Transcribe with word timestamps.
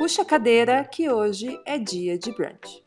Puxa 0.00 0.22
a 0.22 0.24
cadeira 0.24 0.82
que 0.82 1.10
hoje 1.10 1.60
é 1.66 1.78
dia 1.78 2.16
de 2.16 2.32
brunch. 2.32 2.82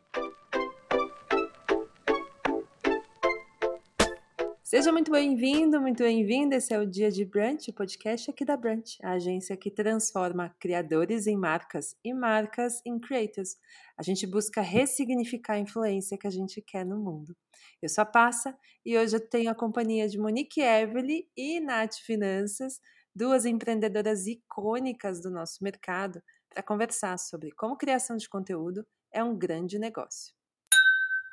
Seja 4.64 4.90
muito 4.90 5.12
bem-vindo, 5.12 5.80
muito 5.80 6.02
bem-vinda. 6.02 6.56
Esse 6.56 6.74
é 6.74 6.78
o 6.80 6.84
Dia 6.84 7.12
de 7.12 7.24
Brunch, 7.24 7.70
o 7.70 7.72
podcast 7.72 8.28
aqui 8.28 8.44
da 8.44 8.56
Brunch, 8.56 8.98
a 9.00 9.12
agência 9.12 9.56
que 9.56 9.70
transforma 9.70 10.52
criadores 10.58 11.28
em 11.28 11.36
marcas 11.36 11.94
e 12.04 12.12
marcas 12.12 12.82
em 12.84 12.98
creators. 12.98 13.58
A 13.96 14.02
gente 14.02 14.26
busca 14.26 14.60
ressignificar 14.60 15.52
a 15.52 15.60
influência 15.60 16.18
que 16.18 16.26
a 16.26 16.30
gente 16.30 16.60
quer 16.60 16.84
no 16.84 16.98
mundo. 16.98 17.32
Eu 17.80 17.88
sou 17.88 18.02
a 18.02 18.06
Passa 18.06 18.58
e 18.84 18.98
hoje 18.98 19.14
eu 19.14 19.20
tenho 19.20 19.52
a 19.52 19.54
companhia 19.54 20.08
de 20.08 20.18
Monique 20.18 20.60
Everly 20.60 21.28
e 21.36 21.60
Nath 21.60 21.94
Finanças, 22.04 22.80
duas 23.14 23.46
empreendedoras 23.46 24.26
icônicas 24.26 25.22
do 25.22 25.30
nosso 25.30 25.62
mercado, 25.62 26.20
para 26.54 26.62
conversar 26.62 27.18
sobre 27.18 27.50
como 27.50 27.76
criação 27.76 28.16
de 28.16 28.28
conteúdo 28.28 28.86
é 29.12 29.22
um 29.24 29.36
grande 29.36 29.76
negócio. 29.76 30.32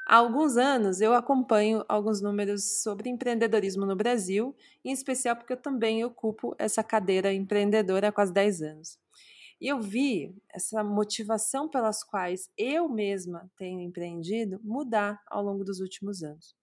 Há 0.08 0.16
alguns 0.16 0.58
anos 0.58 1.00
eu 1.00 1.14
acompanho 1.14 1.86
alguns 1.88 2.22
números 2.22 2.82
sobre 2.82 3.08
empreendedorismo 3.08 3.86
no 3.86 3.96
Brasil, 3.96 4.56
em 4.84 4.92
especial 4.92 5.36
porque 5.36 5.54
eu 5.54 5.62
também 5.62 6.04
ocupo 6.04 6.56
essa 6.58 6.84
cadeira 6.84 7.32
empreendedora 7.32 8.08
há 8.08 8.12
quase 8.12 8.34
10 8.34 8.62
anos. 8.64 8.98
E 9.62 9.68
eu 9.68 9.80
vi 9.80 10.36
essa 10.50 10.84
motivação 10.84 11.70
pelas 11.70 12.04
quais 12.04 12.50
eu 12.58 12.90
mesma 12.90 13.50
tenho 13.56 13.80
empreendido 13.80 14.60
mudar 14.64 15.22
ao 15.28 15.44
longo 15.44 15.64
dos 15.64 15.80
últimos 15.80 16.24
anos. 16.24 16.56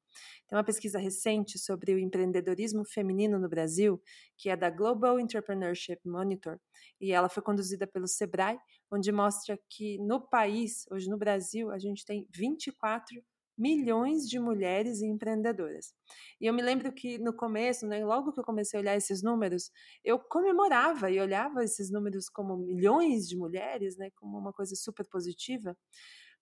Tem 0.47 0.57
uma 0.57 0.65
pesquisa 0.65 0.99
recente 0.99 1.59
sobre 1.59 1.95
o 1.95 1.99
empreendedorismo 1.99 2.85
feminino 2.85 3.39
no 3.39 3.49
Brasil, 3.49 4.03
que 4.37 4.51
é 4.51 4.57
da 4.57 4.71
Global 4.71 5.19
Entrepreneurship 5.19 6.01
Monitor, 6.05 6.59
e 7.01 7.13
ela 7.13 7.29
foi 7.29 7.43
conduzida 7.43 7.87
pelo 7.87 8.07
Sebrae, 8.07 8.59
onde 8.91 9.13
mostra 9.13 9.59
que 9.69 9.99
no 9.99 10.21
país, 10.21 10.85
hoje 10.91 11.09
no 11.09 11.19
Brasil, 11.19 11.71
a 11.71 11.79
gente 11.79 12.05
tem 12.05 12.27
24 12.35 13.23
milhões 13.59 14.29
de 14.29 14.39
mulheres 14.39 15.03
empreendedoras. 15.03 15.93
E 16.41 16.47
eu 16.47 16.55
me 16.55 16.63
lembro 16.63 16.93
que 16.93 17.19
no 17.19 17.33
começo, 17.33 17.87
né, 17.87 18.05
logo 18.05 18.33
que 18.33 18.39
eu 18.39 18.45
comecei 18.45 18.79
a 18.79 18.81
olhar 18.81 18.97
esses 18.97 19.21
números, 19.21 19.73
eu 20.05 20.19
comemorava 20.19 21.11
e 21.11 21.21
olhava 21.21 21.65
esses 21.65 21.91
números 21.91 22.29
como 22.29 22.57
milhões 22.57 23.29
de 23.29 23.37
mulheres, 23.37 23.97
né, 23.97 24.11
como 24.15 24.39
uma 24.39 24.53
coisa 24.53 24.77
super 24.77 25.05
positiva, 25.09 25.77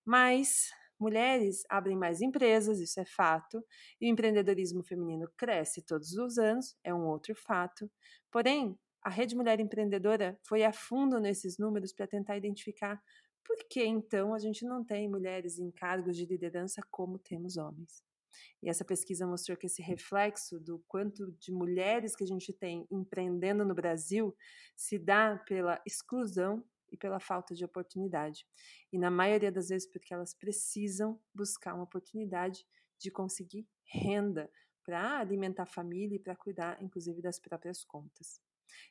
mas 0.05 0.69
mulheres 0.99 1.63
abrem 1.69 1.97
mais 1.97 2.21
empresas, 2.21 2.81
isso 2.81 3.01
é 3.01 3.05
fato, 3.05 3.65
e 4.01 4.07
o 4.07 4.13
empreendedorismo 4.13 4.83
feminino 4.83 5.31
cresce 5.37 5.83
todos 5.83 6.13
os 6.13 6.39
anos, 6.39 6.77
é 6.83 6.95
um 6.95 7.07
outro 7.07 7.35
fato. 7.35 7.91
Porém, 8.31 8.79
a 9.03 9.11
Rede 9.11 9.37
Mulher 9.37 9.61
Empreendedora 9.61 10.39
foi 10.43 10.65
a 10.65 10.73
fundo 10.73 11.21
nesses 11.21 11.59
números 11.59 11.93
para 11.93 12.07
tentar 12.07 12.37
identificar 12.37 13.01
por 13.45 13.57
que 13.71 13.85
então 13.85 14.35
a 14.35 14.39
gente 14.39 14.65
não 14.65 14.85
tem 14.85 15.09
mulheres 15.09 15.59
em 15.59 15.71
cargos 15.71 16.17
de 16.17 16.27
liderança 16.27 16.83
como 16.91 17.19
temos 17.19 17.57
homens. 17.57 18.03
E 18.63 18.69
essa 18.69 18.85
pesquisa 18.85 19.27
mostrou 19.27 19.57
que 19.57 19.67
esse 19.67 19.81
reflexo 19.81 20.59
do 20.59 20.83
quanto 20.89 21.31
de 21.39 21.53
mulheres 21.53 22.17
que 22.17 22.25
a 22.25 22.27
gente 22.27 22.53
tem 22.53 22.87
empreendendo 22.91 23.65
no 23.65 23.75
Brasil 23.75 24.37
se 24.75 24.99
dá 24.99 25.37
pela 25.47 25.81
exclusão 25.87 26.65
e 26.91 26.97
pela 26.97 27.20
falta 27.20 27.55
de 27.55 27.65
oportunidade. 27.65 28.47
E 28.92 28.98
na 28.98 29.11
maioria 29.11 29.51
das 29.51 29.69
vezes 29.69 29.91
porque 29.91 30.12
elas 30.12 30.34
precisam 30.34 31.20
buscar 31.34 31.75
uma 31.75 31.84
oportunidade 31.84 32.67
de 32.98 33.11
conseguir 33.11 33.67
renda 33.84 34.51
para 34.84 35.19
alimentar 35.19 35.65
a 35.65 35.67
família 35.67 36.17
e 36.17 36.20
para 36.20 36.37
cuidar, 36.37 36.81
inclusive, 36.83 37.20
das 37.20 37.41
próprias 37.41 37.84
contas. 37.84 38.41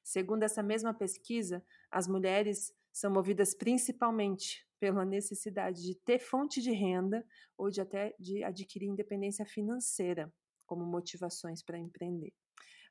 Segundo 0.04 0.44
essa 0.44 0.62
mesma 0.62 0.94
pesquisa, 0.94 1.64
as 1.90 2.08
mulheres 2.08 2.74
são 2.92 3.12
movidas 3.12 3.54
principalmente 3.54 4.66
pela 4.80 5.06
necessidade 5.06 5.82
de 5.82 5.96
ter 5.96 6.20
fonte 6.20 6.62
de 6.62 6.72
renda 6.72 7.26
ou 7.58 7.70
de 7.70 7.82
até 7.82 8.14
de 8.20 8.44
adquirir 8.44 8.88
independência 8.88 9.46
financeira 9.46 10.32
como 10.66 10.86
motivações 10.86 11.64
para 11.64 11.78
empreender. 11.78 12.34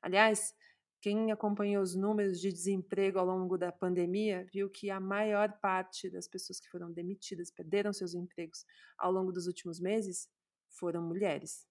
Aliás, 0.01 0.53
quem 1.05 1.31
acompanhou 1.31 1.83
os 1.83 1.93
números 1.93 2.41
de 2.41 2.51
desemprego 2.51 3.19
ao 3.19 3.27
longo 3.27 3.59
da 3.59 3.71
pandemia 3.71 4.43
viu 4.51 4.67
que 4.67 4.89
a 4.89 4.99
maior 4.99 5.51
parte 5.59 6.09
das 6.09 6.27
pessoas 6.27 6.59
que 6.59 6.67
foram 6.67 6.91
demitidas, 6.91 7.51
perderam 7.51 7.93
seus 7.93 8.15
empregos 8.15 8.65
ao 8.97 9.11
longo 9.11 9.31
dos 9.31 9.45
últimos 9.45 9.79
meses, 9.79 10.27
foram 10.67 11.03
mulheres. 11.03 11.67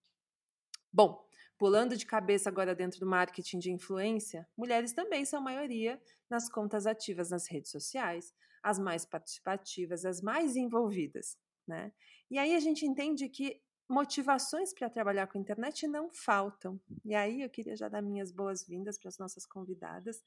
Bom, 0.92 1.26
pulando 1.58 1.96
de 1.96 2.06
cabeça 2.06 2.48
agora 2.48 2.76
dentro 2.76 3.00
do 3.00 3.06
marketing 3.06 3.58
de 3.58 3.72
influência, 3.72 4.48
mulheres 4.56 4.92
também 4.92 5.24
são 5.24 5.42
maioria 5.42 6.00
nas 6.30 6.48
contas 6.48 6.86
ativas 6.86 7.30
nas 7.30 7.50
redes 7.50 7.72
sociais, 7.72 8.32
as 8.62 8.78
mais 8.78 9.04
participativas, 9.04 10.04
as 10.04 10.20
mais 10.20 10.54
envolvidas, 10.54 11.36
né? 11.66 11.92
E 12.30 12.38
aí 12.38 12.54
a 12.54 12.60
gente 12.60 12.86
entende 12.86 13.28
que 13.28 13.60
motivações 13.88 14.72
para 14.72 14.88
trabalhar 14.88 15.26
com 15.26 15.38
a 15.38 15.40
internet 15.40 15.86
não 15.86 16.10
faltam. 16.10 16.80
E 17.04 17.14
aí 17.14 17.42
eu 17.42 17.50
queria 17.50 17.76
já 17.76 17.88
dar 17.88 18.02
minhas 18.02 18.32
boas-vindas 18.32 18.98
para 18.98 19.08
as 19.08 19.18
nossas 19.18 19.46
convidadas. 19.46 20.22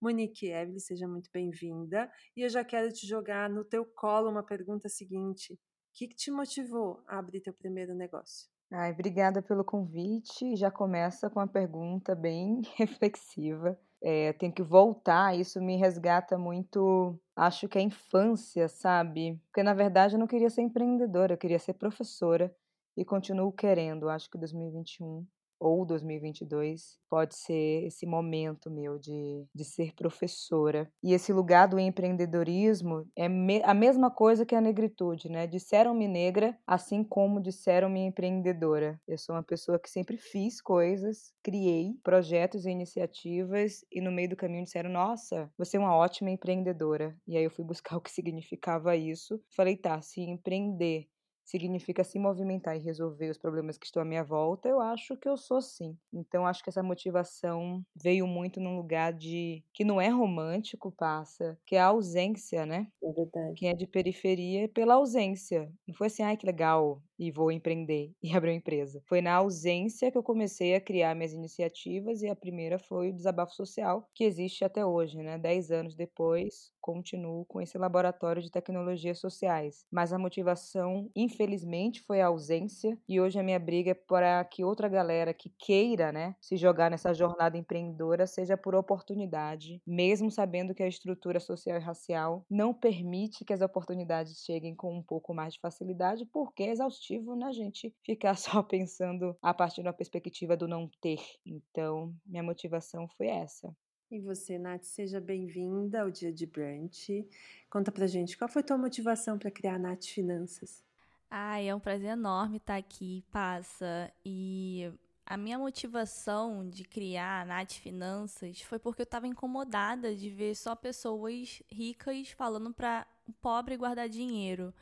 Monique 0.00 0.50
Evelyn, 0.50 0.78
seja 0.78 1.08
muito 1.08 1.30
bem-vinda. 1.32 2.10
E 2.36 2.42
eu 2.42 2.48
já 2.48 2.64
quero 2.64 2.92
te 2.92 3.06
jogar 3.06 3.50
no 3.50 3.64
teu 3.64 3.84
colo 3.84 4.30
uma 4.30 4.42
pergunta 4.42 4.88
seguinte. 4.88 5.54
O 5.54 5.58
que, 5.92 6.08
que 6.08 6.14
te 6.14 6.30
motivou 6.30 7.02
a 7.06 7.18
abrir 7.18 7.40
teu 7.40 7.52
primeiro 7.52 7.94
negócio? 7.94 8.48
Ai, 8.72 8.92
obrigada 8.92 9.42
pelo 9.42 9.64
convite. 9.64 10.54
Já 10.54 10.70
começa 10.70 11.28
com 11.28 11.40
uma 11.40 11.48
pergunta 11.48 12.14
bem 12.14 12.62
reflexiva. 12.78 13.76
É, 14.02 14.32
tenho 14.34 14.52
que 14.52 14.62
voltar, 14.62 15.38
isso 15.38 15.60
me 15.60 15.76
resgata 15.76 16.38
muito, 16.38 17.20
acho 17.36 17.68
que 17.68 17.76
a 17.76 17.82
infância, 17.82 18.66
sabe? 18.66 19.38
Porque 19.44 19.62
na 19.62 19.74
verdade 19.74 20.14
eu 20.14 20.18
não 20.18 20.26
queria 20.26 20.48
ser 20.48 20.62
empreendedora, 20.62 21.34
eu 21.34 21.38
queria 21.38 21.58
ser 21.58 21.74
professora 21.74 22.50
e 23.00 23.04
continuo 23.04 23.50
querendo. 23.50 24.10
Acho 24.10 24.28
que 24.30 24.36
2021 24.36 25.26
ou 25.58 25.84
2022 25.84 26.98
pode 27.08 27.34
ser 27.34 27.84
esse 27.84 28.06
momento 28.06 28.70
meu 28.70 28.98
de, 28.98 29.46
de 29.54 29.64
ser 29.64 29.94
professora. 29.94 30.90
E 31.02 31.12
esse 31.12 31.32
lugar 31.32 31.68
do 31.68 31.78
empreendedorismo 31.78 33.06
é 33.16 33.28
me, 33.28 33.62
a 33.62 33.74
mesma 33.74 34.10
coisa 34.10 34.46
que 34.46 34.54
a 34.54 34.60
negritude, 34.60 35.28
né? 35.30 35.46
Disseram-me 35.46 36.08
negra, 36.08 36.58
assim 36.66 37.04
como 37.04 37.40
disseram-me 37.40 38.00
empreendedora. 38.00 38.98
Eu 39.06 39.18
sou 39.18 39.34
uma 39.34 39.42
pessoa 39.42 39.78
que 39.78 39.90
sempre 39.90 40.16
fiz 40.16 40.60
coisas, 40.62 41.32
criei 41.42 41.94
projetos 42.02 42.64
e 42.64 42.70
iniciativas 42.70 43.84
e 43.92 44.00
no 44.00 44.10
meio 44.12 44.30
do 44.30 44.36
caminho 44.36 44.64
disseram: 44.64 44.90
"Nossa, 44.90 45.50
você 45.58 45.76
é 45.76 45.80
uma 45.80 45.94
ótima 45.96 46.30
empreendedora". 46.30 47.16
E 47.26 47.36
aí 47.36 47.44
eu 47.44 47.50
fui 47.50 47.64
buscar 47.64 47.96
o 47.98 48.00
que 48.00 48.10
significava 48.10 48.96
isso. 48.96 49.40
Falei: 49.50 49.76
"Tá, 49.76 50.00
se 50.00 50.22
empreender 50.22 51.09
significa 51.50 52.04
se 52.04 52.18
movimentar 52.18 52.76
e 52.76 52.80
resolver 52.80 53.30
os 53.30 53.38
problemas 53.38 53.78
que 53.78 53.86
estão 53.86 54.02
à 54.02 54.04
minha 54.04 54.24
volta, 54.24 54.68
eu 54.68 54.80
acho 54.80 55.16
que 55.16 55.28
eu 55.28 55.36
sou 55.36 55.60
sim. 55.60 55.98
Então 56.12 56.46
acho 56.46 56.62
que 56.62 56.70
essa 56.70 56.82
motivação 56.82 57.82
veio 57.94 58.26
muito 58.26 58.60
num 58.60 58.76
lugar 58.76 59.12
de 59.12 59.64
que 59.72 59.84
não 59.84 60.00
é 60.00 60.08
romântico, 60.08 60.92
passa, 60.92 61.58
que 61.66 61.76
é 61.76 61.80
a 61.80 61.86
ausência, 61.86 62.66
né? 62.66 62.88
É 63.02 63.12
verdade. 63.12 63.58
Quem 63.58 63.70
é 63.70 63.74
de 63.74 63.86
periferia 63.86 64.64
é 64.64 64.68
pela 64.68 64.94
ausência. 64.94 65.72
Não 65.86 65.94
foi 65.94 66.08
assim, 66.08 66.22
ai 66.22 66.36
que 66.36 66.46
legal, 66.46 67.02
e 67.20 67.30
vou 67.30 67.52
empreender 67.52 68.14
e 68.24 68.34
abrir 68.34 68.50
uma 68.52 68.56
empresa. 68.56 69.02
Foi 69.06 69.20
na 69.20 69.34
ausência 69.34 70.10
que 70.10 70.16
eu 70.16 70.22
comecei 70.22 70.74
a 70.74 70.80
criar 70.80 71.14
minhas 71.14 71.34
iniciativas 71.34 72.22
e 72.22 72.28
a 72.28 72.34
primeira 72.34 72.78
foi 72.78 73.10
o 73.10 73.12
Desabafo 73.12 73.54
Social, 73.54 74.08
que 74.14 74.24
existe 74.24 74.64
até 74.64 74.84
hoje, 74.84 75.18
né? 75.22 75.36
Dez 75.36 75.70
anos 75.70 75.94
depois, 75.94 76.72
continuo 76.80 77.44
com 77.44 77.60
esse 77.60 77.76
laboratório 77.76 78.40
de 78.40 78.50
tecnologias 78.50 79.18
sociais. 79.18 79.84
Mas 79.90 80.12
a 80.14 80.18
motivação, 80.18 81.10
infelizmente, 81.14 82.00
foi 82.00 82.22
a 82.22 82.28
ausência 82.28 82.98
e 83.06 83.20
hoje 83.20 83.38
a 83.38 83.42
minha 83.42 83.58
briga 83.58 83.90
é 83.90 83.94
para 83.94 84.42
que 84.44 84.64
outra 84.64 84.88
galera 84.88 85.34
que 85.34 85.52
queira, 85.58 86.10
né, 86.10 86.34
se 86.40 86.56
jogar 86.56 86.90
nessa 86.90 87.12
jornada 87.12 87.58
empreendedora 87.58 88.26
seja 88.26 88.56
por 88.56 88.74
oportunidade, 88.74 89.82
mesmo 89.86 90.30
sabendo 90.30 90.74
que 90.74 90.82
a 90.82 90.88
estrutura 90.88 91.38
social 91.38 91.76
e 91.76 91.80
racial 91.80 92.44
não 92.48 92.72
permite 92.72 93.44
que 93.44 93.52
as 93.52 93.60
oportunidades 93.60 94.42
cheguem 94.44 94.74
com 94.74 94.94
um 94.96 95.02
pouco 95.02 95.34
mais 95.34 95.54
de 95.54 95.60
facilidade, 95.60 96.24
porque 96.32 96.62
é 96.62 96.70
exaustivo 96.70 97.09
na 97.18 97.46
né, 97.46 97.52
gente 97.52 97.94
ficar 98.02 98.36
só 98.38 98.62
pensando 98.62 99.36
a 99.42 99.52
partir 99.52 99.82
da 99.82 99.92
perspectiva 99.92 100.56
do 100.56 100.68
não 100.68 100.88
ter. 101.00 101.20
Então, 101.44 102.14
minha 102.24 102.42
motivação 102.42 103.08
foi 103.08 103.26
essa. 103.26 103.74
E 104.10 104.18
você, 104.18 104.58
Nath, 104.58 104.82
seja 104.82 105.20
bem-vinda 105.20 106.02
ao 106.02 106.10
Dia 106.10 106.32
de 106.32 106.44
Brunch. 106.44 107.26
Conta 107.70 107.92
pra 107.92 108.08
gente, 108.08 108.36
qual 108.36 108.48
foi 108.48 108.62
tua 108.62 108.76
motivação 108.76 109.38
para 109.38 109.52
criar 109.52 109.76
a 109.76 109.78
Nath 109.78 110.06
Finanças? 110.06 110.82
Ai, 111.30 111.68
é 111.68 111.74
um 111.74 111.78
prazer 111.78 112.10
enorme 112.10 112.56
estar 112.56 112.76
aqui, 112.76 113.24
Passa. 113.30 114.12
E 114.24 114.92
a 115.24 115.36
minha 115.36 115.56
motivação 115.56 116.68
de 116.68 116.82
criar 116.82 117.42
a 117.42 117.44
Nath 117.44 117.74
Finanças 117.74 118.60
foi 118.62 118.80
porque 118.80 119.02
eu 119.02 119.04
estava 119.04 119.28
incomodada 119.28 120.12
de 120.16 120.28
ver 120.28 120.56
só 120.56 120.74
pessoas 120.74 121.62
ricas 121.70 122.30
falando 122.30 122.74
para 122.74 123.06
o 123.28 123.32
pobre 123.34 123.76
guardar 123.76 124.08
dinheiro. 124.08 124.74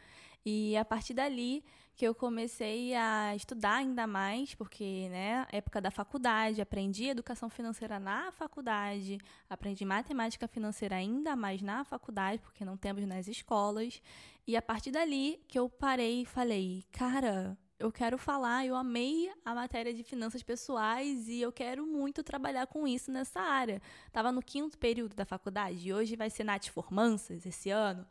E 0.43 0.75
a 0.79 0.87
partir 0.87 1.13
dali 1.13 1.63
que 1.99 2.06
eu 2.06 2.15
comecei 2.15 2.95
a 2.95 3.35
estudar 3.35 3.79
ainda 3.79 4.06
mais, 4.06 4.55
porque, 4.55 5.09
né, 5.11 5.45
época 5.50 5.81
da 5.81 5.91
faculdade, 5.91 6.61
aprendi 6.61 7.09
educação 7.09 7.50
financeira 7.50 7.99
na 7.99 8.31
faculdade, 8.31 9.19
aprendi 9.50 9.85
matemática 9.85 10.47
financeira 10.47 10.95
ainda 10.95 11.35
mais 11.35 11.61
na 11.61 11.83
faculdade, 11.83 12.41
porque 12.41 12.65
não 12.65 12.77
temos 12.77 13.05
nas 13.05 13.27
escolas. 13.27 14.00
E 14.47 14.56
a 14.56 14.62
partir 14.62 14.93
dali 14.93 15.41
que 15.49 15.59
eu 15.59 15.69
parei 15.69 16.23
e 16.23 16.25
falei, 16.25 16.85
cara, 16.93 17.59
eu 17.81 17.91
quero 17.91 18.17
falar, 18.17 18.65
eu 18.65 18.77
amei 18.77 19.29
a 19.45 19.53
matéria 19.53 19.93
de 19.93 20.05
finanças 20.05 20.41
pessoais 20.41 21.27
e 21.27 21.41
eu 21.41 21.50
quero 21.50 21.85
muito 21.85 22.23
trabalhar 22.23 22.69
com 22.69 22.87
isso 22.87 23.11
nessa 23.11 23.41
área. 23.41 23.83
Tava 24.12 24.31
no 24.31 24.41
quinto 24.41 24.79
período 24.79 25.17
da 25.17 25.25
faculdade 25.25 25.89
e 25.89 25.93
hoje 25.93 26.15
vai 26.15 26.31
ser 26.31 26.45
Nath 26.45 26.69
Formanças 26.69 27.45
esse 27.45 27.71
ano. 27.71 28.06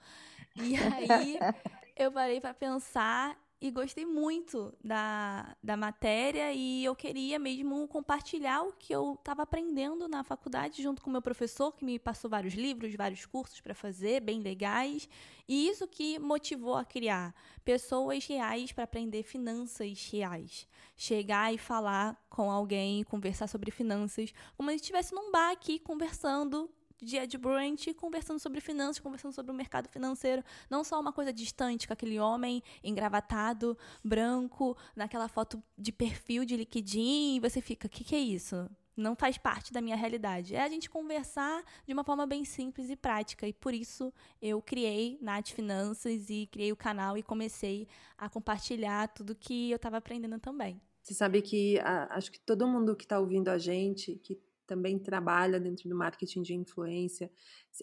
E 0.58 0.76
aí 0.76 1.40
eu 1.96 2.12
parei 2.12 2.42
para 2.42 2.54
pensar 2.54 3.47
e 3.60 3.72
gostei 3.72 4.06
muito 4.06 4.72
da, 4.84 5.56
da 5.64 5.76
matéria 5.76 6.54
e 6.54 6.86
eu 6.86 6.96
queria 6.96 7.40
mesmo 7.40 7.88
compartilhar 7.88 8.62
o 8.62 8.74
que 8.74 8.94
eu 8.94 9.16
estava 9.16 9.42
aprendendo 9.42 10.08
na 10.08 10.24
faculdade 10.24 10.84
junto 10.84 11.02
com 11.02 11.10
o 11.10 11.14
meu 11.14 11.22
professor, 11.24 11.72
que 11.72 11.84
me 11.84 11.98
passou 11.98 12.30
vários 12.30 12.54
livros, 12.54 12.94
vários 12.94 13.26
cursos 13.26 13.60
para 13.60 13.74
fazer, 13.74 14.22
bem 14.22 14.42
legais. 14.42 15.10
E 15.48 15.68
isso 15.68 15.88
que 15.88 16.20
motivou 16.20 16.76
a 16.76 16.86
criar 16.86 17.34
pessoas 17.66 18.28
reais 18.28 18.72
para 18.72 18.84
aprender 18.84 19.24
finanças 19.24 20.08
reais. 20.12 20.68
Chegar 20.96 21.52
e 21.52 21.58
falar 21.58 22.16
com 22.30 22.52
alguém, 22.52 23.04
conversar 23.04 23.48
sobre 23.48 23.72
finanças, 23.72 24.32
como 24.56 24.70
se 24.70 24.76
estivesse 24.76 25.16
num 25.16 25.32
bar 25.32 25.52
aqui 25.52 25.80
conversando 25.80 26.70
de 27.06 27.38
brunch, 27.38 27.94
conversando 27.94 28.40
sobre 28.40 28.60
finanças, 28.60 29.00
conversando 29.00 29.34
sobre 29.34 29.52
o 29.52 29.56
mercado 29.56 29.88
financeiro. 29.88 30.44
Não 30.70 30.84
só 30.84 31.00
uma 31.00 31.14
coisa 31.14 31.32
distante 31.32 31.88
com 31.88 31.94
aquele 31.94 32.20
homem 32.20 32.64
engravatado, 32.84 33.78
branco, 34.04 34.78
naquela 34.96 35.28
foto 35.28 35.62
de 35.78 35.92
perfil 35.92 36.46
de 36.46 36.56
liquidinho, 36.56 37.38
e 37.38 37.40
você 37.40 37.62
fica, 37.62 37.88
o 37.88 37.90
que, 37.90 38.04
que 38.04 38.16
é 38.16 38.20
isso? 38.20 38.70
Não 38.96 39.16
faz 39.16 39.38
parte 39.38 39.72
da 39.72 39.80
minha 39.80 39.96
realidade. 39.96 40.56
É 40.56 40.64
a 40.64 40.70
gente 40.70 40.90
conversar 40.90 41.64
de 41.86 41.94
uma 41.94 42.04
forma 42.04 42.26
bem 42.26 42.44
simples 42.44 42.90
e 42.90 42.96
prática. 42.96 43.48
E 43.48 43.54
por 43.54 43.72
isso 43.72 44.12
eu 44.42 44.60
criei 44.60 45.20
Nath 45.22 45.50
Finanças 45.50 46.32
e 46.32 46.48
criei 46.52 46.72
o 46.72 46.76
canal 46.76 47.16
e 47.16 47.22
comecei 47.22 47.88
a 48.18 48.28
compartilhar 48.28 49.08
tudo 49.10 49.36
que 49.36 49.70
eu 49.70 49.76
estava 49.76 49.98
aprendendo 49.98 50.40
também. 50.40 50.82
Você 51.04 51.14
sabe 51.14 51.44
que 51.44 51.80
a, 51.80 52.18
acho 52.18 52.32
que 52.32 52.40
todo 52.40 52.68
mundo 52.68 52.96
que 52.96 53.06
está 53.06 53.20
ouvindo 53.20 53.50
a 53.50 53.58
gente, 53.60 54.16
que 54.16 54.36
também 54.68 55.00
trabalha 55.00 55.60
dentro 55.60 55.90
do 55.90 55.96
marketing 55.96 56.42
de 56.42 56.54
influência, 56.54 57.32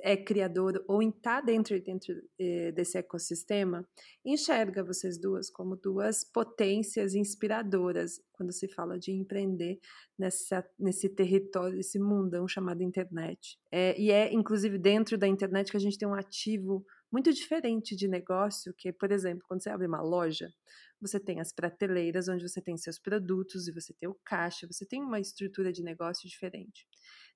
é 0.03 0.17
criador 0.17 0.85
ou 0.87 1.03
está 1.03 1.41
dentro, 1.41 1.81
dentro 1.81 2.15
eh, 2.39 2.73
desse 2.73 2.99
ecossistema, 2.99 3.89
enxerga 4.25 4.85
vocês 4.85 5.19
duas 5.19 5.49
como 5.51 5.77
duas 5.77 6.25
potências 6.25 7.15
inspiradoras 7.15 8.21
quando 8.33 8.53
se 8.53 8.69
fala 8.69 8.99
de 8.99 9.13
empreender 9.13 9.79
nessa, 10.19 10.65
nesse 10.79 11.09
território, 11.09 11.79
esse 11.79 11.99
mundão 11.99 12.47
chamado 12.47 12.83
internet. 12.83 13.59
É, 13.71 13.99
e 13.99 14.11
é, 14.11 14.33
inclusive, 14.33 14.79
dentro 14.79 15.17
da 15.17 15.27
internet 15.27 15.71
que 15.71 15.77
a 15.77 15.81
gente 15.81 15.99
tem 15.99 16.07
um 16.07 16.15
ativo 16.15 16.85
muito 17.15 17.33
diferente 17.33 17.95
de 17.95 18.09
negócio, 18.09 18.75
que, 18.77 18.93
por 18.93 19.13
exemplo, 19.13 19.45
quando 19.47 19.63
você 19.63 19.71
abre 19.71 19.87
uma 19.87 20.03
loja, 20.03 20.53
você 21.01 21.21
tem 21.21 21.41
as 21.41 21.53
prateleiras 21.53 22.29
onde 22.29 22.43
você 22.43 22.61
tem 22.61 22.77
seus 22.77 22.99
produtos 22.99 23.69
e 23.69 23.73
você 23.73 23.95
tem 23.95 24.09
o 24.09 24.19
caixa, 24.25 24.67
você 24.67 24.85
tem 24.85 25.01
uma 25.01 25.21
estrutura 25.21 25.73
de 25.73 25.81
negócio 25.81 26.29
diferente. 26.29 26.89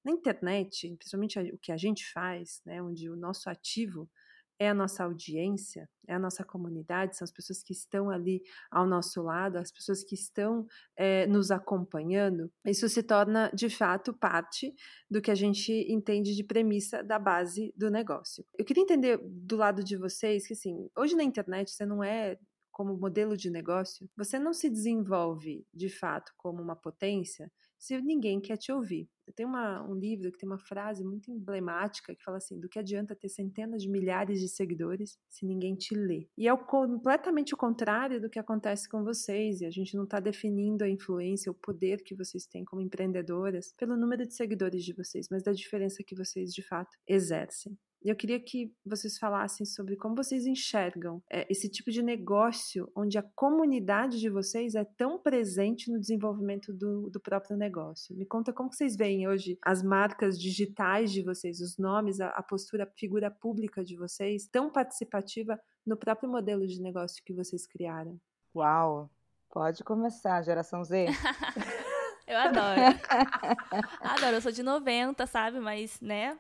Na 0.05 0.11
internet, 0.11 0.97
principalmente 0.97 1.39
o 1.53 1.59
que 1.59 1.71
a 1.71 1.77
gente 1.77 2.05
faz, 2.11 2.61
né, 2.67 2.83
onde 2.83 3.09
o 3.09 3.15
nosso 3.15 3.49
ativo 3.49 4.11
é 4.59 4.69
a 4.69 4.75
nossa 4.75 5.05
audiência, 5.05 5.89
é 6.07 6.15
a 6.15 6.19
nossa 6.19 6.45
comunidade, 6.45 7.17
são 7.17 7.25
as 7.25 7.31
pessoas 7.31 7.63
que 7.63 7.73
estão 7.73 8.11
ali 8.11 8.43
ao 8.71 8.87
nosso 8.87 9.23
lado, 9.23 9.57
as 9.57 9.71
pessoas 9.71 10.03
que 10.03 10.15
estão 10.15 10.67
é, 10.97 11.27
nos 11.27 11.51
acompanhando, 11.51 12.51
isso 12.65 12.89
se 12.89 13.03
torna 13.03 13.51
de 13.55 13.71
fato 13.71 14.13
parte 14.13 14.75
do 15.11 15.23
que 15.23 15.31
a 15.31 15.35
gente 15.35 15.73
entende 15.91 16.35
de 16.35 16.43
premissa 16.43 17.03
da 17.03 17.19
base 17.19 17.73
do 17.77 17.91
negócio. 17.91 18.45
Eu 18.59 18.65
queria 18.65 18.83
entender 18.83 19.19
do 19.23 19.57
lado 19.57 19.85
de 19.85 19.97
vocês 19.97 20.47
que, 20.47 20.55
assim, 20.55 20.89
hoje 20.97 21.15
na 21.15 21.23
internet 21.23 21.71
você 21.71 21.87
não 21.87 22.03
é 22.03 22.37
como 22.73 22.97
modelo 22.97 23.37
de 23.37 23.51
negócio, 23.51 24.09
você 24.17 24.39
não 24.39 24.53
se 24.53 24.71
desenvolve 24.71 25.67
de 25.75 25.89
fato 25.89 26.33
como 26.37 26.63
uma 26.63 26.77
potência 26.77 27.51
se 27.79 28.01
ninguém 28.01 28.41
quer 28.41 28.57
te 28.57 28.73
ouvir. 28.73 29.09
Tem 29.37 29.45
uma, 29.45 29.83
um 29.83 29.95
livro 29.95 30.33
que 30.33 30.39
tem 30.39 30.49
uma 30.49 30.59
frase 30.59 31.05
muito 31.05 31.31
emblemática 31.31 32.15
que 32.15 32.23
fala 32.23 32.39
assim: 32.39 32.59
do 32.59 32.69
que 32.69 32.79
adianta 32.79 33.15
ter 33.15 33.29
centenas 33.29 33.83
de 33.83 33.89
milhares 33.89 34.41
de 34.41 34.49
seguidores 34.49 35.19
se 35.29 35.47
ninguém 35.47 35.75
te 35.75 35.95
lê? 35.95 36.27
E 36.37 36.49
é 36.49 36.53
o, 36.53 36.59
completamente 36.59 37.55
o 37.55 37.57
contrário 37.57 38.21
do 38.21 38.31
que 38.31 38.39
acontece 38.39 38.89
com 38.89 39.05
vocês, 39.05 39.61
e 39.61 39.67
a 39.67 39.71
gente 39.71 39.97
não 39.97 40.05
está 40.05 40.19
definindo 40.19 40.83
a 40.83 40.89
influência, 40.89 41.53
o 41.53 41.55
poder 41.55 42.03
que 42.03 42.15
vocês 42.15 42.47
têm 42.47 42.65
como 42.65 42.83
empreendedoras 42.83 43.73
pelo 43.77 43.97
número 43.97 44.27
de 44.27 44.35
seguidores 44.35 44.83
de 44.83 44.95
vocês, 44.95 45.29
mas 45.31 45.43
da 45.43 45.53
diferença 45.53 46.03
que 46.03 46.17
vocês 46.17 46.53
de 46.53 46.63
fato 46.63 46.97
exercem. 47.07 47.77
E 48.03 48.09
eu 48.09 48.17
queria 48.17 48.39
que 48.39 48.73
vocês 48.87 49.19
falassem 49.19 49.67
sobre 49.67 49.97
como 49.97 50.15
vocês 50.15 50.47
enxergam 50.47 51.23
é, 51.31 51.47
esse 51.51 51.69
tipo 51.69 51.91
de 51.91 52.03
negócio 52.03 52.91
onde 52.95 53.19
a 53.19 53.23
comunidade 53.23 54.21
de 54.21 54.31
vocês 54.31 54.75
é 54.75 54.85
tão 54.85 55.19
presente 55.19 55.91
no 55.91 55.99
desenvolvimento 55.99 56.73
do, 56.73 57.11
do 57.11 57.21
próprio 57.21 57.57
negócio. 57.57 58.17
Me 58.17 58.25
conta 58.25 58.53
como 58.53 58.73
vocês 58.73 58.97
veem 58.97 59.27
hoje 59.27 59.59
as 59.65 59.83
marcas 59.83 60.39
digitais 60.39 61.11
de 61.11 61.23
vocês, 61.23 61.61
os 61.61 61.77
nomes, 61.77 62.21
a, 62.21 62.29
a 62.29 62.43
postura, 62.43 62.85
a 62.85 62.99
figura 62.99 63.31
pública 63.31 63.85
de 63.85 63.97
vocês, 63.97 64.47
tão 64.47 64.71
participativa 64.71 65.59
no 65.85 65.97
próprio 65.97 66.31
modelo 66.31 66.67
de 66.67 66.81
negócio 66.81 67.23
que 67.25 67.33
vocês 67.33 67.67
criaram. 67.67 68.19
Uau! 68.55 69.11
Pode 69.51 69.83
começar, 69.83 70.43
geração 70.43 70.85
Z. 70.85 71.07
eu 72.27 72.39
adoro. 72.39 72.81
adoro, 74.01 74.37
eu 74.37 74.41
sou 74.43 74.53
de 74.53 74.63
90, 74.63 75.27
sabe? 75.27 75.59
Mas, 75.59 75.99
né, 76.01 76.39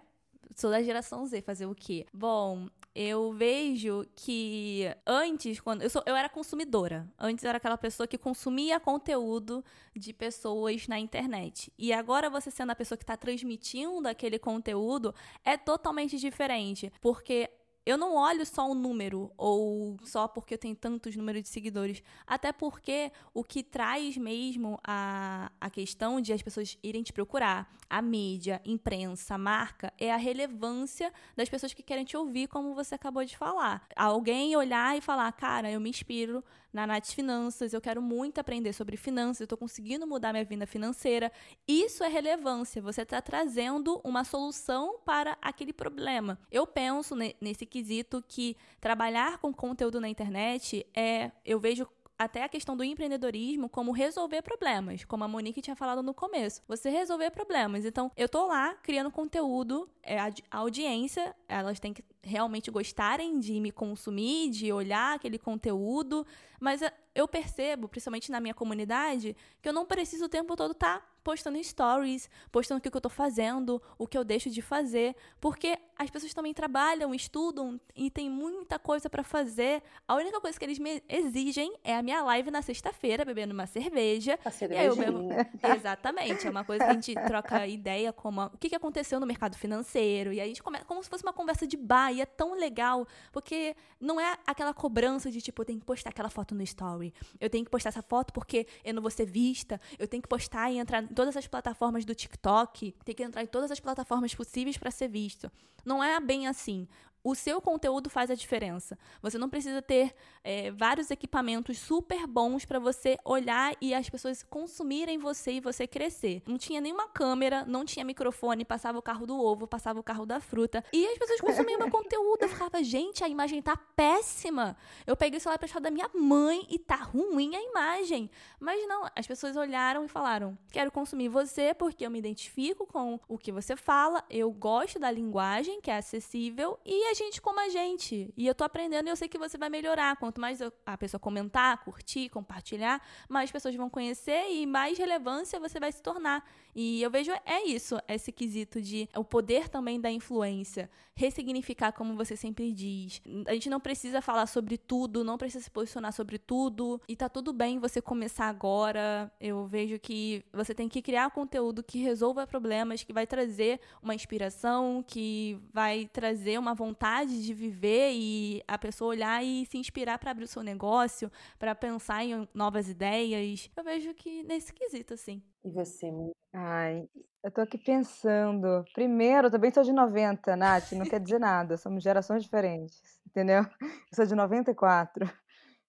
sou 0.58 0.70
da 0.70 0.82
geração 0.82 1.24
Z, 1.24 1.40
fazer 1.42 1.66
o 1.66 1.74
quê? 1.74 2.06
Bom, 2.12 2.68
eu 2.94 3.32
vejo 3.32 4.04
que 4.16 4.84
antes, 5.06 5.60
quando 5.60 5.82
eu, 5.82 5.90
sou, 5.90 6.02
eu 6.04 6.16
era 6.16 6.28
consumidora, 6.28 7.08
antes 7.16 7.44
eu 7.44 7.48
era 7.48 7.58
aquela 7.58 7.78
pessoa 7.78 8.08
que 8.08 8.18
consumia 8.18 8.80
conteúdo 8.80 9.64
de 9.94 10.12
pessoas 10.12 10.88
na 10.88 10.98
internet. 10.98 11.72
E 11.78 11.92
agora 11.92 12.28
você 12.28 12.50
sendo 12.50 12.72
a 12.72 12.74
pessoa 12.74 12.98
que 12.98 13.04
está 13.04 13.16
transmitindo 13.16 14.08
aquele 14.08 14.38
conteúdo 14.38 15.14
é 15.44 15.56
totalmente 15.56 16.18
diferente, 16.18 16.92
porque 17.00 17.48
eu 17.88 17.96
não 17.96 18.16
olho 18.16 18.44
só 18.44 18.70
o 18.70 18.74
número 18.74 19.32
ou 19.34 19.96
só 20.04 20.28
porque 20.28 20.52
eu 20.52 20.58
tenho 20.58 20.76
tantos 20.76 21.16
números 21.16 21.42
de 21.42 21.48
seguidores. 21.48 22.02
Até 22.26 22.52
porque 22.52 23.10
o 23.32 23.42
que 23.42 23.62
traz 23.62 24.14
mesmo 24.18 24.78
a, 24.86 25.50
a 25.58 25.70
questão 25.70 26.20
de 26.20 26.30
as 26.30 26.42
pessoas 26.42 26.76
irem 26.82 27.02
te 27.02 27.14
procurar, 27.14 27.74
a 27.88 28.02
mídia, 28.02 28.60
imprensa, 28.62 29.38
marca, 29.38 29.90
é 29.98 30.12
a 30.12 30.18
relevância 30.18 31.10
das 31.34 31.48
pessoas 31.48 31.72
que 31.72 31.82
querem 31.82 32.04
te 32.04 32.14
ouvir, 32.14 32.46
como 32.46 32.74
você 32.74 32.94
acabou 32.94 33.24
de 33.24 33.38
falar. 33.38 33.86
Alguém 33.96 34.54
olhar 34.54 34.94
e 34.94 35.00
falar, 35.00 35.32
cara, 35.32 35.70
eu 35.70 35.80
me 35.80 35.88
inspiro 35.88 36.44
na 36.72 36.86
Nath 36.86 37.12
Finanças, 37.12 37.72
eu 37.72 37.80
quero 37.80 38.02
muito 38.02 38.38
aprender 38.38 38.72
sobre 38.72 38.96
finanças, 38.96 39.40
eu 39.40 39.44
estou 39.44 39.58
conseguindo 39.58 40.06
mudar 40.06 40.32
minha 40.32 40.44
vida 40.44 40.66
financeira. 40.66 41.32
Isso 41.66 42.04
é 42.04 42.08
relevância, 42.08 42.82
você 42.82 43.02
está 43.02 43.20
trazendo 43.20 44.00
uma 44.04 44.24
solução 44.24 44.98
para 45.04 45.36
aquele 45.40 45.72
problema. 45.72 46.38
Eu 46.50 46.66
penso 46.66 47.14
nesse 47.40 47.64
quesito 47.64 48.22
que 48.26 48.56
trabalhar 48.80 49.38
com 49.38 49.52
conteúdo 49.52 50.00
na 50.00 50.08
internet 50.08 50.86
é, 50.94 51.30
eu 51.44 51.58
vejo 51.58 51.86
até 52.18 52.42
a 52.42 52.48
questão 52.48 52.76
do 52.76 52.82
empreendedorismo 52.82 53.68
como 53.68 53.92
resolver 53.92 54.42
problemas, 54.42 55.04
como 55.04 55.22
a 55.22 55.28
Monique 55.28 55.62
tinha 55.62 55.76
falado 55.76 56.02
no 56.02 56.12
começo. 56.12 56.60
Você 56.66 56.90
resolver 56.90 57.30
problemas. 57.30 57.84
Então, 57.84 58.10
eu 58.16 58.28
tô 58.28 58.46
lá 58.48 58.74
criando 58.82 59.10
conteúdo, 59.10 59.88
é, 60.02 60.18
a 60.18 60.32
audiência, 60.50 61.34
elas 61.48 61.78
têm 61.78 61.94
que 61.94 62.02
realmente 62.28 62.70
gostarem 62.70 63.38
de 63.38 63.58
me 63.60 63.72
consumir, 63.72 64.50
de 64.50 64.72
olhar 64.72 65.16
aquele 65.16 65.38
conteúdo, 65.38 66.26
mas 66.60 66.80
eu 67.14 67.26
percebo, 67.26 67.88
principalmente 67.88 68.30
na 68.30 68.40
minha 68.40 68.54
comunidade, 68.54 69.36
que 69.60 69.68
eu 69.68 69.72
não 69.72 69.84
preciso 69.84 70.26
o 70.26 70.28
tempo 70.28 70.54
todo 70.54 70.72
estar 70.72 71.00
tá 71.00 71.06
postando 71.28 71.62
stories, 71.62 72.30
postando 72.50 72.78
o 72.78 72.80
que 72.80 72.88
eu 72.88 72.98
estou 72.98 73.10
fazendo, 73.10 73.82
o 73.98 74.06
que 74.06 74.16
eu 74.16 74.24
deixo 74.24 74.48
de 74.48 74.62
fazer, 74.62 75.14
porque 75.38 75.78
as 75.98 76.08
pessoas 76.08 76.32
também 76.32 76.54
trabalham, 76.54 77.14
estudam 77.14 77.78
e 77.94 78.10
tem 78.10 78.30
muita 78.30 78.78
coisa 78.78 79.10
para 79.10 79.22
fazer. 79.22 79.82
A 80.06 80.14
única 80.14 80.40
coisa 80.40 80.58
que 80.58 80.64
eles 80.64 80.78
me 80.78 81.02
exigem 81.08 81.76
é 81.84 81.96
a 81.96 82.02
minha 82.02 82.22
live 82.22 82.50
na 82.50 82.62
sexta-feira, 82.62 83.26
bebendo 83.26 83.52
uma 83.52 83.66
cerveja. 83.66 84.38
A 84.42 84.50
cervejinha. 84.50 84.94
Bebo... 84.94 85.28
Exatamente, 85.76 86.46
é 86.46 86.50
uma 86.50 86.64
coisa 86.64 86.84
que 86.84 86.90
a 86.90 86.94
gente 86.94 87.14
troca 87.26 87.66
ideia 87.66 88.12
como 88.12 88.44
o 88.44 88.56
que 88.56 88.74
aconteceu 88.74 89.20
no 89.20 89.26
mercado 89.26 89.56
financeiro 89.56 90.32
e 90.32 90.40
a 90.40 90.46
gente 90.46 90.62
começa 90.62 90.84
como 90.84 91.02
se 91.02 91.10
fosse 91.10 91.24
uma 91.24 91.32
conversa 91.32 91.66
de 91.66 91.76
bar 91.76 92.10
e 92.18 92.20
é 92.20 92.26
tão 92.26 92.54
legal, 92.54 93.06
porque 93.32 93.74
não 94.00 94.20
é 94.20 94.36
aquela 94.46 94.74
cobrança 94.74 95.30
de 95.30 95.40
tipo, 95.40 95.62
eu 95.62 95.66
tenho 95.66 95.80
que 95.80 95.86
postar 95.86 96.10
aquela 96.10 96.28
foto 96.28 96.54
no 96.54 96.62
story, 96.62 97.14
eu 97.40 97.48
tenho 97.48 97.64
que 97.64 97.70
postar 97.70 97.90
essa 97.90 98.02
foto 98.02 98.32
porque 98.32 98.66
eu 98.84 98.92
não 98.92 99.00
vou 99.00 99.10
ser 99.10 99.26
vista, 99.26 99.80
eu 99.98 100.06
tenho 100.06 100.22
que 100.22 100.28
postar 100.28 100.70
e 100.70 100.78
entrar 100.78 101.02
em 101.02 101.06
todas 101.08 101.36
as 101.36 101.46
plataformas 101.46 102.04
do 102.04 102.14
TikTok, 102.14 102.92
tem 103.04 103.14
que 103.14 103.22
entrar 103.22 103.42
em 103.42 103.46
todas 103.46 103.70
as 103.70 103.80
plataformas 103.80 104.34
possíveis 104.34 104.76
para 104.76 104.90
ser 104.90 105.08
visto. 105.08 105.50
Não 105.84 106.02
é 106.02 106.20
bem 106.20 106.46
assim. 106.46 106.88
O 107.22 107.34
seu 107.34 107.60
conteúdo 107.60 108.10
faz 108.10 108.30
a 108.30 108.34
diferença. 108.34 108.98
Você 109.22 109.38
não 109.38 109.48
precisa 109.48 109.82
ter 109.82 110.14
é, 110.44 110.70
vários 110.70 111.10
equipamentos 111.10 111.78
super 111.78 112.26
bons 112.26 112.64
para 112.64 112.78
você 112.78 113.18
olhar 113.24 113.74
e 113.80 113.94
as 113.94 114.08
pessoas 114.08 114.42
consumirem 114.42 115.18
você 115.18 115.52
e 115.52 115.60
você 115.60 115.86
crescer. 115.86 116.42
Não 116.46 116.58
tinha 116.58 116.80
nenhuma 116.80 117.08
câmera, 117.08 117.64
não 117.66 117.84
tinha 117.84 118.04
microfone, 118.04 118.64
passava 118.64 118.98
o 118.98 119.02
carro 119.02 119.26
do 119.26 119.38
ovo, 119.38 119.66
passava 119.66 119.98
o 120.00 120.02
carro 120.02 120.26
da 120.26 120.40
fruta. 120.40 120.84
E 120.92 121.06
as 121.06 121.18
pessoas 121.18 121.40
consumiam 121.40 121.78
meu 121.78 121.90
conteúdo. 121.92 122.42
Eu 122.42 122.48
ficava, 122.48 122.82
gente, 122.82 123.24
a 123.24 123.28
imagem 123.28 123.60
tá 123.62 123.76
péssima. 123.76 124.76
Eu 125.06 125.16
peguei 125.16 125.38
o 125.38 125.40
celular 125.40 125.58
pra 125.58 125.68
da 125.80 125.90
minha 125.90 126.10
mãe 126.14 126.66
e 126.68 126.78
tá 126.78 126.96
ruim 126.96 127.54
a 127.54 127.62
imagem. 127.62 128.30
Mas 128.58 128.86
não, 128.88 129.08
as 129.14 129.26
pessoas 129.26 129.56
olharam 129.56 130.04
e 130.04 130.08
falaram: 130.08 130.58
quero 130.72 130.90
consumir 130.90 131.28
você 131.28 131.74
porque 131.74 132.04
eu 132.04 132.10
me 132.10 132.18
identifico 132.18 132.86
com 132.86 133.20
o 133.28 133.38
que 133.38 133.52
você 133.52 133.76
fala, 133.76 134.24
eu 134.30 134.50
gosto 134.50 134.98
da 134.98 135.10
linguagem 135.10 135.80
que 135.80 135.90
é 135.90 135.96
acessível 135.96 136.78
e 136.84 137.07
a 137.08 137.14
gente 137.14 137.40
como 137.40 137.58
a 137.60 137.68
gente. 137.68 138.32
E 138.36 138.46
eu 138.46 138.54
tô 138.54 138.64
aprendendo 138.64 139.06
e 139.06 139.10
eu 139.10 139.16
sei 139.16 139.28
que 139.28 139.38
você 139.38 139.56
vai 139.56 139.68
melhorar. 139.68 140.16
Quanto 140.16 140.40
mais 140.40 140.60
a 140.84 140.98
pessoa 140.98 141.18
comentar, 141.18 141.82
curtir, 141.84 142.28
compartilhar, 142.28 143.02
mais 143.28 143.50
pessoas 143.50 143.74
vão 143.74 143.88
conhecer 143.88 144.50
e 144.50 144.66
mais 144.66 144.98
relevância 144.98 145.58
você 145.58 145.80
vai 145.80 145.90
se 145.90 146.02
tornar. 146.02 146.44
E 146.74 147.02
eu 147.02 147.10
vejo 147.10 147.32
é 147.44 147.64
isso, 147.64 147.98
esse 148.06 148.30
quesito 148.30 148.80
de 148.80 149.08
o 149.16 149.24
poder 149.24 149.68
também 149.68 150.00
da 150.00 150.10
influência, 150.10 150.88
ressignificar 151.14 151.92
como 151.92 152.14
você 152.14 152.36
sempre 152.36 152.72
diz. 152.72 153.20
A 153.46 153.54
gente 153.54 153.68
não 153.68 153.80
precisa 153.80 154.20
falar 154.20 154.46
sobre 154.46 154.78
tudo, 154.78 155.24
não 155.24 155.36
precisa 155.36 155.64
se 155.64 155.70
posicionar 155.70 156.12
sobre 156.12 156.38
tudo, 156.38 157.00
e 157.08 157.16
tá 157.16 157.28
tudo 157.28 157.52
bem 157.52 157.80
você 157.80 158.00
começar 158.00 158.46
agora. 158.46 159.32
Eu 159.40 159.66
vejo 159.66 159.98
que 159.98 160.44
você 160.52 160.74
tem 160.74 160.88
que 160.88 161.02
criar 161.02 161.30
conteúdo 161.30 161.82
que 161.82 161.98
resolva 161.98 162.46
problemas, 162.46 163.02
que 163.02 163.12
vai 163.12 163.26
trazer 163.26 163.80
uma 164.00 164.14
inspiração, 164.14 165.02
que 165.04 165.58
vai 165.72 166.08
trazer 166.12 166.58
uma 166.58 166.74
vontade 166.74 166.97
de 167.26 167.54
viver 167.54 168.12
e 168.12 168.62
a 168.66 168.76
pessoa 168.78 169.10
olhar 169.10 169.44
e 169.44 169.64
se 169.66 169.78
inspirar 169.78 170.18
para 170.18 170.30
abrir 170.30 170.44
o 170.44 170.48
seu 170.48 170.62
negócio, 170.62 171.30
para 171.58 171.74
pensar 171.74 172.24
em 172.24 172.48
novas 172.52 172.88
ideias. 172.88 173.70
Eu 173.76 173.84
vejo 173.84 174.12
que 174.14 174.42
nesse 174.42 174.72
quesito 174.72 175.14
assim. 175.14 175.42
E 175.64 175.70
você, 175.70 176.10
Ai, 176.52 177.08
eu 177.42 177.50
tô 177.50 177.60
aqui 177.60 177.78
pensando. 177.78 178.84
Primeiro, 178.94 179.46
eu 179.46 179.50
também 179.50 179.70
sou 179.72 179.82
de 179.82 179.92
90, 179.92 180.56
Nath, 180.56 180.92
não 180.92 181.06
quer 181.06 181.20
dizer 181.20 181.38
nada, 181.38 181.76
somos 181.76 182.02
gerações 182.02 182.42
diferentes, 182.42 183.00
entendeu? 183.26 183.62
Eu 183.80 184.14
sou 184.14 184.26
de 184.26 184.34
94. 184.34 185.30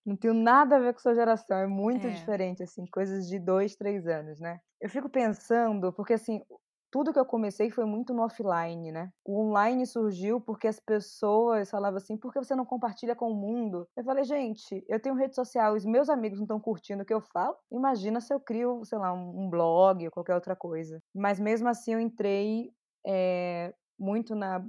Não 0.06 0.16
tenho 0.16 0.34
nada 0.34 0.78
a 0.78 0.80
ver 0.80 0.94
com 0.94 1.00
sua 1.00 1.13
geração, 1.13 1.58
é 1.58 1.68
muito 1.68 2.08
É. 2.08 2.12
diferente, 2.12 2.63
assim, 2.63 2.86
coisas 2.88 3.28
de 3.28 3.38
dois, 3.38 3.75
três 3.75 4.08
anos, 4.08 4.39
né? 4.39 4.60
Eu 4.82 4.89
fico 4.89 5.10
pensando, 5.10 5.92
porque 5.94 6.13
assim, 6.13 6.42
tudo 6.91 7.13
que 7.13 7.19
eu 7.19 7.25
comecei 7.25 7.69
foi 7.69 7.86
muito 7.86 8.13
no 8.13 8.24
offline, 8.24 8.91
né? 8.91 9.12
O 9.25 9.41
online 9.41 9.86
surgiu 9.86 10.41
porque 10.41 10.67
as 10.67 10.79
pessoas 10.79 11.69
falavam 11.69 11.98
assim: 11.98 12.17
por 12.17 12.34
que 12.34 12.39
você 12.39 12.55
não 12.55 12.65
compartilha 12.65 13.15
com 13.15 13.31
o 13.31 13.36
mundo? 13.36 13.88
Eu 13.96 14.03
falei, 14.03 14.24
gente, 14.24 14.84
eu 14.88 15.00
tenho 15.00 15.15
rede 15.15 15.36
social, 15.36 15.75
os 15.75 15.86
meus 15.86 16.10
amigos 16.10 16.39
não 16.39 16.46
estão 16.46 16.60
curtindo 16.60 17.03
o 17.03 17.05
que 17.05 17.13
eu 17.13 17.22
falo. 17.22 17.55
Imagina 17.72 18.19
se 18.22 18.34
eu 18.34 18.39
crio, 18.39 18.84
sei 18.86 18.98
lá, 18.98 19.13
um, 19.13 19.50
blog 19.50 20.05
ou 20.05 20.12
qualquer 20.12 20.36
outra 20.36 20.55
coisa. 20.55 21.01
Mas 21.13 21.39
mesmo 21.39 21.67
assim 21.67 21.93
eu 21.93 22.00
entrei 22.00 22.72
é, 23.05 23.74
muito 23.98 24.36
na, 24.36 24.63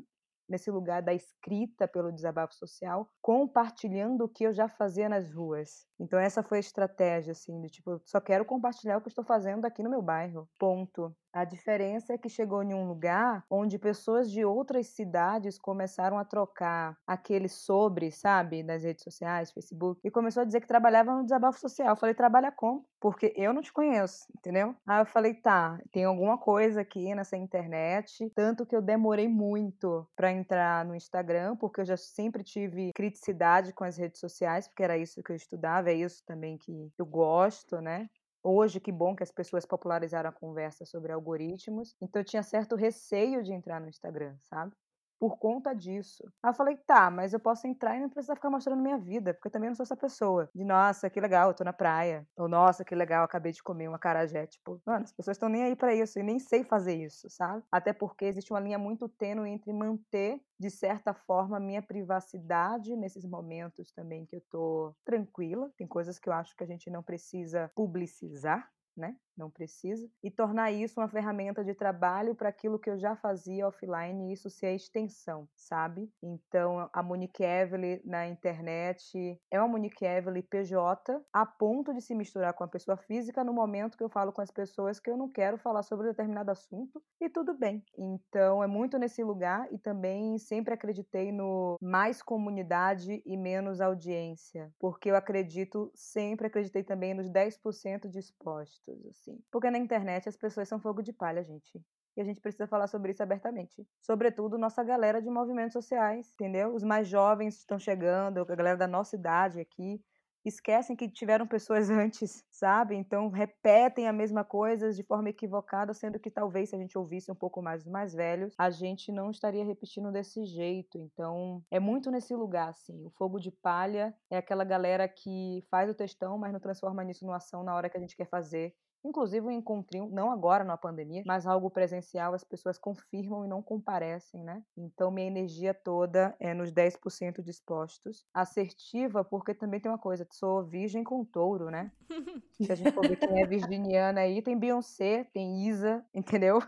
nesse 0.49 0.71
lugar 0.71 1.03
da 1.03 1.15
escrita 1.15 1.87
pelo 1.87 2.13
desabafo 2.13 2.55
social, 2.55 3.09
compartilhando 3.23 4.25
o 4.25 4.29
que 4.29 4.45
eu 4.45 4.53
já 4.53 4.69
fazia 4.69 5.09
nas 5.09 5.33
ruas. 5.33 5.87
Então 6.01 6.19
essa 6.19 6.43
foi 6.43 6.59
a 6.59 6.61
estratégia, 6.61 7.33
assim, 7.33 7.61
de 7.61 7.69
tipo, 7.69 8.01
só 8.05 8.21
quero 8.21 8.45
compartilhar 8.45 8.97
o 8.97 9.01
que 9.03 9.09
estou 9.09 9.25
fazendo 9.25 9.67
aqui 9.67 9.83
no 9.83 9.91
meu 9.91 10.03
bairro. 10.03 10.49
Ponto. 10.59 11.15
A 11.33 11.45
diferença 11.45 12.13
é 12.13 12.19
que 12.19 12.29
chegou 12.29 12.61
em 12.63 12.75
um 12.75 12.89
lugar 12.89 13.45
onde 13.49 13.79
pessoas 13.79 14.31
de 14.31 14.45
outras 14.45 14.89
cidades 14.89 15.59
começaram 15.59 16.19
a 16.19 16.25
trocar 16.25 16.97
aquele 17.07 17.49
sobre, 17.49 18.11
sabe, 18.11 18.65
nas 18.65 18.83
redes 18.83 19.05
sociais, 19.05 19.53
Facebook, 19.53 20.01
e 20.03 20.11
começou 20.11 20.41
a 20.41 20.45
dizer 20.45 20.61
que 20.61 20.67
trabalhava 20.67 21.15
no 21.15 21.23
desabafo 21.23 21.61
social. 21.61 21.91
Eu 21.91 21.97
falei, 21.97 22.15
trabalha 22.17 22.51
como? 22.51 22.85
Porque 23.01 23.33
eu 23.37 23.53
não 23.53 23.63
te 23.63 23.73
conheço, 23.73 24.27
entendeu? 24.37 24.75
Aí 24.85 25.01
eu 25.01 25.07
falei, 25.07 25.35
tá, 25.35 25.81
tem 25.93 26.05
alguma 26.05 26.37
coisa 26.37 26.81
aqui 26.81 27.15
nessa 27.15 27.37
internet, 27.37 28.31
tanto 28.35 28.67
que 28.67 28.75
eu 28.75 28.83
demorei 28.83 29.29
muito 29.29 30.07
para 30.17 30.33
entrar 30.33 30.85
no 30.85 30.97
Instagram, 30.97 31.57
porque 31.57 31.81
eu 31.81 31.85
já 31.85 31.97
sempre 31.97 32.43
tive 32.43 32.93
criticidade 32.93 33.73
com 33.73 33.85
as 33.85 33.97
redes 33.97 34.19
sociais, 34.19 34.67
porque 34.67 34.83
era 34.83 34.99
isso 34.99 35.23
que 35.23 35.31
eu 35.31 35.37
estudava, 35.37 35.90
é 35.91 35.95
isso 35.95 36.23
também 36.27 36.57
que 36.59 36.91
eu 36.99 37.07
gosto, 37.07 37.81
né? 37.81 38.09
Hoje, 38.43 38.81
que 38.81 38.91
bom 38.93 39.15
que 39.15 39.23
as 39.23 39.31
pessoas 39.31 39.67
popularizaram 39.67 40.31
a 40.31 40.33
conversa 40.33 40.85
sobre 40.87 41.13
algoritmos. 41.13 41.95
Então, 42.01 42.21
eu 42.21 42.25
tinha 42.25 42.43
certo 42.43 42.75
receio 42.75 43.43
de 43.43 43.53
entrar 43.53 43.81
no 43.81 43.89
Instagram, 43.89 44.37
sabe? 44.43 44.75
Por 45.21 45.37
conta 45.39 45.75
disso. 45.75 46.25
Aí 46.43 46.49
eu 46.51 46.55
falei, 46.55 46.79
tá, 46.79 47.11
mas 47.11 47.35
eu 47.35 47.41
posso 47.41 47.67
entrar 47.67 47.95
e 47.95 48.01
não 48.01 48.09
precisa 48.09 48.35
ficar 48.35 48.49
mostrando 48.49 48.81
minha 48.83 48.97
vida, 48.97 49.35
porque 49.35 49.49
eu 49.49 49.53
também 49.53 49.69
não 49.69 49.75
sou 49.77 49.85
essa 49.85 49.97
pessoa. 49.97 50.49
De, 50.55 50.65
nossa, 50.65 51.11
que 51.11 51.21
legal, 51.21 51.51
eu 51.51 51.55
tô 51.55 51.63
na 51.63 51.75
praia. 51.75 52.27
Ou, 52.39 52.49
nossa, 52.49 52.87
que 52.87 52.95
legal, 52.95 53.23
acabei 53.23 53.53
de 53.53 53.63
comer 53.63 53.87
uma 53.87 53.99
carajé. 53.99 54.47
Tipo, 54.47 54.81
mano, 54.87 55.05
as 55.05 55.13
pessoas 55.13 55.37
estão 55.37 55.51
nem 55.51 55.63
aí 55.65 55.77
para 55.77 55.95
isso 55.95 56.19
e 56.19 56.23
nem 56.23 56.39
sei 56.39 56.65
fazer 56.65 56.95
isso, 56.95 57.29
sabe? 57.29 57.63
Até 57.71 57.93
porque 57.93 58.25
existe 58.25 58.51
uma 58.51 58.61
linha 58.61 58.79
muito 58.79 59.11
tênue 59.11 59.51
entre 59.51 59.75
manter, 59.75 60.41
de 60.59 60.71
certa 60.71 61.13
forma, 61.13 61.61
minha 61.61 61.83
privacidade 61.83 62.97
nesses 62.97 63.27
momentos 63.27 63.93
também 63.93 64.25
que 64.25 64.37
eu 64.37 64.43
tô 64.51 64.95
tranquila. 65.05 65.71
Tem 65.77 65.87
coisas 65.87 66.19
que 66.19 66.31
eu 66.31 66.33
acho 66.33 66.57
que 66.57 66.65
a 66.65 66.67
gente 66.67 66.89
não 66.89 67.03
precisa 67.03 67.71
publicizar, 67.77 68.67
né? 69.01 69.17
Não 69.37 69.51
precisa. 69.51 70.07
E 70.23 70.31
tornar 70.31 70.71
isso 70.71 71.01
uma 71.01 71.09
ferramenta 71.09 71.65
de 71.65 71.75
trabalho 71.75 72.35
para 72.35 72.51
aquilo 72.51 72.79
que 72.79 72.91
eu 72.91 72.99
já 72.99 73.17
fazia 73.17 73.67
offline 73.67 74.33
isso 74.33 74.51
ser 74.51 74.67
a 74.67 74.75
extensão, 74.75 75.49
sabe? 75.57 76.11
Então, 76.23 76.91
a 76.93 77.03
Monique 77.03 77.43
Evelyn 77.43 78.01
na 78.05 78.29
internet 78.29 79.41
é 79.51 79.59
uma 79.59 79.69
Monique 79.69 80.05
Evelyn 80.05 80.43
PJ 80.43 81.23
a 81.33 81.47
ponto 81.47 81.95
de 81.95 82.03
se 82.03 82.15
misturar 82.15 82.53
com 82.53 82.65
a 82.65 82.69
pessoa 82.69 82.99
física 82.99 83.43
no 83.43 83.55
momento 83.55 83.97
que 83.97 84.05
eu 84.05 84.11
falo 84.11 84.33
com 84.33 84.43
as 84.43 84.51
pessoas 84.51 85.01
que 85.01 85.09
eu 85.09 85.17
não 85.17 85.31
quero 85.31 85.57
falar 85.57 85.83
sobre 85.83 86.09
determinado 86.09 86.51
assunto 86.51 87.03
e 87.19 87.31
tudo 87.31 87.57
bem. 87.57 87.83
Então, 87.97 88.63
é 88.63 88.67
muito 88.67 88.99
nesse 88.99 89.25
lugar 89.25 89.73
e 89.73 89.79
também 89.79 90.37
sempre 90.39 90.75
acreditei 90.75 91.33
no 91.33 91.77
mais 91.81 92.21
comunidade 92.21 93.23
e 93.25 93.37
menos 93.37 93.81
audiência, 93.81 94.71
porque 94.79 95.11
eu 95.11 95.17
acredito, 95.17 95.91
sempre 95.95 96.49
acreditei 96.49 96.85
também 96.85 97.15
nos 97.15 97.31
10% 97.31 98.09
dispostos, 98.11 98.90
assim. 99.09 99.39
Porque 99.51 99.71
na 99.71 99.79
internet 99.79 100.29
as 100.29 100.37
pessoas 100.37 100.69
são 100.69 100.81
fogo 100.81 101.03
de 101.03 101.13
palha, 101.13 101.43
gente. 101.43 101.81
E 102.17 102.21
a 102.21 102.25
gente 102.25 102.41
precisa 102.41 102.67
falar 102.67 102.87
sobre 102.89 103.13
isso 103.13 103.23
abertamente. 103.23 103.87
Sobretudo 104.01 104.59
nossa 104.59 104.83
galera 104.83 105.23
de 105.23 105.31
movimentos 105.31 105.73
sociais, 105.73 106.31
entendeu? 106.33 106.75
Os 106.75 106.83
mais 106.83 107.09
jovens 107.09 107.57
estão 107.59 107.79
chegando, 107.79 108.41
a 108.41 108.57
galera 108.57 108.77
da 108.77 108.89
nossa 108.89 109.17
idade 109.17 109.61
aqui, 109.61 110.03
esquecem 110.45 110.97
que 110.97 111.09
tiveram 111.09 111.47
pessoas 111.47 111.89
antes, 111.91 112.45
sabe? 112.51 112.95
Então 112.95 113.29
repetem 113.29 114.09
a 114.09 114.13
mesma 114.13 114.45
coisa 114.45 114.93
de 114.93 115.03
forma 115.03 115.29
equivocada, 115.31 115.93
sendo 115.95 116.19
que 116.19 116.31
talvez 116.31 116.71
se 116.71 116.77
a 116.77 116.79
gente 116.79 116.97
ouvisse 116.97 117.31
um 117.31 117.35
pouco 117.35 117.63
mais 117.63 117.83
dos 117.85 117.93
mais 117.93 118.15
velhos, 118.15 118.55
a 118.59 118.71
gente 118.71 119.13
não 119.13 119.31
estaria 119.31 119.65
repetindo 119.65 120.11
desse 120.13 120.45
jeito. 120.45 120.99
Então 120.99 121.63
é 121.71 121.81
muito 121.81 122.11
nesse 122.11 122.35
lugar, 122.35 122.69
assim. 122.69 123.05
O 123.05 123.11
fogo 123.11 123.39
de 123.39 123.51
palha 123.51 124.15
é 124.31 124.37
aquela 124.37 124.65
galera 124.65 125.09
que 125.09 125.65
faz 125.71 125.91
o 125.91 125.95
textão, 125.95 126.39
mas 126.39 126.53
não 126.53 126.61
transforma 126.61 127.05
nisso 127.05 127.25
numa 127.25 127.37
ação 127.37 127.63
na 127.63 127.75
hora 127.75 127.89
que 127.89 127.97
a 127.97 128.01
gente 128.01 128.17
quer 128.17 128.29
fazer. 128.29 128.75
Inclusive 129.05 129.47
um 129.47 129.51
encontrinho, 129.51 130.09
não 130.11 130.31
agora 130.31 130.63
na 130.63 130.77
pandemia, 130.77 131.23
mas 131.27 131.47
algo 131.47 131.71
presencial, 131.71 132.35
as 132.35 132.45
pessoas 132.45 132.79
confirmam 132.79 133.45
e 133.45 133.49
não 133.49 133.63
comparecem, 133.63 134.45
né? 134.45 134.63
Então 134.77 135.11
minha 135.11 135.27
energia 135.27 135.73
toda 135.73 136.35
é 136.39 136.53
nos 136.53 136.71
10% 136.71 137.43
dispostos. 137.43 138.25
Assertiva, 138.35 139.25
porque 139.25 139.55
também 139.55 139.81
tem 139.81 139.91
uma 139.91 139.99
coisa, 139.99 140.27
sou 140.31 140.65
virgem 140.65 141.03
com 141.03 141.25
touro, 141.25 141.71
né? 141.71 141.91
Se 142.61 142.71
a 142.71 142.75
gente 142.75 142.93
for 142.93 143.07
ver 143.07 143.17
quem 143.17 143.41
é 143.41 143.47
virginiana 143.47 144.21
aí, 144.21 144.43
tem 144.43 144.59
Beyoncé, 144.59 145.25
tem 145.33 145.67
Isa, 145.67 146.05
entendeu? 146.15 146.61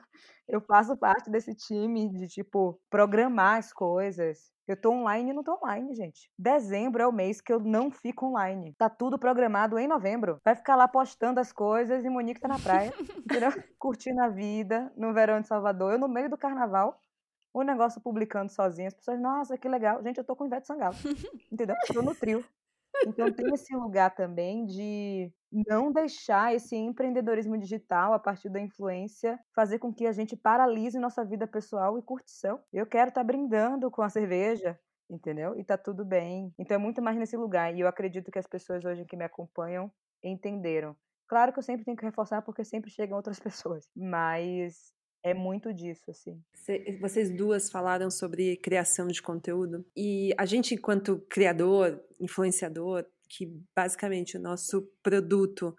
Eu 0.49 0.61
faço 0.61 0.97
parte 0.97 1.31
desse 1.31 1.55
time 1.55 2.09
de, 2.09 2.27
tipo, 2.29 2.81
programar 2.91 3.59
as 3.59 3.73
coisas, 3.73 4.53
eu 4.67 4.77
tô 4.77 4.91
online 4.93 5.31
e 5.31 5.33
não 5.33 5.43
tô 5.43 5.55
online, 5.55 5.95
gente. 5.95 6.31
Dezembro 6.39 7.03
é 7.03 7.07
o 7.07 7.13
mês 7.13 7.41
que 7.41 7.53
eu 7.53 7.59
não 7.59 7.91
fico 7.91 8.27
online. 8.27 8.75
Tá 8.79 8.89
tudo 8.89 9.19
programado 9.19 9.79
em 9.79 9.89
novembro. 9.89 10.41
Vai 10.45 10.55
ficar 10.55 10.77
lá 10.77 10.87
postando 10.87 11.41
as 11.41 11.53
coisas 11.53 12.05
e 12.05 12.09
Monique 12.09 12.41
tá 12.41 12.49
na 12.49 12.59
praia? 12.59 12.93
Curtindo 13.79 14.21
a 14.21 14.29
vida 14.29 14.93
no 14.97 15.13
verão 15.13 15.41
de 15.41 15.49
Salvador. 15.49 15.93
Eu 15.93 15.99
no 15.99 16.09
meio 16.09 16.31
do 16.31 16.39
carnaval, 16.39 17.01
o 17.53 17.63
negócio 17.63 18.01
publicando 18.01 18.53
sozinha. 18.53 18.89
As 18.89 18.95
pessoas, 18.95 19.21
nossa, 19.21 19.59
que 19.59 19.69
legal. 19.69 20.03
Gente, 20.03 20.19
eu 20.19 20.25
tô 20.25 20.37
com 20.37 20.45
o 20.45 20.47
Ivete 20.47 20.67
Sangalo, 20.67 20.95
entendeu? 21.51 21.77
Eu 21.89 21.95
tô 21.95 22.03
no 22.03 22.15
trio. 22.15 22.45
Então 23.07 23.33
tem 23.33 23.53
esse 23.53 23.75
lugar 23.75 24.15
também 24.15 24.65
de 24.65 25.33
não 25.53 25.93
deixar 25.93 26.55
esse 26.55 26.75
empreendedorismo 26.75 27.59
digital 27.59 28.15
a 28.15 28.19
partir 28.19 28.49
da 28.49 28.61
influência 28.61 29.39
fazer 29.55 29.79
com 29.79 29.93
que 29.93 30.07
a 30.07 30.13
gente 30.13 30.37
paralise 30.37 30.99
nossa 30.99 31.25
vida 31.25 31.47
pessoal 31.47 31.99
e 31.99 32.03
curtição. 32.03 32.59
Eu 32.73 32.87
quero 32.87 33.11
estar 33.11 33.21
tá 33.21 33.27
brindando 33.27 33.91
com 33.91 34.03
a 34.03 34.09
cerveja, 34.09 34.79
entendeu? 35.11 35.59
E 35.59 35.65
tá 35.65 35.77
tudo 35.77 36.05
bem. 36.05 36.53
Então 36.59 36.75
é 36.75 36.79
muito 36.79 37.03
mais 37.03 37.19
nesse 37.19 37.37
lugar 37.37 37.75
e 37.75 37.81
eu 37.81 37.89
acredito 37.89 38.31
que 38.31 38.39
as 38.39 38.47
pessoas 38.47 38.85
hoje 38.85 39.05
que 39.05 39.17
me 39.17 39.25
acompanham 39.25 39.93
entenderam. 40.23 40.97
Claro 41.29 41.53
que 41.53 41.59
eu 41.59 41.63
sempre 41.63 41.85
tenho 41.85 41.97
que 41.97 42.05
reforçar 42.05 42.43
porque 42.43 42.65
sempre 42.65 42.91
chegam 42.91 43.17
outras 43.17 43.39
pessoas, 43.41 43.89
mas 43.95 44.93
É 45.25 45.33
muito 45.33 45.73
disso, 45.73 46.11
assim. 46.11 46.43
Vocês 47.01 47.31
duas 47.31 47.71
falaram 47.71 48.11
sobre 48.11 48.57
criação 48.57 49.07
de 49.07 49.23
conteúdo 49.23 49.87
e 49.97 50.35
a 50.37 50.45
gente, 50.45 50.75
enquanto 50.75 51.21
criador, 51.31 52.03
influenciador, 52.19 53.07
que 53.33 53.51
basicamente 53.75 54.37
o 54.37 54.41
nosso 54.41 54.83
produto 55.03 55.75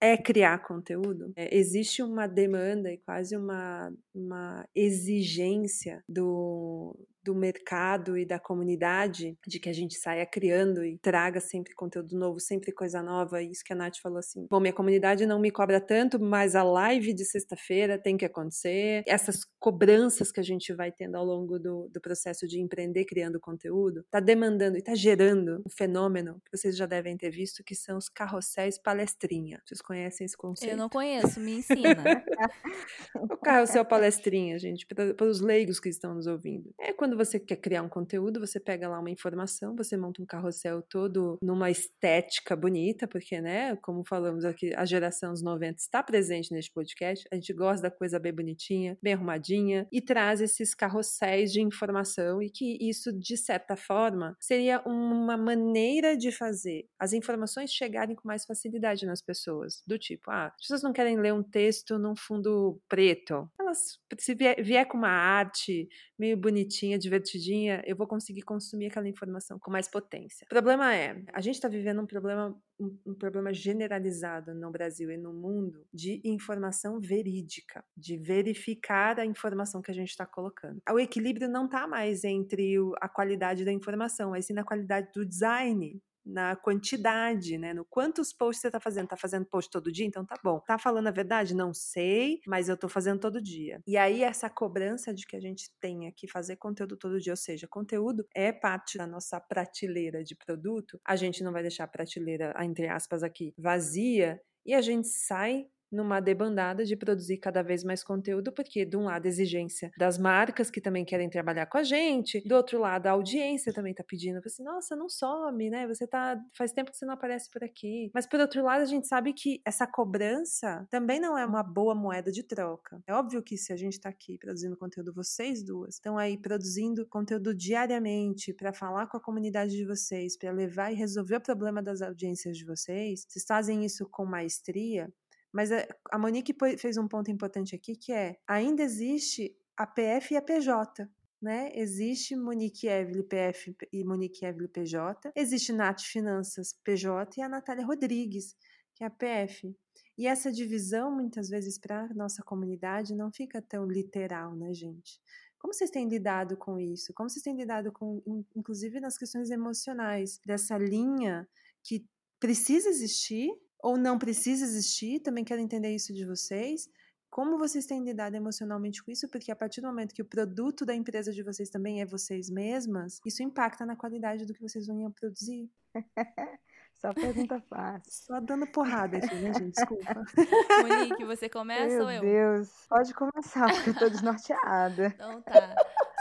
é 0.00 0.16
criar 0.16 0.58
conteúdo, 0.58 1.32
é, 1.34 1.56
existe 1.56 2.02
uma 2.02 2.28
demanda 2.28 2.92
e 2.92 2.98
quase 2.98 3.36
uma, 3.36 3.92
uma 4.14 4.68
exigência 4.74 6.04
do, 6.08 6.94
do 7.22 7.34
mercado 7.34 8.16
e 8.16 8.24
da 8.24 8.38
comunidade 8.38 9.36
de 9.46 9.60
que 9.60 9.68
a 9.68 9.72
gente 9.72 9.96
saia 9.96 10.26
criando 10.26 10.84
e 10.84 10.98
traga 10.98 11.40
sempre 11.40 11.74
conteúdo 11.74 12.16
novo, 12.18 12.40
sempre 12.40 12.72
coisa 12.72 13.02
nova. 13.02 13.42
Isso 13.42 13.62
que 13.64 13.72
a 13.72 13.76
Nath 13.76 13.98
falou 14.02 14.18
assim: 14.18 14.46
bom, 14.50 14.60
minha 14.60 14.72
comunidade 14.72 15.26
não 15.26 15.40
me 15.40 15.50
cobra 15.50 15.80
tanto, 15.80 16.20
mas 16.20 16.54
a 16.54 16.62
live 16.62 17.12
de 17.12 17.24
sexta-feira 17.24 17.98
tem 17.98 18.16
que 18.16 18.24
acontecer. 18.24 19.02
Essas 19.06 19.44
cobranças 19.58 20.30
que 20.30 20.40
a 20.40 20.42
gente 20.42 20.72
vai 20.72 20.92
tendo 20.92 21.16
ao 21.16 21.24
longo 21.24 21.58
do, 21.58 21.88
do 21.92 22.00
processo 22.00 22.46
de 22.46 22.60
empreender 22.60 23.04
criando 23.04 23.40
conteúdo, 23.40 24.00
está 24.00 24.20
demandando 24.20 24.76
e 24.76 24.80
está 24.80 24.94
gerando 24.94 25.62
um 25.66 25.70
fenômeno 25.70 26.40
que 26.44 26.56
vocês 26.56 26.76
já 26.76 26.86
devem 26.86 27.16
ter 27.16 27.30
visto, 27.30 27.62
que 27.64 27.74
são 27.74 27.98
os 27.98 28.08
carrosséis 28.08 28.78
palestrinha. 28.78 29.60
Vocês 29.64 29.80
conhecem 29.80 30.24
esse 30.24 30.36
conceito? 30.36 30.72
Eu 30.72 30.76
não 30.76 30.88
conheço, 30.88 31.40
me 31.40 31.58
ensina. 31.58 32.02
o 33.14 33.36
carrossel 33.36 33.84
palestrinha, 33.84 34.58
gente, 34.58 34.86
para, 34.86 35.14
para 35.14 35.26
os 35.26 35.40
leigos 35.40 35.80
que 35.80 35.88
estão 35.88 36.14
nos 36.14 36.26
ouvindo. 36.26 36.72
É 36.80 36.92
quando 36.92 37.07
você 37.16 37.38
quer 37.38 37.56
criar 37.56 37.82
um 37.82 37.88
conteúdo, 37.88 38.40
você 38.40 38.58
pega 38.58 38.88
lá 38.88 38.98
uma 38.98 39.10
informação, 39.10 39.74
você 39.76 39.96
monta 39.96 40.22
um 40.22 40.26
carrossel 40.26 40.82
todo 40.82 41.36
numa 41.42 41.70
estética 41.70 42.56
bonita, 42.56 43.06
porque, 43.06 43.40
né, 43.40 43.76
como 43.76 44.04
falamos 44.04 44.44
aqui, 44.44 44.74
a 44.74 44.84
geração 44.84 45.32
dos 45.32 45.42
90 45.42 45.78
está 45.78 46.02
presente 46.02 46.52
neste 46.52 46.72
podcast. 46.72 47.26
A 47.32 47.34
gente 47.34 47.52
gosta 47.52 47.82
da 47.82 47.90
coisa 47.90 48.18
bem 48.18 48.32
bonitinha, 48.32 48.98
bem 49.02 49.14
arrumadinha, 49.14 49.86
e 49.92 50.00
traz 50.00 50.40
esses 50.40 50.74
carrosséis 50.74 51.52
de 51.52 51.60
informação, 51.60 52.42
e 52.42 52.50
que 52.50 52.78
isso, 52.80 53.12
de 53.12 53.36
certa 53.36 53.76
forma, 53.76 54.36
seria 54.40 54.82
uma 54.86 55.36
maneira 55.36 56.16
de 56.16 56.30
fazer 56.30 56.86
as 56.98 57.12
informações 57.12 57.70
chegarem 57.70 58.14
com 58.14 58.26
mais 58.26 58.44
facilidade 58.44 59.06
nas 59.06 59.22
pessoas. 59.22 59.82
Do 59.86 59.98
tipo, 59.98 60.30
ah, 60.30 60.46
as 60.46 60.62
pessoas 60.62 60.82
não 60.82 60.92
querem 60.92 61.18
ler 61.18 61.32
um 61.32 61.42
texto 61.42 61.98
num 61.98 62.16
fundo 62.16 62.80
preto. 62.88 63.48
Elas, 63.58 63.98
se 64.18 64.34
vier, 64.34 64.62
vier 64.62 64.86
com 64.86 64.96
uma 64.96 65.08
arte 65.08 65.88
meio 66.18 66.36
bonitinha, 66.36 66.97
divertidinha, 66.98 67.82
eu 67.86 67.96
vou 67.96 68.06
conseguir 68.06 68.42
consumir 68.42 68.86
aquela 68.86 69.08
informação 69.08 69.58
com 69.58 69.70
mais 69.70 69.88
potência. 69.88 70.44
O 70.46 70.48
problema 70.48 70.94
é, 70.94 71.22
a 71.32 71.40
gente 71.40 71.54
está 71.54 71.68
vivendo 71.68 72.02
um 72.02 72.06
problema 72.06 72.56
um, 72.80 72.96
um, 73.06 73.14
problema 73.14 73.52
generalizado 73.52 74.54
no 74.54 74.70
Brasil 74.70 75.10
e 75.10 75.16
no 75.16 75.32
mundo 75.32 75.84
de 75.92 76.20
informação 76.24 77.00
verídica, 77.00 77.84
de 77.96 78.16
verificar 78.16 79.18
a 79.18 79.26
informação 79.26 79.82
que 79.82 79.90
a 79.90 79.94
gente 79.94 80.10
está 80.10 80.24
colocando. 80.24 80.80
O 80.90 81.00
equilíbrio 81.00 81.48
não 81.48 81.64
está 81.64 81.88
mais 81.88 82.22
entre 82.22 82.76
a 83.00 83.08
qualidade 83.08 83.64
da 83.64 83.72
informação, 83.72 84.30
mas 84.30 84.46
sim 84.46 84.52
na 84.52 84.64
qualidade 84.64 85.10
do 85.12 85.24
design 85.24 86.00
na 86.28 86.54
quantidade, 86.54 87.56
né? 87.56 87.72
No 87.72 87.84
quantos 87.84 88.32
posts 88.32 88.60
você 88.62 88.70
tá 88.70 88.78
fazendo. 88.78 89.08
Tá 89.08 89.16
fazendo 89.16 89.46
post 89.46 89.70
todo 89.70 89.90
dia? 89.90 90.06
Então 90.06 90.24
tá 90.24 90.36
bom. 90.42 90.60
Tá 90.60 90.78
falando 90.78 91.06
a 91.06 91.10
verdade? 91.10 91.54
Não 91.54 91.72
sei, 91.72 92.40
mas 92.46 92.68
eu 92.68 92.76
tô 92.76 92.88
fazendo 92.88 93.18
todo 93.18 93.42
dia. 93.42 93.80
E 93.86 93.96
aí, 93.96 94.22
essa 94.22 94.50
cobrança 94.50 95.14
de 95.14 95.26
que 95.26 95.36
a 95.36 95.40
gente 95.40 95.70
tenha 95.80 96.12
que 96.12 96.28
fazer 96.28 96.56
conteúdo 96.56 96.96
todo 96.96 97.20
dia, 97.20 97.32
ou 97.32 97.36
seja, 97.36 97.66
conteúdo 97.66 98.26
é 98.34 98.52
parte 98.52 98.98
da 98.98 99.06
nossa 99.06 99.40
prateleira 99.40 100.22
de 100.22 100.36
produto, 100.36 101.00
a 101.04 101.16
gente 101.16 101.42
não 101.42 101.52
vai 101.52 101.62
deixar 101.62 101.84
a 101.84 101.88
prateleira, 101.88 102.54
entre 102.60 102.88
aspas, 102.88 103.22
aqui 103.22 103.54
vazia 103.56 104.40
e 104.66 104.74
a 104.74 104.82
gente 104.82 105.08
sai 105.08 105.66
numa 105.90 106.20
debandada 106.20 106.84
de 106.84 106.96
produzir 106.96 107.38
cada 107.38 107.62
vez 107.62 107.84
mais 107.84 108.02
conteúdo, 108.02 108.52
porque 108.52 108.84
de 108.84 108.96
um 108.96 109.04
lado 109.04 109.26
a 109.26 109.28
exigência 109.28 109.90
das 109.98 110.18
marcas 110.18 110.70
que 110.70 110.80
também 110.80 111.04
querem 111.04 111.28
trabalhar 111.28 111.66
com 111.66 111.78
a 111.78 111.82
gente, 111.82 112.40
do 112.46 112.54
outro 112.54 112.78
lado 112.78 113.06
a 113.06 113.12
audiência 113.12 113.72
também 113.72 113.94
tá 113.94 114.04
pedindo, 114.06 114.40
assim, 114.44 114.62
nossa, 114.62 114.96
não 114.96 115.08
some, 115.08 115.70
né? 115.70 115.86
Você 115.86 116.06
tá 116.06 116.38
faz 116.56 116.72
tempo 116.72 116.90
que 116.90 116.96
você 116.96 117.06
não 117.06 117.14
aparece 117.14 117.50
por 117.50 117.62
aqui. 117.64 118.10
Mas 118.14 118.26
por 118.26 118.40
outro 118.40 118.62
lado, 118.62 118.82
a 118.82 118.86
gente 118.86 119.06
sabe 119.06 119.32
que 119.32 119.60
essa 119.64 119.86
cobrança 119.86 120.86
também 120.90 121.20
não 121.20 121.36
é 121.36 121.44
uma 121.44 121.62
boa 121.62 121.94
moeda 121.94 122.30
de 122.30 122.42
troca. 122.42 123.02
É 123.06 123.14
óbvio 123.14 123.42
que 123.42 123.56
se 123.56 123.72
a 123.72 123.76
gente 123.76 124.00
tá 124.00 124.08
aqui 124.08 124.38
produzindo 124.38 124.76
conteúdo, 124.76 125.12
vocês 125.12 125.62
duas 125.64 125.94
estão 125.94 126.18
aí 126.18 126.36
produzindo 126.38 127.06
conteúdo 127.06 127.54
diariamente 127.54 128.52
para 128.52 128.72
falar 128.72 129.06
com 129.06 129.16
a 129.16 129.20
comunidade 129.20 129.72
de 129.72 129.84
vocês, 129.84 130.36
para 130.36 130.52
levar 130.52 130.92
e 130.92 130.96
resolver 130.96 131.36
o 131.36 131.40
problema 131.40 131.82
das 131.82 132.02
audiências 132.02 132.56
de 132.56 132.64
vocês, 132.64 133.24
vocês 133.28 133.44
fazem 133.46 133.84
isso 133.84 134.08
com 134.10 134.24
maestria, 134.24 135.12
mas 135.52 135.72
a, 135.72 135.86
a 136.10 136.18
Monique 136.18 136.54
fez 136.78 136.96
um 136.96 137.08
ponto 137.08 137.30
importante 137.30 137.74
aqui 137.74 137.96
que 137.96 138.12
é: 138.12 138.38
ainda 138.46 138.82
existe 138.82 139.54
a 139.76 139.86
PF 139.86 140.34
e 140.34 140.36
a 140.36 140.42
PJ. 140.42 141.08
Né? 141.40 141.70
Existe 141.72 142.34
Monique 142.34 142.88
Evelyn 142.88 143.22
PF 143.22 143.76
e 143.92 144.02
Monique 144.04 144.44
Evelyn 144.44 144.66
PJ, 144.66 145.30
existe 145.36 145.72
Nath 145.72 146.00
Finanças 146.00 146.72
PJ 146.82 147.38
e 147.38 147.42
a 147.42 147.48
Natália 147.48 147.86
Rodrigues, 147.86 148.56
que 148.92 149.04
é 149.04 149.06
a 149.06 149.10
PF. 149.10 149.72
E 150.18 150.26
essa 150.26 150.50
divisão, 150.50 151.14
muitas 151.14 151.48
vezes, 151.48 151.78
para 151.78 152.06
a 152.06 152.14
nossa 152.14 152.42
comunidade, 152.42 153.14
não 153.14 153.30
fica 153.30 153.62
tão 153.62 153.86
literal, 153.86 154.56
né, 154.56 154.74
gente? 154.74 155.20
Como 155.60 155.72
vocês 155.72 155.90
têm 155.90 156.08
lidado 156.08 156.56
com 156.56 156.78
isso? 156.78 157.12
Como 157.14 157.30
vocês 157.30 157.42
têm 157.42 157.56
lidado 157.56 157.92
com, 157.92 158.20
inclusive 158.56 158.98
nas 158.98 159.16
questões 159.16 159.48
emocionais, 159.50 160.40
dessa 160.44 160.76
linha 160.76 161.48
que 161.84 162.04
precisa 162.40 162.88
existir, 162.88 163.48
ou 163.82 163.96
não 163.96 164.18
precisa 164.18 164.64
existir, 164.64 165.20
também 165.20 165.44
quero 165.44 165.60
entender 165.60 165.94
isso 165.94 166.12
de 166.12 166.24
vocês. 166.24 166.88
Como 167.30 167.58
vocês 167.58 167.84
têm 167.84 168.02
lidado 168.02 168.34
emocionalmente 168.34 169.02
com 169.02 169.10
isso? 169.10 169.28
Porque 169.28 169.52
a 169.52 169.56
partir 169.56 169.80
do 169.80 169.86
momento 169.86 170.14
que 170.14 170.22
o 170.22 170.24
produto 170.24 170.86
da 170.86 170.94
empresa 170.94 171.32
de 171.32 171.42
vocês 171.42 171.68
também 171.68 172.00
é 172.00 172.06
vocês 172.06 172.48
mesmas, 172.48 173.20
isso 173.24 173.42
impacta 173.42 173.84
na 173.84 173.94
qualidade 173.94 174.46
do 174.46 174.54
que 174.54 174.62
vocês 174.62 174.86
vão 174.86 175.10
produzir. 175.12 175.70
Só 176.94 177.12
pergunta 177.12 177.60
fácil. 177.68 178.10
Só 178.10 178.40
dando 178.40 178.66
porrada 178.66 179.18
aqui, 179.18 179.34
né, 179.36 179.52
gente? 179.54 179.74
Desculpa. 179.74 180.24
Monique, 180.82 181.24
você 181.24 181.48
começa 181.48 181.94
Meu 181.94 182.04
ou 182.04 182.10
eu? 182.10 182.22
Meu 182.22 182.54
Deus, 182.54 182.86
pode 182.88 183.14
começar, 183.14 183.72
porque 183.72 183.90
eu 183.90 183.98
tô 183.98 184.08
desnorteada. 184.08 185.06
então 185.14 185.40
tá. 185.42 185.76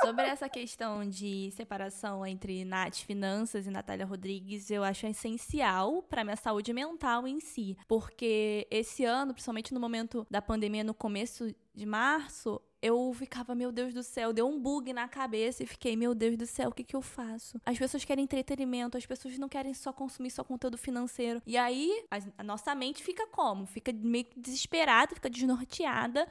Sobre 0.07 0.23
essa 0.23 0.47
questão 0.47 1.07
de 1.07 1.51
separação 1.51 2.25
entre 2.25 2.63
Nath 2.63 2.99
Finanças 2.99 3.67
e 3.67 3.69
Natália 3.69 4.05
Rodrigues, 4.05 4.71
eu 4.71 4.81
acho 4.81 5.05
essencial 5.05 6.01
para 6.01 6.23
minha 6.23 6.37
saúde 6.37 6.71
mental 6.71 7.27
em 7.27 7.41
si. 7.41 7.77
Porque 7.89 8.65
esse 8.71 9.03
ano, 9.03 9.33
principalmente 9.33 9.73
no 9.73 9.79
momento 9.81 10.25
da 10.31 10.41
pandemia, 10.41 10.81
no 10.81 10.93
começo 10.93 11.53
de 11.75 11.85
março, 11.85 12.61
eu 12.81 13.11
ficava, 13.13 13.53
meu 13.53 13.71
Deus 13.71 13.93
do 13.93 14.01
céu, 14.01 14.31
deu 14.31 14.47
um 14.47 14.59
bug 14.59 14.93
na 14.93 15.07
cabeça 15.07 15.63
e 15.63 15.65
fiquei, 15.65 15.95
meu 15.95 16.15
Deus 16.15 16.37
do 16.37 16.45
céu, 16.45 16.69
o 16.69 16.73
que, 16.73 16.83
que 16.83 16.95
eu 16.95 17.01
faço? 17.01 17.59
As 17.65 17.77
pessoas 17.77 18.05
querem 18.05 18.23
entretenimento, 18.23 18.97
as 18.97 19.05
pessoas 19.05 19.37
não 19.37 19.49
querem 19.49 19.73
só 19.73 19.91
consumir 19.91 20.31
só 20.31 20.43
conteúdo 20.43 20.77
financeiro. 20.77 21.41
E 21.45 21.57
aí, 21.57 22.05
a, 22.37 22.43
nossa 22.43 22.73
mente 22.73 23.03
fica 23.03 23.27
como? 23.27 23.65
Fica 23.65 23.91
meio 23.91 24.25
desesperada, 24.37 25.15
fica 25.15 25.29
desnorteada. 25.29 26.27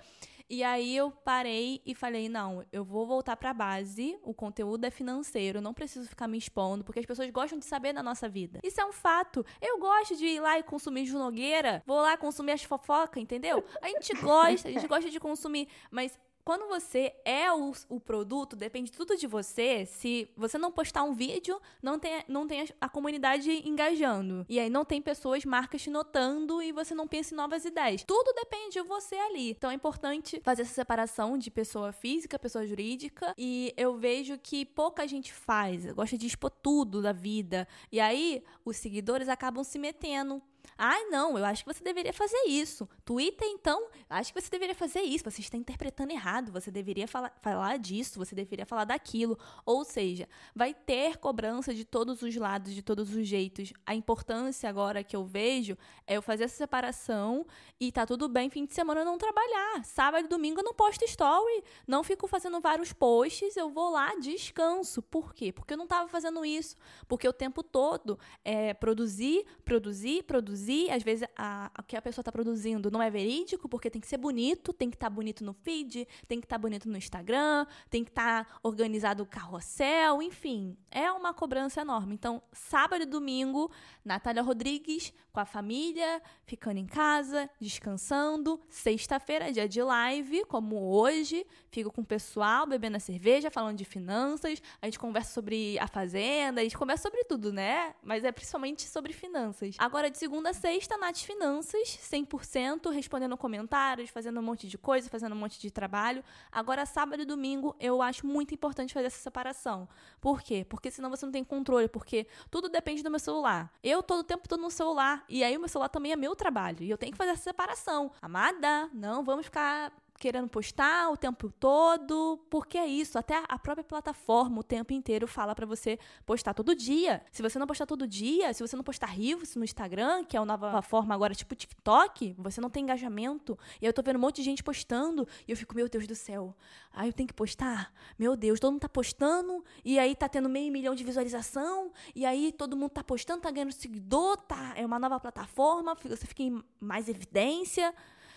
E 0.48 0.62
aí 0.62 0.96
eu 0.96 1.10
parei 1.10 1.82
e 1.84 1.94
falei, 1.94 2.28
não, 2.28 2.64
eu 2.72 2.84
vou 2.84 3.04
voltar 3.04 3.36
para 3.36 3.50
a 3.50 3.54
base, 3.54 4.16
o 4.22 4.32
conteúdo 4.32 4.84
é 4.84 4.90
financeiro, 4.90 5.60
não 5.60 5.74
preciso 5.74 6.08
ficar 6.08 6.28
me 6.28 6.38
expondo, 6.38 6.84
porque 6.84 7.00
as 7.00 7.06
pessoas 7.06 7.28
gostam 7.30 7.58
de 7.58 7.64
saber 7.64 7.92
da 7.92 8.02
nossa 8.02 8.28
vida. 8.28 8.60
Isso 8.62 8.80
é 8.80 8.84
um 8.84 8.92
fato. 8.92 9.44
Eu 9.60 9.78
gosto 9.80 10.14
de 10.16 10.26
ir 10.26 10.40
lá 10.40 10.56
e 10.58 10.62
consumir 10.62 11.04
Junogueira, 11.04 11.82
vou 11.84 12.00
lá 12.00 12.16
consumir 12.16 12.52
as 12.52 12.62
fofocas, 12.62 13.20
entendeu? 13.20 13.64
A 13.82 13.88
gente 13.88 14.14
gosta, 14.14 14.68
a 14.68 14.72
gente 14.72 14.86
gosta 14.86 15.10
de 15.10 15.18
consumir, 15.18 15.68
mas 15.90 16.16
quando 16.46 16.68
você 16.68 17.12
é 17.24 17.52
o, 17.52 17.72
o, 17.88 17.98
produto, 17.98 18.54
depende 18.54 18.92
tudo 18.92 19.16
de 19.16 19.26
você. 19.26 19.84
Se 19.84 20.30
você 20.36 20.56
não 20.56 20.70
postar 20.70 21.02
um 21.02 21.12
vídeo, 21.12 21.60
não 21.82 21.98
tem, 21.98 22.22
não 22.28 22.46
tem 22.46 22.68
a, 22.80 22.88
comunidade 22.88 23.50
engajando. 23.68 24.46
E 24.48 24.60
aí 24.60 24.70
não 24.70 24.84
tem 24.84 25.02
pessoas, 25.02 25.44
marcas 25.44 25.82
te 25.82 25.90
notando 25.90 26.62
e 26.62 26.70
você 26.70 26.94
não 26.94 27.08
pensa 27.08 27.34
em 27.34 27.36
novas 27.36 27.64
ideias. 27.64 28.04
Tudo 28.04 28.32
depende 28.32 28.74
de 28.74 28.82
você 28.82 29.16
ali. 29.16 29.50
Então 29.50 29.72
é 29.72 29.74
importante 29.74 30.40
fazer 30.44 30.62
essa 30.62 30.72
separação 30.72 31.36
de 31.36 31.50
pessoa 31.50 31.90
física, 31.90 32.38
pessoa 32.38 32.64
jurídica. 32.64 33.34
E 33.36 33.74
eu 33.76 33.96
vejo 33.96 34.38
que 34.38 34.64
pouca 34.64 35.04
gente 35.08 35.32
faz. 35.32 35.84
Gosta 35.94 36.16
de 36.16 36.28
expor 36.28 36.50
tudo 36.50 37.02
da 37.02 37.12
vida. 37.12 37.66
E 37.90 37.98
aí 37.98 38.44
os 38.64 38.76
seguidores 38.76 39.28
acabam 39.28 39.64
se 39.64 39.80
metendo. 39.80 40.40
Ai, 40.76 41.04
não, 41.06 41.38
eu 41.38 41.44
acho 41.44 41.64
que 41.64 41.72
você 41.72 41.82
deveria 41.82 42.12
fazer 42.12 42.44
isso. 42.46 42.88
Twitter, 43.04 43.48
então, 43.48 43.88
acho 44.10 44.32
que 44.32 44.40
você 44.40 44.50
deveria 44.50 44.74
fazer 44.74 45.00
isso. 45.00 45.24
Você 45.24 45.40
está 45.40 45.56
interpretando 45.56 46.10
errado. 46.10 46.52
Você 46.52 46.70
deveria 46.70 47.08
falar, 47.08 47.32
falar 47.40 47.78
disso, 47.78 48.18
você 48.18 48.34
deveria 48.34 48.66
falar 48.66 48.84
daquilo. 48.84 49.38
Ou 49.64 49.84
seja, 49.84 50.28
vai 50.54 50.74
ter 50.74 51.16
cobrança 51.16 51.74
de 51.74 51.84
todos 51.84 52.22
os 52.22 52.34
lados, 52.36 52.74
de 52.74 52.82
todos 52.82 53.14
os 53.14 53.26
jeitos. 53.26 53.72
A 53.86 53.94
importância 53.94 54.68
agora 54.68 55.02
que 55.02 55.16
eu 55.16 55.24
vejo 55.24 55.76
é 56.06 56.16
eu 56.16 56.22
fazer 56.22 56.44
essa 56.44 56.56
separação 56.56 57.46
e 57.80 57.90
tá 57.90 58.04
tudo 58.04 58.28
bem 58.28 58.50
fim 58.50 58.64
de 58.66 58.74
semana 58.74 59.00
eu 59.00 59.04
não 59.04 59.18
trabalhar. 59.18 59.84
Sábado 59.84 60.26
e 60.26 60.28
domingo 60.28 60.60
eu 60.60 60.64
não 60.64 60.74
posto 60.74 61.04
story. 61.04 61.62
Não 61.86 62.02
fico 62.02 62.26
fazendo 62.26 62.60
vários 62.60 62.92
posts, 62.92 63.56
eu 63.56 63.70
vou 63.70 63.90
lá, 63.90 64.14
descanso. 64.16 65.00
Por 65.00 65.32
quê? 65.32 65.52
Porque 65.52 65.74
eu 65.74 65.78
não 65.78 65.84
estava 65.84 66.08
fazendo 66.08 66.44
isso. 66.44 66.76
Porque 67.08 67.26
o 67.28 67.32
tempo 67.32 67.62
todo 67.62 68.18
é 68.44 68.74
produzir, 68.74 69.46
produzir, 69.64 70.22
produzir 70.24 70.55
produzir, 70.56 70.90
às 70.90 71.02
vezes 71.02 71.28
a, 71.36 71.70
o 71.78 71.82
que 71.82 71.96
a 71.96 72.02
pessoa 72.02 72.22
está 72.22 72.32
produzindo 72.32 72.90
não 72.90 73.02
é 73.02 73.10
verídico, 73.10 73.68
porque 73.68 73.90
tem 73.90 74.00
que 74.00 74.06
ser 74.06 74.16
bonito, 74.16 74.72
tem 74.72 74.88
que 74.88 74.96
estar 74.96 75.06
tá 75.06 75.14
bonito 75.14 75.44
no 75.44 75.52
feed, 75.52 76.08
tem 76.26 76.40
que 76.40 76.46
estar 76.46 76.56
tá 76.56 76.58
bonito 76.58 76.88
no 76.88 76.96
Instagram, 76.96 77.66
tem 77.90 78.02
que 78.02 78.10
estar 78.10 78.44
tá 78.44 78.58
organizado 78.62 79.22
o 79.22 79.26
carrossel, 79.26 80.22
enfim, 80.22 80.76
é 80.90 81.10
uma 81.12 81.34
cobrança 81.34 81.82
enorme. 81.82 82.14
Então, 82.14 82.42
sábado 82.52 83.02
e 83.02 83.06
domingo, 83.06 83.70
Natália 84.04 84.42
Rodrigues 84.42 85.12
com 85.36 85.40
a 85.40 85.44
família, 85.44 86.22
ficando 86.46 86.78
em 86.78 86.86
casa, 86.86 87.50
descansando. 87.60 88.58
Sexta-feira, 88.70 89.52
dia 89.52 89.68
de 89.68 89.82
live, 89.82 90.46
como 90.46 90.90
hoje, 90.90 91.46
fico 91.70 91.92
com 91.92 92.00
o 92.00 92.06
pessoal 92.06 92.66
bebendo 92.66 92.96
a 92.96 93.00
cerveja, 93.00 93.50
falando 93.50 93.76
de 93.76 93.84
finanças, 93.84 94.62
a 94.80 94.86
gente 94.86 94.98
conversa 94.98 95.34
sobre 95.34 95.78
a 95.78 95.86
fazenda, 95.86 96.62
a 96.62 96.64
gente 96.64 96.78
conversa 96.78 97.02
sobre 97.02 97.22
tudo, 97.24 97.52
né? 97.52 97.94
Mas 98.02 98.24
é 98.24 98.32
principalmente 98.32 98.88
sobre 98.88 99.12
finanças. 99.12 99.76
Agora, 99.78 100.10
de 100.10 100.16
segunda 100.16 100.45
a 100.46 100.52
sexta, 100.52 100.96
Nath 100.96 101.18
Finanças, 101.18 101.98
100%, 102.10 102.90
respondendo 102.90 103.36
comentários, 103.36 104.10
fazendo 104.10 104.40
um 104.40 104.42
monte 104.42 104.66
de 104.66 104.78
coisa, 104.78 105.08
fazendo 105.08 105.34
um 105.34 105.38
monte 105.38 105.60
de 105.60 105.70
trabalho. 105.70 106.22
Agora, 106.50 106.86
sábado 106.86 107.22
e 107.22 107.24
domingo, 107.24 107.74
eu 107.80 108.00
acho 108.00 108.26
muito 108.26 108.54
importante 108.54 108.94
fazer 108.94 109.06
essa 109.06 109.18
separação. 109.18 109.88
Por 110.20 110.42
quê? 110.42 110.64
Porque 110.68 110.90
senão 110.90 111.10
você 111.10 111.24
não 111.26 111.32
tem 111.32 111.44
controle, 111.44 111.88
porque 111.88 112.26
tudo 112.50 112.68
depende 112.68 113.02
do 113.02 113.10
meu 113.10 113.18
celular. 113.18 113.72
Eu 113.82 114.02
todo 114.02 114.20
o 114.20 114.24
tempo 114.24 114.48
tô 114.48 114.56
no 114.56 114.70
celular, 114.70 115.24
e 115.28 115.42
aí 115.42 115.56
o 115.56 115.60
meu 115.60 115.68
celular 115.68 115.88
também 115.88 116.12
é 116.12 116.16
meu 116.16 116.34
trabalho, 116.36 116.82
e 116.82 116.90
eu 116.90 116.98
tenho 116.98 117.12
que 117.12 117.18
fazer 117.18 117.30
essa 117.30 117.42
separação. 117.42 118.10
Amada, 118.22 118.88
não 118.92 119.24
vamos 119.24 119.46
ficar 119.46 119.92
querendo 120.18 120.48
postar 120.48 121.10
o 121.10 121.16
tempo 121.16 121.50
todo, 121.50 122.38
porque 122.50 122.78
é 122.78 122.86
isso, 122.86 123.18
até 123.18 123.42
a 123.48 123.58
própria 123.58 123.84
plataforma 123.84 124.60
o 124.60 124.62
tempo 124.62 124.92
inteiro 124.92 125.26
fala 125.26 125.54
para 125.54 125.66
você 125.66 125.98
postar 126.24 126.54
todo 126.54 126.74
dia. 126.74 127.22
Se 127.30 127.42
você 127.42 127.58
não 127.58 127.66
postar 127.66 127.86
todo 127.86 128.06
dia, 128.06 128.52
se 128.52 128.66
você 128.66 128.74
não 128.76 128.82
postar 128.82 129.06
rios 129.06 129.54
no 129.54 129.64
Instagram, 129.64 130.24
que 130.24 130.36
é 130.36 130.40
uma 130.40 130.46
nova 130.46 130.82
forma 130.82 131.14
agora 131.14 131.34
tipo 131.34 131.54
TikTok, 131.54 132.34
você 132.38 132.60
não 132.60 132.70
tem 132.70 132.82
engajamento. 132.82 133.58
E 133.80 133.86
eu 133.86 133.92
tô 133.92 134.02
vendo 134.02 134.16
um 134.16 134.20
monte 134.20 134.36
de 134.36 134.42
gente 134.42 134.62
postando 134.62 135.26
e 135.46 135.50
eu 135.50 135.56
fico, 135.56 135.74
meu 135.74 135.88
Deus 135.88 136.06
do 136.06 136.14
céu. 136.14 136.56
Aí 136.92 137.08
eu 137.08 137.12
tenho 137.12 137.26
que 137.26 137.34
postar. 137.34 137.92
Meu 138.18 138.36
Deus, 138.36 138.58
todo 138.58 138.72
mundo 138.72 138.80
tá 138.80 138.88
postando 138.88 139.64
e 139.84 139.98
aí 139.98 140.16
tá 140.16 140.28
tendo 140.28 140.48
meio 140.48 140.72
milhão 140.72 140.94
de 140.94 141.04
visualização 141.04 141.92
e 142.14 142.24
aí 142.24 142.52
todo 142.52 142.76
mundo 142.76 142.90
tá 142.90 143.04
postando, 143.04 143.42
tá 143.42 143.50
ganhando 143.50 143.72
seguidor, 143.72 144.36
tá, 144.38 144.72
é 144.76 144.84
uma 144.84 144.98
nova 144.98 145.20
plataforma, 145.20 145.94
você 145.94 146.26
fica 146.26 146.42
em 146.42 146.62
mais 146.80 147.08
evidência. 147.08 147.94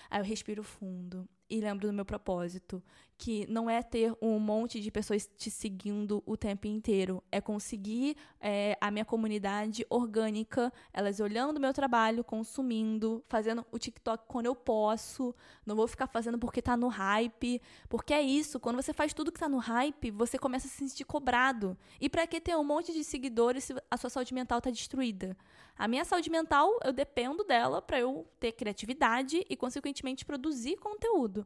Aí 0.10 0.20
eu 0.20 0.26
respiro 0.26 0.64
fundo 0.64 1.28
e 1.50 1.60
lembro 1.60 1.88
do 1.88 1.94
meu 1.94 2.06
propósito, 2.06 2.82
que 3.18 3.46
não 3.50 3.70
é 3.70 3.84
ter 3.84 4.16
um 4.22 4.40
monte 4.40 4.80
de 4.80 4.90
pessoas 4.90 5.30
te 5.38 5.52
seguindo 5.52 6.24
o 6.26 6.38
tempo 6.38 6.68
inteiro, 6.68 7.22
é 7.30 7.42
conseguir 7.42 8.16
é, 8.40 8.78
a 8.80 8.90
minha 8.90 9.04
comunidade 9.04 9.86
orgânica, 9.90 10.72
elas 10.94 11.20
olhando 11.20 11.58
o 11.58 11.60
meu 11.60 11.74
trabalho, 11.74 12.24
consumindo, 12.24 13.22
fazendo 13.28 13.66
o 13.74 13.78
TikTok 13.78 14.24
quando 14.26 14.46
eu 14.46 14.56
posso, 14.56 15.36
não 15.66 15.76
vou 15.76 15.86
ficar 15.86 16.08
fazendo 16.08 16.40
porque 16.40 16.62
tá 16.62 16.78
no 16.78 16.88
hype, 16.88 17.62
porque 17.90 18.14
é 18.14 18.22
isso, 18.22 18.58
quando 18.58 18.78
você 18.78 18.94
faz 18.94 19.14
tudo 19.14 19.34
que 19.34 19.40
tá 19.40 19.50
no 19.50 19.58
hype, 19.58 20.12
você 20.12 20.38
começa 20.38 20.68
a 20.68 20.70
se 20.70 20.78
sentir 20.78 21.04
cobrado. 21.04 21.78
E 22.00 22.08
para 22.08 22.26
que 22.26 22.40
ter 22.40 22.56
um 22.56 22.64
monte 22.64 22.94
de 22.94 23.04
seguidores 23.04 23.66
se 23.66 23.76
a 23.92 23.98
sua 23.98 24.10
saúde 24.10 24.34
mental 24.34 24.62
tá 24.62 24.70
destruída? 24.70 25.36
A 25.78 25.88
minha 25.88 26.04
saúde 26.04 26.30
mental, 26.30 26.78
eu 26.84 26.92
dependo 26.92 27.44
dela 27.44 27.82
para 27.82 28.00
eu 28.00 28.28
ter 28.38 28.52
criatividade 28.52 29.46
e, 29.50 29.56
consequentemente, 29.56 30.26
produzir 30.26 30.78
conteúdo. 30.78 31.39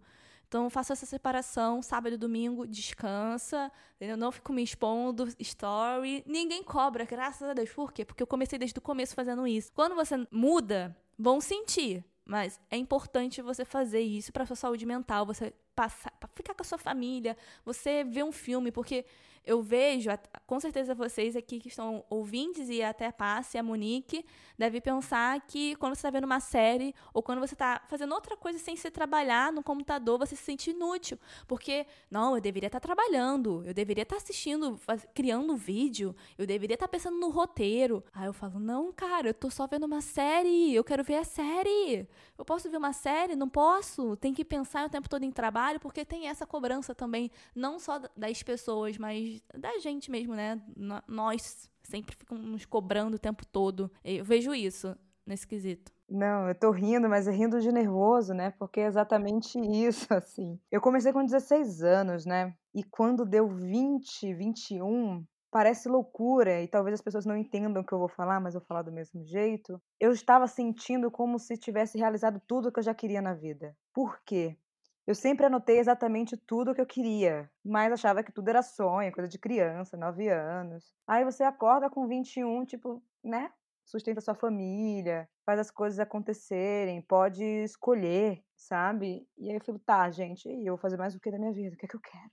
Então, 0.48 0.70
faço 0.70 0.94
essa 0.94 1.06
separação, 1.06 1.82
sábado 1.82 2.14
e 2.14 2.18
domingo, 2.18 2.68
descansa, 2.68 3.72
entendeu? 3.96 4.16
Não 4.16 4.32
fico 4.32 4.54
me 4.54 4.62
expondo, 4.62 5.28
story. 5.40 6.24
Ninguém 6.28 6.64
cobra, 6.64 7.06
graças 7.06 7.50
a 7.50 7.54
Deus. 7.54 7.72
Por 7.72 7.92
quê? 7.92 8.06
Porque 8.06 8.22
eu 8.22 8.28
comecei 8.28 8.60
desde 8.60 8.78
o 8.78 8.82
começo 8.82 9.16
fazendo 9.16 9.48
isso. 9.48 9.72
Quando 9.74 9.96
você 9.96 10.28
muda, 10.30 10.96
vão 11.18 11.42
sentir. 11.42 12.06
Mas 12.26 12.60
é 12.70 12.78
importante 12.78 13.42
você 13.42 13.66
fazer 13.66 14.02
isso 14.02 14.32
para 14.32 14.46
sua 14.46 14.56
saúde 14.56 14.86
mental, 14.86 15.26
você 15.26 15.54
passar, 15.76 16.12
pra 16.20 16.30
ficar 16.36 16.54
com 16.54 16.62
a 16.62 16.66
sua 16.66 16.78
família, 16.78 17.38
você 17.66 18.04
ver 18.04 18.24
um 18.24 18.32
filme, 18.32 18.72
porque 18.72 19.06
eu 19.46 19.62
vejo, 19.62 20.10
com 20.48 20.58
certeza 20.60 20.96
vocês 20.96 21.36
aqui 21.36 21.60
que 21.60 21.68
estão 21.68 22.06
ouvintes 22.10 22.70
e 22.70 22.82
até 22.82 23.08
a 23.08 23.14
Passe, 23.14 23.58
a 23.58 23.64
Monique, 23.64 24.26
deve 24.58 24.80
pensar 24.80 25.42
que 25.42 25.76
quando 25.76 25.96
você 25.96 26.00
está 26.00 26.10
vendo 26.10 26.24
uma 26.24 26.40
série 26.40 26.96
ou 27.14 27.22
quando 27.22 27.40
você 27.40 27.54
está 27.54 27.82
fazendo 27.90 28.14
outra 28.14 28.38
coisa 28.38 28.58
sem 28.58 28.78
se 28.78 28.90
trabalhar 28.90 29.52
no 29.52 29.62
computador, 29.62 30.18
você 30.18 30.36
se 30.36 30.44
sente 30.44 30.70
inútil. 30.70 31.20
Porque, 31.46 31.86
não, 32.10 32.36
eu 32.36 32.42
deveria 32.42 32.68
estar 32.68 32.80
tá 32.80 32.88
trabalhando, 32.88 33.64
eu 33.66 33.74
deveria 33.74 34.04
estar 34.04 34.16
tá 34.16 34.22
assistindo, 34.22 34.80
criando 35.14 35.52
um 35.52 35.58
vídeo, 35.58 36.16
eu 36.38 36.48
deveria 36.48 36.76
estar 36.76 36.88
tá 36.88 36.92
pensando 36.92 37.20
no 37.20 37.30
roteiro. 37.30 38.02
Aí 38.14 38.28
eu 38.28 38.34
falo, 38.34 38.60
não, 38.60 38.94
cara, 38.94 39.28
eu 39.28 39.34
tô 39.34 39.50
só 39.50 39.68
vendo 39.68 39.86
uma 39.86 40.00
série, 40.00 40.74
eu 40.74 40.86
quero 40.86 41.04
ver 41.04 41.16
a 41.16 41.26
série. 41.26 42.08
Eu 42.38 42.46
posso 42.46 42.70
ver 42.70 42.78
uma 42.78 42.94
série? 42.94 43.36
Não 43.36 43.50
posso. 43.50 44.16
Tem 44.18 44.34
que 44.34 44.46
pensar 44.46 44.86
o 44.86 44.90
tempo 44.90 45.10
todo 45.10 45.24
em 45.24 45.32
trabalho, 45.32 45.63
porque 45.80 46.06
tem 46.06 46.28
essa 46.28 46.46
cobrança 46.46 46.94
também, 46.94 47.32
não 47.56 47.80
só 47.80 48.00
das 48.16 48.42
pessoas, 48.44 48.98
mas 48.98 49.42
da 49.54 49.80
gente 49.80 50.10
mesmo, 50.10 50.36
né? 50.36 50.62
Nós 51.08 51.70
sempre 51.84 52.16
ficamos 52.16 52.66
cobrando 52.66 53.16
o 53.16 53.20
tempo 53.20 53.46
todo. 53.46 53.92
Eu 54.04 54.24
vejo 54.24 54.54
isso 54.54 54.96
nesse 55.26 55.48
quesito. 55.48 55.92
Não, 56.10 56.48
eu 56.48 56.56
tô 56.56 56.70
rindo, 56.72 57.10
mas 57.10 57.28
é 57.28 57.32
rindo 57.32 57.60
de 57.60 57.72
nervoso, 57.72 58.34
né? 58.34 58.52
Porque 58.60 58.82
é 58.82 58.86
exatamente 58.86 59.58
isso, 59.60 60.14
assim. 60.14 60.60
Eu 60.72 60.82
comecei 60.82 61.12
com 61.12 61.24
16 61.24 61.82
anos, 61.82 62.26
né? 62.26 62.54
E 62.74 62.84
quando 62.84 63.26
deu 63.26 63.48
20, 63.48 64.34
21, 64.34 65.26
parece 65.54 65.88
loucura 65.88 66.62
e 66.62 66.68
talvez 66.68 66.96
as 66.96 67.02
pessoas 67.02 67.26
não 67.26 67.38
entendam 67.38 67.82
o 67.82 67.86
que 67.86 67.94
eu 67.94 68.00
vou 68.00 68.10
falar, 68.10 68.40
mas 68.40 68.54
eu 68.54 68.60
vou 68.60 68.68
falar 68.68 68.82
do 68.82 68.92
mesmo 68.92 69.24
jeito. 69.24 69.80
Eu 70.00 70.12
estava 70.12 70.48
sentindo 70.48 71.10
como 71.12 71.40
se 71.40 71.56
tivesse 71.58 71.98
realizado 71.98 72.42
tudo 72.48 72.70
o 72.70 72.72
que 72.72 72.80
eu 72.80 72.84
já 72.84 72.94
queria 72.94 73.22
na 73.22 73.34
vida. 73.34 73.76
Por 73.94 74.20
quê? 74.26 74.58
Eu 75.06 75.14
sempre 75.14 75.46
anotei 75.46 75.80
exatamente 75.80 76.38
tudo 76.38 76.72
o 76.72 76.76
que 76.76 76.80
eu 76.80 76.86
queria, 76.86 77.52
mas 77.64 77.92
achava 77.92 78.24
que 78.24 78.32
tudo 78.32 78.48
era 78.48 78.62
sonho, 78.64 79.12
coisa 79.12 79.28
de 79.28 79.38
criança, 79.38 79.98
9 79.98 80.30
anos. 80.30 80.96
Aí 81.06 81.26
você 81.26 81.44
acorda 81.44 81.90
com 81.90 82.08
21, 82.08 82.66
tipo, 82.66 83.04
né? 83.22 83.52
Sustenta 83.86 84.22
sua 84.22 84.34
família, 84.34 85.30
faz 85.46 85.60
as 85.60 85.70
coisas 85.70 86.00
acontecerem, 86.00 87.02
pode 87.02 87.44
escolher, 87.44 88.42
sabe? 88.56 89.28
E 89.38 89.50
aí 89.50 89.58
eu 89.58 89.62
falei, 89.62 89.82
tá, 89.86 90.10
gente, 90.10 90.48
eu 90.48 90.74
vou 90.74 90.78
fazer 90.78 90.96
mais 90.96 91.14
o 91.14 91.20
que 91.20 91.30
da 91.30 91.38
minha 91.38 91.52
vida? 91.52 91.76
O 91.76 91.78
que 91.78 91.86
é 91.86 91.90
que 91.90 91.98
eu 91.98 92.02
quero? 92.02 92.32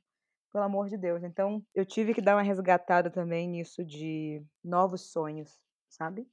Pelo 0.53 0.65
amor 0.65 0.89
de 0.89 0.97
Deus. 0.97 1.25
Então, 1.25 1.65
eu 1.75 1.85
tive 1.85 2.15
que 2.15 2.23
dar 2.23 2.37
uma 2.37 2.43
resgatada 2.43 3.11
também 3.11 3.49
nisso 3.49 3.85
de 3.85 4.45
novos 4.63 5.11
sonhos, 5.11 5.61
sabe? 5.89 6.25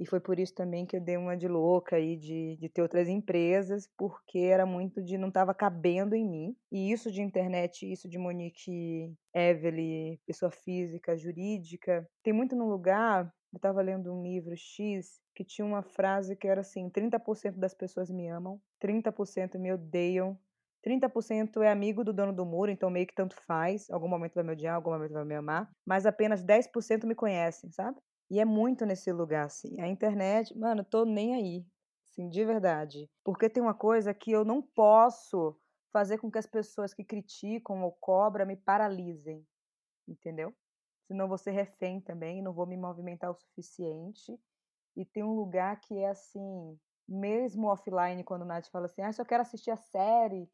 E 0.00 0.06
foi 0.06 0.18
por 0.18 0.38
isso 0.38 0.54
também 0.54 0.86
que 0.86 0.96
eu 0.96 1.00
dei 1.00 1.18
uma 1.18 1.36
de 1.36 1.46
louca 1.46 1.96
aí 1.96 2.16
de, 2.16 2.56
de 2.56 2.70
ter 2.70 2.80
outras 2.80 3.06
empresas, 3.06 3.86
porque 3.98 4.38
era 4.38 4.64
muito 4.64 5.02
de 5.02 5.18
não 5.18 5.28
estava 5.28 5.52
cabendo 5.52 6.14
em 6.14 6.26
mim. 6.26 6.56
E 6.72 6.90
isso 6.90 7.12
de 7.12 7.20
internet, 7.20 7.84
isso 7.84 8.08
de 8.08 8.16
Monique 8.16 9.14
Evelyn, 9.34 10.18
pessoa 10.26 10.50
física, 10.50 11.14
jurídica, 11.14 12.08
tem 12.22 12.32
muito 12.32 12.56
no 12.56 12.66
lugar. 12.66 13.30
Eu 13.52 13.58
estava 13.58 13.82
lendo 13.82 14.10
um 14.10 14.22
livro 14.22 14.56
X 14.56 15.20
que 15.34 15.44
tinha 15.44 15.66
uma 15.66 15.82
frase 15.82 16.34
que 16.34 16.48
era 16.48 16.62
assim: 16.62 16.88
30% 16.88 17.58
das 17.58 17.74
pessoas 17.74 18.10
me 18.10 18.26
amam, 18.26 18.58
30% 18.80 19.58
me 19.58 19.70
odeiam, 19.70 20.38
30% 20.82 21.62
é 21.62 21.70
amigo 21.70 22.02
do 22.02 22.14
dono 22.14 22.32
do 22.32 22.46
muro, 22.46 22.70
então 22.70 22.88
meio 22.88 23.06
que 23.06 23.14
tanto 23.14 23.36
faz. 23.46 23.90
Algum 23.90 24.08
momento 24.08 24.34
vai 24.34 24.44
me 24.44 24.52
odiar, 24.52 24.76
algum 24.76 24.92
momento 24.92 25.12
vai 25.12 25.26
me 25.26 25.34
amar. 25.34 25.70
Mas 25.84 26.06
apenas 26.06 26.42
10% 26.42 27.06
me 27.06 27.14
conhecem, 27.14 27.70
sabe? 27.70 27.98
E 28.30 28.38
é 28.38 28.44
muito 28.44 28.86
nesse 28.86 29.12
lugar, 29.12 29.46
assim. 29.46 29.80
A 29.80 29.88
internet, 29.88 30.56
mano, 30.56 30.84
tô 30.84 31.04
nem 31.04 31.34
aí. 31.34 31.66
Assim, 32.10 32.28
de 32.28 32.44
verdade. 32.44 33.10
Porque 33.24 33.50
tem 33.50 33.62
uma 33.62 33.74
coisa 33.74 34.14
que 34.14 34.30
eu 34.30 34.44
não 34.44 34.62
posso 34.62 35.58
fazer 35.92 36.18
com 36.18 36.30
que 36.30 36.38
as 36.38 36.46
pessoas 36.46 36.94
que 36.94 37.04
criticam 37.04 37.82
ou 37.82 37.92
cobram 37.92 38.46
me 38.46 38.56
paralisem. 38.56 39.44
Entendeu? 40.08 40.54
Senão 41.08 41.28
vou 41.28 41.38
ser 41.38 41.50
refém 41.50 42.00
também, 42.00 42.40
não 42.40 42.52
vou 42.52 42.66
me 42.66 42.76
movimentar 42.76 43.30
o 43.30 43.34
suficiente. 43.34 44.38
E 44.96 45.04
tem 45.04 45.24
um 45.24 45.34
lugar 45.34 45.80
que 45.80 45.98
é 45.98 46.08
assim, 46.08 46.78
mesmo 47.08 47.66
offline, 47.66 48.22
quando 48.22 48.42
o 48.42 48.44
Nath 48.44 48.68
fala 48.68 48.86
assim, 48.86 49.02
ah, 49.02 49.12
só 49.12 49.24
quero 49.24 49.42
assistir 49.42 49.72
a 49.72 49.76
série 49.76 50.48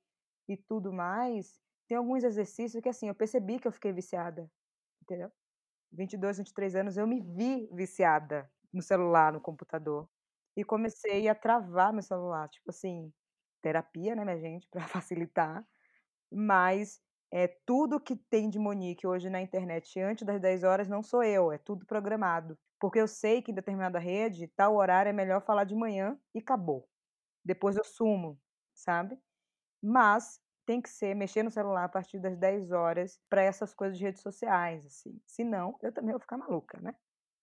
e 0.49 0.57
tudo 0.57 0.93
mais, 0.93 1.61
tem 1.89 1.97
alguns 1.99 2.25
exercícios 2.25 2.83
que 2.83 2.89
assim, 2.89 3.09
eu 3.09 3.15
percebi 3.15 3.59
que 3.59 3.69
eu 3.69 3.73
fiquei 3.73 3.93
viciada. 3.93 4.51
Entendeu? 5.03 5.31
22, 5.92 6.38
23 6.38 6.77
anos, 6.77 6.96
eu 6.96 7.07
me 7.07 7.20
vi 7.20 7.68
viciada 7.72 8.51
no 8.72 8.83
celular, 8.83 9.33
no 9.33 9.40
computador. 9.40 10.09
E 10.57 10.64
comecei 10.64 11.29
a 11.29 11.35
travar 11.35 11.92
meu 11.92 12.03
celular. 12.03 12.49
Tipo 12.49 12.70
assim, 12.70 13.12
terapia, 13.62 14.14
né, 14.16 14.25
minha 14.25 14.38
gente, 14.38 14.68
para 14.70 14.87
facilitar. 14.88 15.66
Mas 16.31 17.01
é 17.33 17.49
tudo 17.66 18.01
que 18.01 18.16
tem 18.16 18.49
de 18.51 18.59
Monique 18.59 19.07
hoje 19.07 19.31
na 19.31 19.40
internet 19.40 20.01
antes 20.01 20.25
das 20.27 20.40
10 20.40 20.64
horas 20.64 20.88
não 20.88 21.03
sou 21.03 21.22
eu, 21.22 21.53
é 21.53 21.59
tudo 21.59 21.87
programado. 21.87 22.59
Porque 22.81 23.01
eu 23.01 23.09
sei 23.09 23.42
que 23.42 23.51
em 23.53 23.55
determinada 23.55 23.99
rede, 23.99 24.49
tal 24.49 24.77
horário 24.77 25.11
é 25.11 25.12
melhor 25.12 25.42
falar 25.42 25.64
de 25.64 25.75
manhã 25.75 26.18
e 26.35 26.38
acabou. 26.40 26.88
Depois 27.44 27.77
eu 27.77 27.85
sumo, 27.85 28.40
sabe? 28.75 29.18
Mas 29.83 30.40
tem 30.66 30.83
que 30.83 30.90
ser 30.90 31.14
mexer 31.14 31.42
no 31.44 31.50
celular 31.50 31.85
a 31.85 31.88
partir 31.88 32.18
das 32.18 32.37
10 32.37 32.72
horas 32.72 33.20
para 33.31 33.42
essas 33.42 33.72
coisas 33.72 33.96
de 33.96 34.05
redes 34.05 34.20
sociais, 34.20 34.85
assim. 34.85 35.18
Se 35.24 35.44
não, 35.44 35.79
eu 35.81 35.92
também 35.92 36.11
vou 36.11 36.20
ficar 36.20 36.37
maluca, 36.37 36.79
né? 36.81 36.94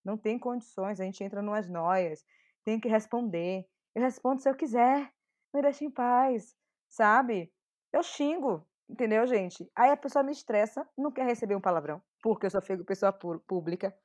Não 0.03 0.17
tem 0.17 0.37
condições, 0.37 0.99
a 0.99 1.05
gente 1.05 1.23
entra 1.23 1.41
numas 1.41 1.69
noias. 1.69 2.23
tenho 2.65 2.81
que 2.81 2.89
responder. 2.89 3.65
Eu 3.95 4.01
respondo 4.01 4.41
se 4.41 4.49
eu 4.49 4.55
quiser. 4.55 5.09
Me 5.53 5.61
deixa 5.61 5.85
em 5.85 5.91
paz, 5.91 6.55
sabe? 6.89 7.53
Eu 7.93 8.03
xingo, 8.03 8.67
entendeu, 8.89 9.25
gente? 9.27 9.69
Aí 9.75 9.91
a 9.91 9.97
pessoa 9.97 10.23
me 10.23 10.31
estressa, 10.31 10.87
não 10.97 11.11
quer 11.11 11.25
receber 11.25 11.55
um 11.55 11.61
palavrão, 11.61 12.01
porque 12.21 12.47
eu 12.47 12.49
sou 12.49 12.61
pessoa 12.85 13.13
pública. 13.13 13.95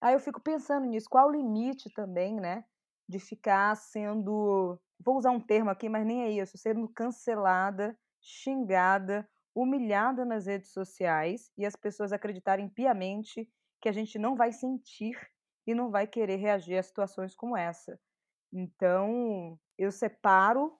Aí 0.00 0.14
eu 0.14 0.20
fico 0.20 0.40
pensando 0.40 0.86
nisso, 0.86 1.08
qual 1.10 1.28
o 1.28 1.32
limite 1.32 1.90
também, 1.94 2.38
né? 2.38 2.64
De 3.08 3.18
ficar 3.18 3.74
sendo, 3.76 4.78
vou 5.00 5.16
usar 5.16 5.30
um 5.30 5.40
termo 5.40 5.70
aqui, 5.70 5.88
mas 5.88 6.06
nem 6.06 6.22
é 6.24 6.30
isso, 6.30 6.58
sendo 6.58 6.86
cancelada, 6.90 7.98
xingada, 8.20 9.28
humilhada 9.54 10.24
nas 10.24 10.46
redes 10.46 10.72
sociais 10.72 11.50
e 11.56 11.66
as 11.66 11.74
pessoas 11.74 12.12
acreditarem 12.12 12.68
piamente 12.68 13.50
que 13.80 13.88
a 13.88 13.92
gente 13.92 14.18
não 14.18 14.36
vai 14.36 14.52
sentir 14.52 15.16
e 15.66 15.74
não 15.74 15.90
vai 15.90 16.06
querer 16.06 16.36
reagir 16.36 16.78
a 16.78 16.82
situações 16.82 17.34
como 17.34 17.56
essa. 17.56 17.98
Então, 18.52 19.58
eu 19.76 19.92
separo, 19.92 20.78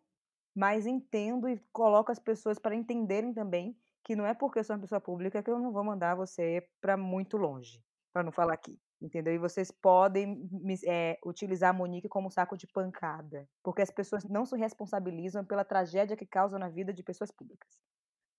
mas 0.55 0.87
entendo 0.87 1.49
e 1.49 1.59
coloco 1.73 2.11
as 2.11 2.19
pessoas 2.19 2.59
para 2.59 2.75
entenderem 2.75 3.33
também 3.33 3.79
que 4.05 4.17
não 4.17 4.25
é 4.25 4.33
porque 4.33 4.59
eu 4.59 4.65
sou 4.65 4.75
uma 4.75 4.81
pessoa 4.81 5.01
pública 5.01 5.43
que 5.43 5.51
eu 5.51 5.59
não 5.59 5.71
vou 5.71 5.85
mandar 5.85 6.15
você 6.15 6.67
para 6.81 6.97
muito 6.97 7.37
longe, 7.37 7.85
para 8.13 8.23
não 8.23 8.33
falar 8.33 8.55
aqui. 8.55 8.81
Entendeu? 9.01 9.33
E 9.33 9.39
vocês 9.39 9.71
podem 9.71 10.49
é, 10.87 11.19
utilizar 11.25 11.71
a 11.71 11.73
Monique 11.73 12.09
como 12.09 12.31
saco 12.31 12.57
de 12.57 12.67
pancada, 12.67 13.49
porque 13.63 13.81
as 13.81 13.91
pessoas 13.91 14.25
não 14.25 14.45
se 14.45 14.57
responsabilizam 14.57 15.45
pela 15.45 15.65
tragédia 15.65 16.17
que 16.17 16.27
causam 16.27 16.59
na 16.59 16.69
vida 16.69 16.93
de 16.93 17.05
pessoas 17.05 17.31
públicas. 17.31 17.71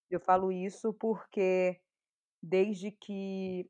Eu 0.09 0.19
falo 0.19 0.51
isso 0.51 0.93
porque 0.93 1.79
desde 2.43 2.91
que 2.91 3.69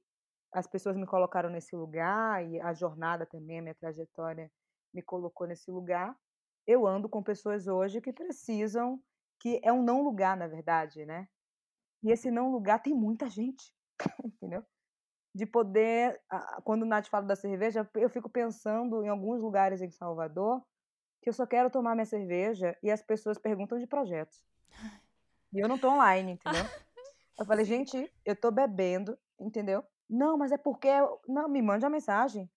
as 0.51 0.65
pessoas 0.65 0.95
me 0.95 1.05
colocaram 1.05 1.49
nesse 1.49 1.75
lugar 1.75 2.43
e 2.43 2.59
a 2.59 2.73
jornada 2.73 3.25
também, 3.25 3.59
a 3.59 3.61
minha 3.61 3.75
trajetória 3.75 4.51
me 4.93 5.03
colocou 5.03 5.45
nesse 5.45 5.69
lugar, 5.69 6.15
eu 6.65 6.87
ando 6.87 7.07
com 7.07 7.21
pessoas 7.21 7.67
hoje 7.67 8.01
que 8.01 8.11
precisam, 8.11 8.99
que 9.39 9.59
é 9.63 9.71
um 9.71 9.83
não 9.83 10.01
lugar, 10.01 10.35
na 10.35 10.47
verdade, 10.47 11.05
né? 11.05 11.27
E 12.03 12.11
esse 12.11 12.31
não 12.31 12.51
lugar 12.51 12.81
tem 12.81 12.93
muita 12.93 13.29
gente, 13.29 13.73
entendeu? 14.25 14.63
De 15.33 15.45
poder, 15.45 16.19
quando 16.63 16.83
o 16.83 16.85
Nath 16.85 17.07
fala 17.07 17.25
da 17.25 17.35
cerveja, 17.35 17.87
eu 17.95 18.09
fico 18.09 18.29
pensando 18.29 19.03
em 19.03 19.09
alguns 19.09 19.41
lugares 19.41 19.81
em 19.81 19.91
Salvador 19.91 20.63
que 21.21 21.29
eu 21.29 21.33
só 21.33 21.45
quero 21.45 21.69
tomar 21.69 21.95
minha 21.95 22.05
cerveja 22.05 22.77
e 22.81 22.89
as 22.89 23.01
pessoas 23.01 23.37
perguntam 23.37 23.77
de 23.77 23.85
projetos. 23.85 24.43
E 25.53 25.59
eu 25.59 25.67
não 25.67 25.77
tô 25.77 25.89
online, 25.89 26.33
entendeu? 26.33 26.65
Eu 27.37 27.45
falei, 27.45 27.65
gente, 27.65 28.11
eu 28.25 28.35
tô 28.35 28.51
bebendo, 28.51 29.17
entendeu? 29.39 29.83
Não, 30.09 30.37
mas 30.37 30.51
é 30.51 30.57
porque. 30.57 30.89
Não, 31.27 31.47
me 31.47 31.61
mande 31.61 31.85
a 31.85 31.89
mensagem. 31.89 32.49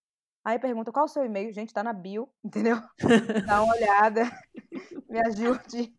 Aí 0.45 0.59
pergunta 0.59 0.91
qual 0.91 1.05
o 1.05 1.09
seu 1.09 1.25
e-mail, 1.25 1.53
gente, 1.53 1.73
tá 1.73 1.85
na 1.85 1.93
bio, 1.93 2.29
entendeu? 2.43 2.77
Dá 3.47 3.63
uma 3.63 3.75
olhada, 3.75 4.23
me 5.09 5.21
ajude, 5.21 5.95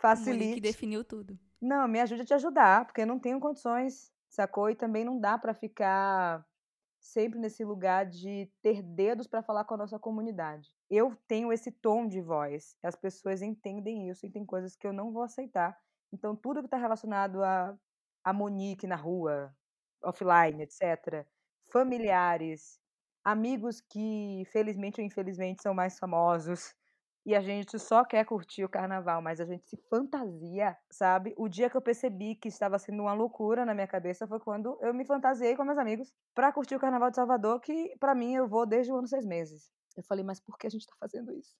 facilite. 0.00 0.54
que 0.54 0.60
definiu 0.60 1.04
tudo. 1.04 1.38
Não, 1.60 1.86
me 1.86 2.00
ajude 2.00 2.22
a 2.22 2.24
te 2.24 2.34
ajudar, 2.34 2.86
porque 2.86 3.02
eu 3.02 3.06
não 3.06 3.18
tenho 3.18 3.38
condições, 3.38 4.10
sacou? 4.30 4.70
E 4.70 4.74
também 4.74 5.04
não 5.04 5.18
dá 5.20 5.36
para 5.36 5.52
ficar 5.52 6.44
sempre 7.00 7.38
nesse 7.38 7.64
lugar 7.64 8.06
de 8.06 8.50
ter 8.62 8.82
dedos 8.82 9.26
para 9.26 9.42
falar 9.42 9.64
com 9.64 9.74
a 9.74 9.78
nossa 9.78 9.98
comunidade. 9.98 10.70
Eu 10.88 11.16
tenho 11.26 11.52
esse 11.52 11.72
tom 11.72 12.06
de 12.06 12.20
voz, 12.20 12.76
as 12.82 12.94
pessoas 12.94 13.42
entendem 13.42 14.08
isso 14.08 14.26
e 14.26 14.30
tem 14.30 14.44
coisas 14.44 14.76
que 14.76 14.86
eu 14.86 14.92
não 14.92 15.12
vou 15.12 15.22
aceitar. 15.22 15.76
Então, 16.12 16.36
tudo 16.36 16.60
que 16.60 16.66
está 16.66 16.76
relacionado 16.76 17.42
a, 17.42 17.76
a 18.24 18.32
Monique 18.32 18.86
na 18.86 18.96
rua, 18.96 19.54
offline, 20.02 20.62
etc., 20.62 21.26
familiares, 21.70 22.78
amigos 23.24 23.80
que, 23.80 24.44
felizmente 24.52 25.00
ou 25.00 25.06
infelizmente, 25.06 25.62
são 25.62 25.72
mais 25.72 25.98
famosos, 25.98 26.74
e 27.24 27.34
a 27.34 27.40
gente 27.40 27.78
só 27.78 28.04
quer 28.04 28.24
curtir 28.24 28.64
o 28.64 28.68
carnaval, 28.68 29.20
mas 29.20 29.40
a 29.40 29.44
gente 29.44 29.68
se 29.68 29.76
fantasia, 29.88 30.76
sabe? 30.90 31.34
O 31.36 31.48
dia 31.48 31.68
que 31.68 31.76
eu 31.76 31.82
percebi 31.82 32.34
que 32.34 32.48
estava 32.48 32.78
sendo 32.78 33.02
uma 33.02 33.12
loucura 33.12 33.64
na 33.66 33.74
minha 33.74 33.86
cabeça 33.86 34.26
foi 34.26 34.40
quando 34.40 34.78
eu 34.80 34.94
me 34.94 35.04
fantasiei 35.04 35.54
com 35.54 35.64
meus 35.64 35.78
amigos 35.78 36.12
para 36.34 36.52
curtir 36.52 36.76
o 36.76 36.80
carnaval 36.80 37.10
de 37.10 37.16
Salvador, 37.16 37.60
que 37.60 37.94
para 37.98 38.14
mim 38.14 38.34
eu 38.34 38.48
vou 38.48 38.64
desde 38.66 38.92
o 38.92 38.96
ano 38.96 39.06
seis 39.06 39.26
meses. 39.26 39.70
Eu 39.96 40.02
falei, 40.04 40.24
mas 40.24 40.40
por 40.40 40.56
que 40.56 40.66
a 40.66 40.70
gente 40.70 40.82
está 40.82 40.94
fazendo 40.98 41.32
isso? 41.32 41.54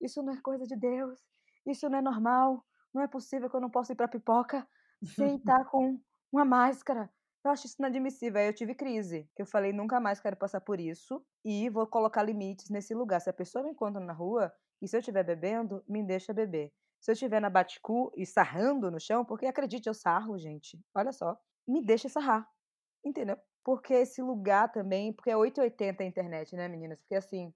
Isso 0.00 0.22
não 0.22 0.32
é 0.32 0.40
coisa 0.40 0.64
de 0.64 0.76
Deus, 0.76 1.20
isso 1.66 1.88
não 1.88 1.98
é 1.98 2.02
normal, 2.02 2.64
não 2.92 3.02
é 3.02 3.08
possível 3.08 3.50
que 3.50 3.56
eu 3.56 3.60
não 3.60 3.70
possa 3.70 3.92
ir 3.92 3.96
para 3.96 4.08
pipoca 4.08 4.66
sem 5.04 5.36
estar 5.36 5.64
com 5.70 6.00
uma 6.32 6.44
máscara. 6.44 7.10
Eu 7.44 7.50
acho 7.50 7.66
isso 7.66 7.76
inadmissível. 7.78 8.40
Aí 8.40 8.46
eu 8.46 8.54
tive 8.54 8.74
crise. 8.74 9.28
Eu 9.36 9.44
falei, 9.44 9.70
nunca 9.70 10.00
mais 10.00 10.18
quero 10.18 10.36
passar 10.36 10.62
por 10.62 10.80
isso 10.80 11.22
e 11.44 11.68
vou 11.68 11.86
colocar 11.86 12.22
limites 12.22 12.70
nesse 12.70 12.94
lugar. 12.94 13.20
Se 13.20 13.28
a 13.28 13.34
pessoa 13.34 13.62
me 13.62 13.70
encontra 13.70 14.00
na 14.00 14.14
rua 14.14 14.50
e 14.84 14.88
se 14.88 14.96
eu 14.96 15.00
estiver 15.00 15.24
bebendo, 15.24 15.82
me 15.88 16.02
deixa 16.02 16.32
beber. 16.32 16.70
Se 17.00 17.10
eu 17.10 17.14
estiver 17.14 17.40
na 17.40 17.50
Baticu 17.50 18.12
e 18.16 18.26
sarrando 18.26 18.90
no 18.90 19.00
chão, 19.00 19.24
porque 19.24 19.46
acredite, 19.46 19.88
eu 19.88 19.94
sarro, 19.94 20.38
gente. 20.38 20.78
Olha 20.94 21.12
só. 21.12 21.38
Me 21.66 21.82
deixa 21.82 22.08
sarrar. 22.08 22.46
Entendeu? 23.04 23.36
Porque 23.64 23.94
esse 23.94 24.20
lugar 24.22 24.70
também, 24.70 25.12
porque 25.12 25.30
é 25.30 25.36
880 25.36 26.02
a 26.02 26.06
internet, 26.06 26.54
né, 26.54 26.68
meninas? 26.68 26.98
Porque 27.00 27.14
assim, 27.14 27.52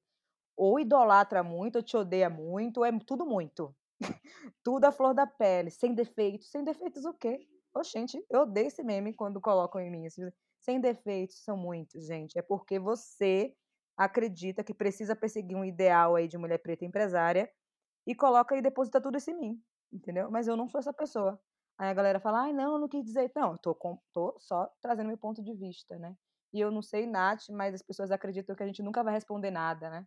ou 0.56 0.80
idolatra 0.80 1.42
muito, 1.42 1.76
ou 1.76 1.82
te 1.82 1.96
odeia 1.96 2.30
muito, 2.30 2.78
ou 2.78 2.84
é 2.84 2.98
tudo 3.00 3.26
muito. 3.26 3.74
tudo 4.64 4.84
a 4.84 4.92
flor 4.92 5.14
da 5.14 5.26
pele, 5.26 5.70
sem 5.70 5.94
defeitos. 5.94 6.50
Sem 6.50 6.64
defeitos 6.64 7.04
o 7.04 7.12
quê? 7.12 7.46
Oxente, 7.74 8.24
eu 8.30 8.40
odeio 8.40 8.68
esse 8.68 8.82
meme 8.82 9.12
quando 9.12 9.40
colocam 9.40 9.80
em 9.80 9.90
mim. 9.90 10.06
Assim, 10.06 10.30
sem 10.60 10.80
defeitos 10.80 11.42
são 11.44 11.56
muitos, 11.56 12.06
gente. 12.06 12.38
É 12.38 12.42
porque 12.42 12.78
você 12.78 13.54
acredita 13.98 14.62
que 14.62 14.72
precisa 14.72 15.16
perseguir 15.16 15.56
um 15.56 15.64
ideal 15.64 16.14
aí 16.16 16.28
de 16.28 16.38
mulher 16.38 16.58
preta 16.58 16.84
empresária 16.84 17.50
e 18.06 18.14
coloca 18.14 18.56
e 18.56 18.62
deposita 18.62 19.00
tudo 19.00 19.18
isso 19.18 19.30
em 19.30 19.38
mim, 19.38 19.62
entendeu? 19.92 20.30
Mas 20.30 20.46
eu 20.48 20.56
não 20.56 20.68
sou 20.68 20.78
essa 20.78 20.92
pessoa. 20.92 21.40
Aí 21.78 21.90
a 21.90 21.94
galera 21.94 22.20
fala, 22.20 22.42
ai, 22.42 22.52
não, 22.52 22.74
eu 22.74 22.78
não 22.78 22.88
quis 22.88 23.04
dizer. 23.04 23.30
Não, 23.36 23.52
eu 23.52 23.58
tô, 23.58 23.74
com, 23.74 23.98
tô 24.12 24.36
só 24.38 24.68
trazendo 24.80 25.08
meu 25.08 25.18
ponto 25.18 25.42
de 25.42 25.54
vista, 25.54 25.98
né? 25.98 26.16
E 26.52 26.60
eu 26.60 26.70
não 26.70 26.82
sei, 26.82 27.06
Nath, 27.06 27.48
mas 27.50 27.74
as 27.74 27.82
pessoas 27.82 28.10
acreditam 28.10 28.56
que 28.56 28.62
a 28.62 28.66
gente 28.66 28.82
nunca 28.82 29.02
vai 29.04 29.12
responder 29.12 29.50
nada, 29.50 29.90
né? 29.90 30.06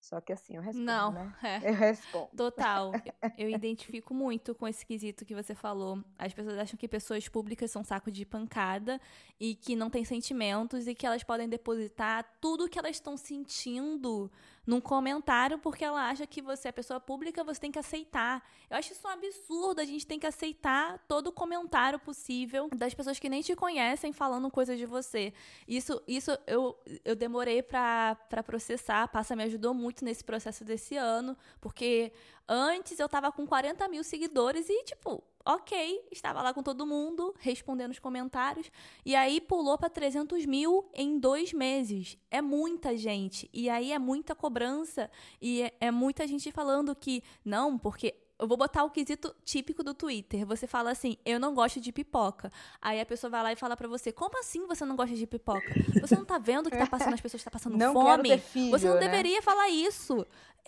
Só 0.00 0.20
que 0.20 0.32
assim, 0.32 0.56
eu 0.56 0.62
respondo, 0.62 0.84
Não, 0.84 1.12
né? 1.12 1.34
é. 1.42 1.70
Eu 1.70 1.74
respondo. 1.74 2.28
Total. 2.36 2.92
Eu 3.36 3.50
identifico 3.50 4.14
muito 4.14 4.54
com 4.54 4.66
esse 4.68 4.86
quesito 4.86 5.24
que 5.24 5.34
você 5.34 5.54
falou. 5.54 6.02
As 6.18 6.32
pessoas 6.32 6.58
acham 6.58 6.76
que 6.76 6.86
pessoas 6.86 7.28
públicas 7.28 7.70
são 7.70 7.82
saco 7.82 8.10
de 8.10 8.24
pancada 8.24 9.00
e 9.38 9.54
que 9.54 9.74
não 9.74 9.90
têm 9.90 10.04
sentimentos 10.04 10.86
e 10.86 10.94
que 10.94 11.06
elas 11.06 11.24
podem 11.24 11.48
depositar 11.48 12.24
tudo 12.40 12.68
que 12.68 12.78
elas 12.78 12.96
estão 12.96 13.16
sentindo 13.16 14.30
num 14.66 14.80
comentário 14.80 15.58
porque 15.58 15.84
ela 15.84 16.08
acha 16.08 16.26
que 16.26 16.42
você 16.42 16.68
é 16.68 16.72
pessoa 16.72 16.98
pública, 16.98 17.44
você 17.44 17.60
tem 17.60 17.70
que 17.70 17.78
aceitar. 17.78 18.42
Eu 18.68 18.76
acho 18.76 18.92
isso 18.92 19.06
um 19.06 19.10
absurdo, 19.10 19.80
a 19.80 19.84
gente 19.84 20.06
tem 20.06 20.18
que 20.18 20.26
aceitar 20.26 20.98
todo 21.06 21.30
comentário 21.30 21.98
possível 21.98 22.68
das 22.74 22.92
pessoas 22.92 23.18
que 23.18 23.28
nem 23.28 23.42
te 23.42 23.54
conhecem 23.54 24.12
falando 24.12 24.50
coisas 24.50 24.76
de 24.76 24.84
você. 24.84 25.32
Isso, 25.68 26.02
isso 26.06 26.36
eu, 26.46 26.76
eu 27.04 27.14
demorei 27.14 27.62
para 27.62 28.16
processar, 28.44 29.04
a 29.04 29.08
Passa 29.08 29.36
me 29.36 29.44
ajudou 29.44 29.72
muito 29.72 30.04
nesse 30.04 30.24
processo 30.24 30.64
desse 30.64 30.96
ano, 30.96 31.36
porque 31.60 32.12
antes 32.48 32.98
eu 32.98 33.08
tava 33.08 33.32
com 33.32 33.46
40 33.46 33.88
mil 33.88 34.04
seguidores 34.04 34.68
e, 34.68 34.84
tipo, 34.84 35.22
ok, 35.44 36.08
estava 36.10 36.42
lá 36.42 36.52
com 36.52 36.62
todo 36.62 36.86
mundo, 36.86 37.34
respondendo 37.38 37.92
os 37.92 37.98
comentários, 37.98 38.70
e 39.04 39.14
aí 39.14 39.40
pulou 39.40 39.78
para 39.78 39.88
300 39.88 40.44
mil 40.44 40.88
em 40.92 41.18
dois 41.18 41.52
meses. 41.52 42.18
É 42.30 42.42
muita 42.42 42.96
gente, 42.96 43.48
e 43.52 43.70
aí 43.70 43.92
é 43.92 43.98
muita 43.98 44.34
cobrança, 44.34 45.10
e 45.40 45.62
é, 45.62 45.72
é 45.80 45.90
muita 45.90 46.26
gente 46.26 46.50
falando 46.50 46.94
que, 46.94 47.22
não, 47.44 47.78
porque 47.78 48.14
eu 48.38 48.46
vou 48.46 48.56
botar 48.56 48.84
o 48.84 48.90
quesito 48.90 49.34
típico 49.44 49.82
do 49.82 49.94
Twitter. 49.94 50.44
Você 50.44 50.66
fala 50.66 50.90
assim, 50.90 51.16
eu 51.24 51.40
não 51.40 51.54
gosto 51.54 51.80
de 51.80 51.90
pipoca. 51.90 52.52
Aí 52.82 53.00
a 53.00 53.06
pessoa 53.06 53.30
vai 53.30 53.42
lá 53.42 53.52
e 53.52 53.56
fala 53.56 53.76
para 53.76 53.88
você, 53.88 54.12
como 54.12 54.38
assim 54.38 54.66
você 54.66 54.84
não 54.84 54.94
gosta 54.94 55.16
de 55.16 55.26
pipoca? 55.26 55.66
Você 56.02 56.16
não 56.16 56.24
tá 56.24 56.38
vendo 56.38 56.70
que 56.70 56.76
tá 56.76 56.86
passando, 56.86 57.14
as 57.14 57.20
pessoas 57.20 57.40
estão 57.40 57.50
tá 57.50 57.58
passando 57.58 57.76
não 57.78 57.94
fome? 57.94 58.36
Filho, 58.38 58.70
você 58.70 58.86
não 58.86 58.96
né? 58.96 59.00
deveria 59.00 59.40
falar 59.40 59.70
isso. 59.70 60.16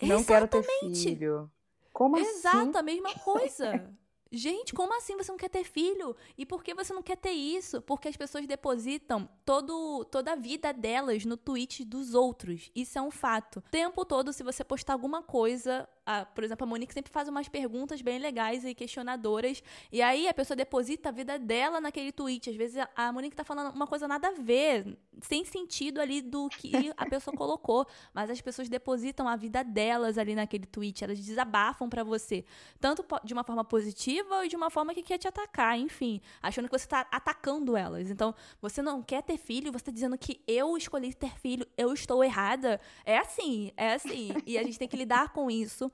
Não 0.01 0.19
Exatamente. 0.19 0.25
quero 0.25 0.47
ter 0.47 0.63
filho. 0.63 1.51
Como 1.99 2.17
Exato, 2.17 2.69
assim? 2.69 2.77
a 2.77 2.81
mesma 2.81 3.13
coisa. 3.13 3.93
Gente, 4.31 4.73
como 4.73 4.95
assim 4.95 5.17
você 5.17 5.29
não 5.29 5.37
quer 5.37 5.49
ter 5.49 5.65
filho? 5.65 6.15
E 6.37 6.45
por 6.45 6.63
que 6.63 6.73
você 6.73 6.93
não 6.93 7.01
quer 7.01 7.17
ter 7.17 7.31
isso? 7.31 7.81
Porque 7.81 8.07
as 8.07 8.15
pessoas 8.15 8.47
depositam 8.47 9.27
todo, 9.43 10.05
toda 10.05 10.31
a 10.31 10.35
vida 10.37 10.71
delas 10.71 11.25
no 11.25 11.35
tweet 11.35 11.83
dos 11.83 12.13
outros. 12.13 12.71
Isso 12.73 12.97
é 12.97 13.01
um 13.01 13.11
fato. 13.11 13.59
O 13.59 13.69
tempo 13.69 14.05
todo, 14.05 14.31
se 14.31 14.43
você 14.43 14.63
postar 14.63 14.93
alguma 14.93 15.21
coisa, 15.21 15.89
a, 16.05 16.25
por 16.25 16.43
exemplo, 16.43 16.63
a 16.63 16.67
Monique 16.67 16.93
sempre 16.93 17.11
faz 17.11 17.27
umas 17.27 17.47
perguntas 17.47 18.01
bem 18.01 18.19
legais 18.19 18.65
e 18.65 18.73
questionadoras. 18.73 19.61
E 19.91 20.01
aí 20.01 20.27
a 20.27 20.33
pessoa 20.33 20.55
deposita 20.55 21.09
a 21.09 21.11
vida 21.11 21.37
dela 21.37 21.79
naquele 21.79 22.11
tweet. 22.11 22.49
Às 22.49 22.55
vezes 22.55 22.83
a, 22.95 23.11
Monique 23.13 23.35
tá 23.35 23.43
falando 23.43 23.73
uma 23.73 23.85
coisa 23.85 24.07
nada 24.07 24.29
a 24.29 24.31
ver, 24.31 24.97
sem 25.21 25.45
sentido 25.45 26.01
ali 26.01 26.21
do 26.21 26.49
que 26.49 26.91
a 26.97 27.05
pessoa 27.05 27.35
colocou. 27.35 27.85
Mas 28.13 28.29
as 28.29 28.41
pessoas 28.41 28.67
depositam 28.67 29.27
a 29.27 29.35
vida 29.35 29.63
delas 29.63 30.17
ali 30.17 30.35
naquele 30.35 30.65
tweet. 30.65 31.03
Elas 31.03 31.19
desabafam 31.19 31.89
para 31.89 32.03
você. 32.03 32.43
Tanto 32.79 33.05
de 33.23 33.33
uma 33.33 33.43
forma 33.43 33.63
positiva 33.63 34.41
ou 34.41 34.47
de 34.47 34.55
uma 34.55 34.69
forma 34.69 34.93
que 34.93 35.03
quer 35.03 35.17
te 35.17 35.27
atacar, 35.27 35.77
enfim. 35.77 36.21
Achando 36.41 36.67
que 36.67 36.77
você 36.77 36.87
tá 36.87 37.07
atacando 37.11 37.77
elas. 37.77 38.09
Então, 38.09 38.33
você 38.61 38.81
não 38.81 39.03
quer 39.03 39.21
ter 39.21 39.37
filho, 39.37 39.71
você 39.71 39.85
tá 39.85 39.91
dizendo 39.91 40.17
que 40.17 40.41
eu 40.47 40.75
escolhi 40.75 41.13
ter 41.13 41.37
filho, 41.39 41.67
eu 41.77 41.93
estou 41.93 42.23
errada. 42.23 42.79
É 43.05 43.17
assim, 43.17 43.71
é 43.77 43.93
assim. 43.93 44.29
E 44.45 44.57
a 44.57 44.63
gente 44.63 44.79
tem 44.79 44.87
que 44.87 44.97
lidar 44.97 45.31
com 45.33 45.51
isso. 45.51 45.91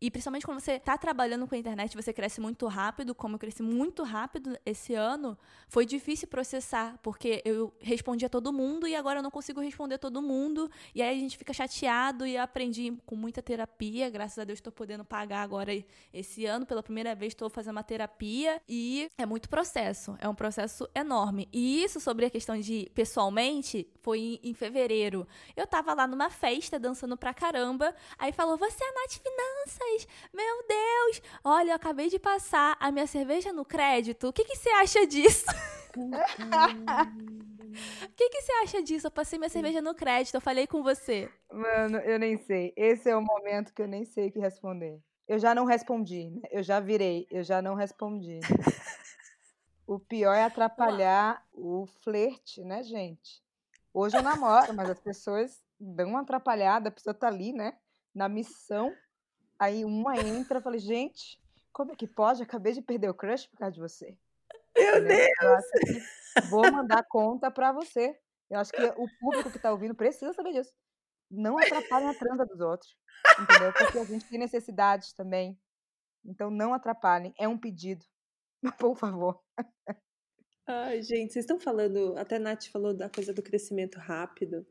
E 0.00 0.10
principalmente 0.10 0.46
quando 0.46 0.60
você 0.60 0.72
está 0.72 0.96
trabalhando 0.96 1.46
com 1.46 1.54
a 1.54 1.58
internet, 1.58 1.94
você 1.94 2.10
cresce 2.10 2.40
muito 2.40 2.66
rápido, 2.66 3.14
como 3.14 3.34
eu 3.34 3.38
cresci 3.38 3.62
muito 3.62 4.02
rápido 4.02 4.56
esse 4.64 4.94
ano, 4.94 5.36
foi 5.68 5.84
difícil 5.84 6.26
processar, 6.26 6.98
porque 7.02 7.42
eu 7.44 7.70
respondi 7.80 8.24
a 8.24 8.28
todo 8.28 8.50
mundo 8.50 8.88
e 8.88 8.96
agora 8.96 9.18
eu 9.18 9.22
não 9.22 9.30
consigo 9.30 9.60
responder 9.60 9.96
a 9.96 9.98
todo 9.98 10.22
mundo. 10.22 10.70
E 10.94 11.02
aí 11.02 11.14
a 11.14 11.20
gente 11.20 11.36
fica 11.36 11.52
chateado 11.52 12.26
e 12.26 12.36
eu 12.36 12.42
aprendi 12.42 12.96
com 13.04 13.14
muita 13.14 13.42
terapia. 13.42 14.08
Graças 14.08 14.38
a 14.38 14.44
Deus 14.44 14.58
estou 14.58 14.72
podendo 14.72 15.04
pagar 15.04 15.42
agora 15.42 15.70
esse 16.14 16.46
ano. 16.46 16.64
Pela 16.64 16.82
primeira 16.82 17.14
vez 17.14 17.32
estou 17.32 17.50
fazendo 17.50 17.72
uma 17.72 17.82
terapia 17.82 18.62
e 18.66 19.10
é 19.18 19.26
muito 19.26 19.50
processo. 19.50 20.16
É 20.18 20.26
um 20.26 20.34
processo 20.34 20.88
enorme. 20.94 21.46
E 21.52 21.82
isso 21.84 22.00
sobre 22.00 22.24
a 22.24 22.30
questão 22.30 22.58
de 22.58 22.90
pessoalmente 22.94 23.86
foi 24.00 24.40
em 24.42 24.54
fevereiro. 24.54 25.28
Eu 25.54 25.66
tava 25.66 25.92
lá 25.92 26.06
numa 26.06 26.30
festa 26.30 26.78
dançando 26.78 27.18
pra 27.18 27.34
caramba. 27.34 27.94
Aí 28.18 28.32
falou: 28.32 28.56
Você 28.56 28.82
é 28.82 28.92
Nath 28.92 29.20
Finanças? 29.20 29.89
Meu 30.32 30.66
Deus! 30.66 31.22
Olha, 31.44 31.70
eu 31.70 31.76
acabei 31.76 32.08
de 32.08 32.18
passar 32.18 32.76
a 32.80 32.90
minha 32.90 33.06
cerveja 33.06 33.52
no 33.52 33.64
crédito. 33.64 34.28
O 34.28 34.32
que, 34.32 34.44
que 34.44 34.56
você 34.56 34.70
acha 34.70 35.06
disso? 35.06 35.44
O 38.02 38.12
que, 38.16 38.28
que 38.28 38.42
você 38.42 38.52
acha 38.64 38.82
disso? 38.82 39.06
Eu 39.06 39.10
passei 39.10 39.38
minha 39.38 39.48
cerveja 39.48 39.80
no 39.80 39.94
crédito, 39.94 40.34
eu 40.34 40.40
falei 40.40 40.66
com 40.66 40.82
você. 40.82 41.30
Mano, 41.52 41.98
eu 41.98 42.18
nem 42.18 42.36
sei. 42.36 42.72
Esse 42.76 43.08
é 43.08 43.16
o 43.16 43.22
momento 43.22 43.72
que 43.72 43.82
eu 43.82 43.88
nem 43.88 44.04
sei 44.04 44.28
o 44.28 44.32
que 44.32 44.38
responder. 44.38 45.00
Eu 45.26 45.38
já 45.38 45.54
não 45.54 45.64
respondi, 45.64 46.28
né? 46.28 46.42
Eu 46.50 46.62
já 46.62 46.80
virei, 46.80 47.26
eu 47.30 47.44
já 47.44 47.62
não 47.62 47.74
respondi. 47.74 48.40
o 49.86 49.98
pior 49.98 50.34
é 50.34 50.44
atrapalhar 50.44 51.44
o 51.52 51.86
flerte, 52.02 52.62
né, 52.64 52.82
gente? 52.82 53.40
Hoje 53.94 54.16
eu 54.16 54.22
namoro, 54.22 54.74
mas 54.74 54.90
as 54.90 55.00
pessoas 55.00 55.62
dão 55.78 56.10
uma 56.10 56.22
atrapalhada, 56.22 56.88
a 56.88 56.92
pessoa 56.92 57.14
tá 57.14 57.28
ali, 57.28 57.52
né? 57.52 57.76
Na 58.14 58.28
missão. 58.28 58.92
Aí 59.60 59.84
uma 59.84 60.16
entra 60.16 60.58
e 60.58 60.62
fala, 60.62 60.78
gente, 60.78 61.38
como 61.70 61.92
é 61.92 61.94
que 61.94 62.06
pode? 62.06 62.42
Acabei 62.42 62.72
de 62.72 62.80
perder 62.80 63.10
o 63.10 63.14
crush 63.14 63.46
por 63.46 63.58
causa 63.58 63.74
de 63.74 63.80
você. 63.80 64.16
Meu 64.74 65.04
Deus! 65.04 66.48
vou 66.48 66.72
mandar 66.72 67.04
conta 67.04 67.50
para 67.50 67.70
você. 67.70 68.18
Eu 68.48 68.58
acho 68.58 68.72
que 68.72 68.82
o 68.82 69.06
público 69.20 69.50
que 69.50 69.58
tá 69.58 69.70
ouvindo 69.70 69.94
precisa 69.94 70.32
saber 70.32 70.52
disso. 70.52 70.72
Não 71.30 71.58
atrapalhem 71.58 72.08
a 72.08 72.14
transa 72.14 72.46
dos 72.46 72.60
outros. 72.60 72.96
Entendeu? 73.38 73.72
Porque 73.72 73.98
a 73.98 74.04
gente 74.04 74.24
tem 74.24 74.38
necessidades 74.38 75.12
também. 75.12 75.60
Então 76.24 76.50
não 76.50 76.72
atrapalhem. 76.72 77.34
É 77.38 77.46
um 77.46 77.58
pedido. 77.58 78.04
Por 78.78 78.96
favor. 78.96 79.40
Ai, 80.66 81.02
gente, 81.02 81.32
vocês 81.32 81.44
estão 81.44 81.58
falando, 81.58 82.16
até 82.16 82.36
a 82.36 82.38
Nath 82.38 82.66
falou 82.72 82.94
da 82.94 83.10
coisa 83.10 83.34
do 83.34 83.42
crescimento 83.42 83.98
rápido. 83.98 84.66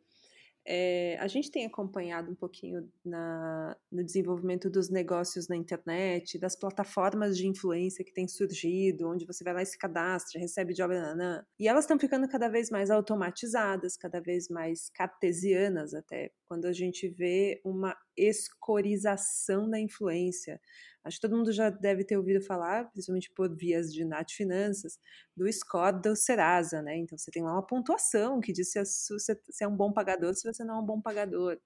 É, 0.71 1.17
a 1.19 1.27
gente 1.27 1.49
tem 1.49 1.65
acompanhado 1.65 2.29
um 2.29 2.36
pouquinho 2.36 2.88
na, 3.03 3.75
no 3.91 4.03
desenvolvimento 4.03 4.69
dos 4.69 4.88
negócios 4.88 5.47
na 5.47 5.55
internet, 5.55 6.38
das 6.38 6.55
plataformas 6.55 7.36
de 7.36 7.47
influência 7.47 8.05
que 8.05 8.13
têm 8.13 8.27
surgido, 8.27 9.10
onde 9.10 9.25
você 9.25 9.43
vai 9.43 9.55
lá 9.55 9.63
e 9.63 9.65
se 9.65 9.79
cadastra, 9.79 10.39
recebe 10.39 10.75
job, 10.75 10.93
nanã, 10.93 11.43
e 11.60 11.67
elas 11.67 11.86
estão 11.86 11.97
ficando 11.97 12.27
cada 12.29 12.47
vez 12.47 12.69
mais 12.69 12.91
automatizadas, 12.91 13.97
cada 13.97 14.21
vez 14.21 14.47
mais 14.47 14.91
cartesianas 14.91 15.95
até, 15.95 16.29
quando 16.47 16.65
a 16.65 16.71
gente 16.71 17.10
vê 17.10 17.60
uma 17.65 17.97
escorização 18.15 19.67
da 19.67 19.79
influência. 19.79 20.62
Acho 21.10 21.17
que 21.17 21.28
todo 21.28 21.36
mundo 21.36 21.52
já 21.52 21.72
deve 21.72 22.04
ter 22.04 22.15
ouvido 22.15 22.39
falar, 22.39 22.89
principalmente 22.91 23.32
por 23.32 23.54
vias 23.56 23.91
de 23.91 24.06
Nat 24.06 24.32
Finanças, 24.32 25.00
do 25.36 25.52
score 25.52 26.00
do 26.00 26.15
Serasa, 26.15 26.84
né? 26.84 26.98
Então 26.98 27.17
você 27.17 27.32
tem 27.32 27.43
lá 27.43 27.52
uma 27.52 27.65
pontuação 27.65 28.39
que 28.39 28.54
diz 28.54 28.72
se 28.72 28.80
você 29.12 29.36
é 29.62 29.67
um 29.67 29.76
bom 29.76 29.91
pagador, 29.91 30.36
se 30.36 30.52
você 30.52 30.63
não 30.63 30.76
é 30.76 30.80
um 30.80 30.86
bom 30.86 31.02
pagador. 31.02 31.58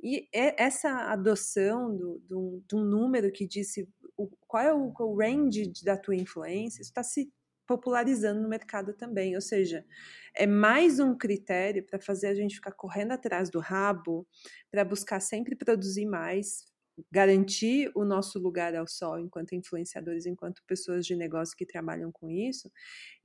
E 0.00 0.28
essa 0.32 1.10
adoção 1.10 1.96
do, 1.96 2.22
do, 2.28 2.62
de 2.68 2.76
um 2.76 2.84
número 2.84 3.32
que 3.32 3.46
disse 3.46 3.88
o, 4.16 4.28
qual 4.46 4.62
é 4.62 4.72
o, 4.72 4.92
o 4.96 5.18
range 5.18 5.72
da 5.84 5.96
tua 5.96 6.14
influência, 6.14 6.80
isso 6.80 6.90
está 6.90 7.02
se 7.02 7.32
popularizando 7.66 8.42
no 8.42 8.48
mercado 8.48 8.92
também, 8.92 9.34
ou 9.34 9.40
seja, 9.40 9.84
é 10.36 10.46
mais 10.46 11.00
um 11.00 11.16
critério 11.16 11.84
para 11.84 11.98
fazer 11.98 12.28
a 12.28 12.34
gente 12.34 12.56
ficar 12.56 12.72
correndo 12.72 13.12
atrás 13.12 13.50
do 13.50 13.58
rabo, 13.58 14.26
para 14.70 14.84
buscar 14.84 15.20
sempre 15.20 15.56
produzir 15.56 16.06
mais, 16.06 16.64
garantir 17.10 17.90
o 17.94 18.04
nosso 18.04 18.38
lugar 18.38 18.74
ao 18.74 18.86
sol 18.86 19.18
enquanto 19.18 19.54
influenciadores, 19.54 20.26
enquanto 20.26 20.62
pessoas 20.66 21.06
de 21.06 21.14
negócio 21.14 21.56
que 21.56 21.66
trabalham 21.66 22.10
com 22.12 22.30
isso, 22.30 22.70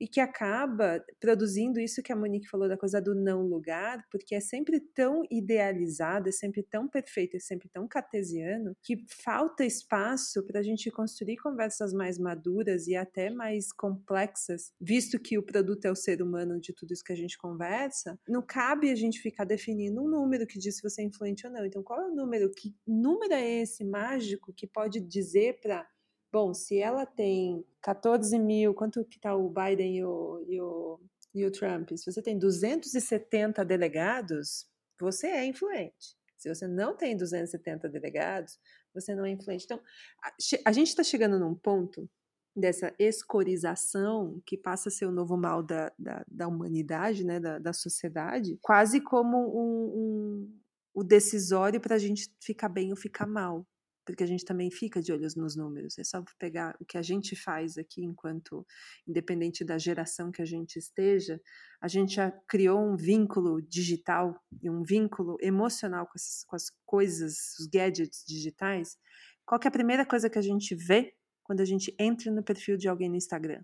e 0.00 0.08
que 0.08 0.20
acaba 0.20 1.04
produzindo 1.20 1.80
isso 1.80 2.02
que 2.02 2.12
a 2.12 2.16
Monique 2.16 2.48
falou 2.48 2.68
da 2.68 2.76
coisa 2.76 3.00
do 3.00 3.14
não 3.14 3.42
lugar, 3.42 4.04
porque 4.10 4.34
é 4.34 4.40
sempre 4.40 4.80
tão 4.80 5.22
idealizado, 5.30 6.28
é 6.28 6.32
sempre 6.32 6.62
tão 6.62 6.88
perfeito, 6.88 7.36
é 7.36 7.40
sempre 7.40 7.68
tão 7.68 7.86
cartesiano, 7.86 8.74
que 8.82 9.04
falta 9.08 9.64
espaço 9.64 10.42
para 10.46 10.60
a 10.60 10.62
gente 10.62 10.90
construir 10.90 11.36
conversas 11.36 11.92
mais 11.92 12.18
maduras 12.18 12.86
e 12.86 12.96
até 12.96 13.30
mais 13.30 13.72
complexas, 13.72 14.72
visto 14.80 15.18
que 15.18 15.38
o 15.38 15.42
produto 15.42 15.84
é 15.84 15.90
o 15.90 15.96
ser 15.96 16.22
humano 16.22 16.60
de 16.60 16.72
tudo 16.72 16.92
isso 16.92 17.04
que 17.04 17.12
a 17.12 17.16
gente 17.16 17.38
conversa, 17.38 18.18
não 18.28 18.42
cabe 18.42 18.90
a 18.90 18.94
gente 18.94 19.20
ficar 19.20 19.44
definindo 19.44 20.02
um 20.02 20.08
número 20.08 20.46
que 20.46 20.58
diz 20.58 20.76
se 20.76 20.82
você 20.82 21.02
é 21.02 21.04
influente 21.04 21.46
ou 21.46 21.52
não. 21.52 21.64
Então, 21.64 21.82
qual 21.82 22.00
é 22.00 22.06
o 22.06 22.14
número? 22.14 22.50
Que 22.50 22.74
número 22.86 23.34
é 23.34 23.59
esse 23.60 23.84
mágico 23.84 24.52
que 24.52 24.66
pode 24.66 25.00
dizer 25.00 25.60
para 25.60 25.88
bom, 26.32 26.54
se 26.54 26.78
ela 26.78 27.04
tem 27.04 27.64
14 27.82 28.38
mil, 28.38 28.72
quanto 28.72 29.04
que 29.04 29.16
está 29.16 29.34
o 29.34 29.48
Biden 29.48 29.96
e 29.96 30.04
o, 30.04 30.44
e, 30.48 30.60
o, 30.60 31.00
e 31.34 31.44
o 31.44 31.50
Trump? 31.50 31.90
Se 31.96 32.10
você 32.10 32.22
tem 32.22 32.38
270 32.38 33.64
delegados, 33.64 34.66
você 34.98 35.26
é 35.26 35.44
influente. 35.44 36.16
Se 36.36 36.48
você 36.48 36.66
não 36.66 36.96
tem 36.96 37.16
270 37.16 37.88
delegados, 37.88 38.58
você 38.94 39.14
não 39.14 39.24
é 39.24 39.30
influente. 39.30 39.64
Então, 39.64 39.80
a, 40.22 40.32
a 40.66 40.72
gente 40.72 40.88
está 40.88 41.02
chegando 41.02 41.38
num 41.38 41.54
ponto 41.54 42.08
dessa 42.54 42.94
escorização 42.98 44.40
que 44.44 44.56
passa 44.56 44.88
a 44.88 44.92
ser 44.92 45.06
o 45.06 45.12
novo 45.12 45.36
mal 45.36 45.62
da, 45.62 45.92
da, 45.98 46.24
da 46.26 46.48
humanidade, 46.48 47.24
né, 47.24 47.38
da, 47.38 47.58
da 47.58 47.72
sociedade, 47.72 48.58
quase 48.60 49.00
como 49.00 49.36
um, 49.38 49.84
um 49.94 50.60
o 50.94 51.04
decisório 51.04 51.80
para 51.80 51.96
a 51.96 51.98
gente 51.98 52.28
ficar 52.40 52.68
bem 52.68 52.90
ou 52.90 52.96
ficar 52.96 53.26
mal. 53.26 53.66
Porque 54.04 54.24
a 54.24 54.26
gente 54.26 54.44
também 54.44 54.70
fica 54.70 55.00
de 55.00 55.12
olhos 55.12 55.36
nos 55.36 55.54
números. 55.54 55.98
É 55.98 56.02
só 56.02 56.24
pegar 56.38 56.74
o 56.80 56.84
que 56.84 56.98
a 56.98 57.02
gente 57.02 57.36
faz 57.36 57.78
aqui, 57.78 58.02
enquanto, 58.02 58.66
independente 59.06 59.64
da 59.64 59.78
geração 59.78 60.32
que 60.32 60.42
a 60.42 60.44
gente 60.44 60.78
esteja, 60.78 61.40
a 61.80 61.86
gente 61.86 62.14
já 62.14 62.32
criou 62.48 62.80
um 62.80 62.96
vínculo 62.96 63.60
digital 63.62 64.34
e 64.60 64.68
um 64.68 64.82
vínculo 64.82 65.36
emocional 65.40 66.06
com, 66.06 66.14
essas, 66.16 66.44
com 66.44 66.56
as 66.56 66.72
coisas, 66.84 67.56
os 67.58 67.66
gadgets 67.66 68.24
digitais. 68.26 68.98
Qual 69.46 69.60
é 69.62 69.68
a 69.68 69.70
primeira 69.70 70.04
coisa 70.04 70.28
que 70.28 70.38
a 70.38 70.42
gente 70.42 70.74
vê 70.74 71.14
quando 71.44 71.60
a 71.60 71.64
gente 71.64 71.94
entra 71.98 72.32
no 72.32 72.42
perfil 72.42 72.76
de 72.76 72.88
alguém 72.88 73.08
no 73.08 73.16
Instagram? 73.16 73.62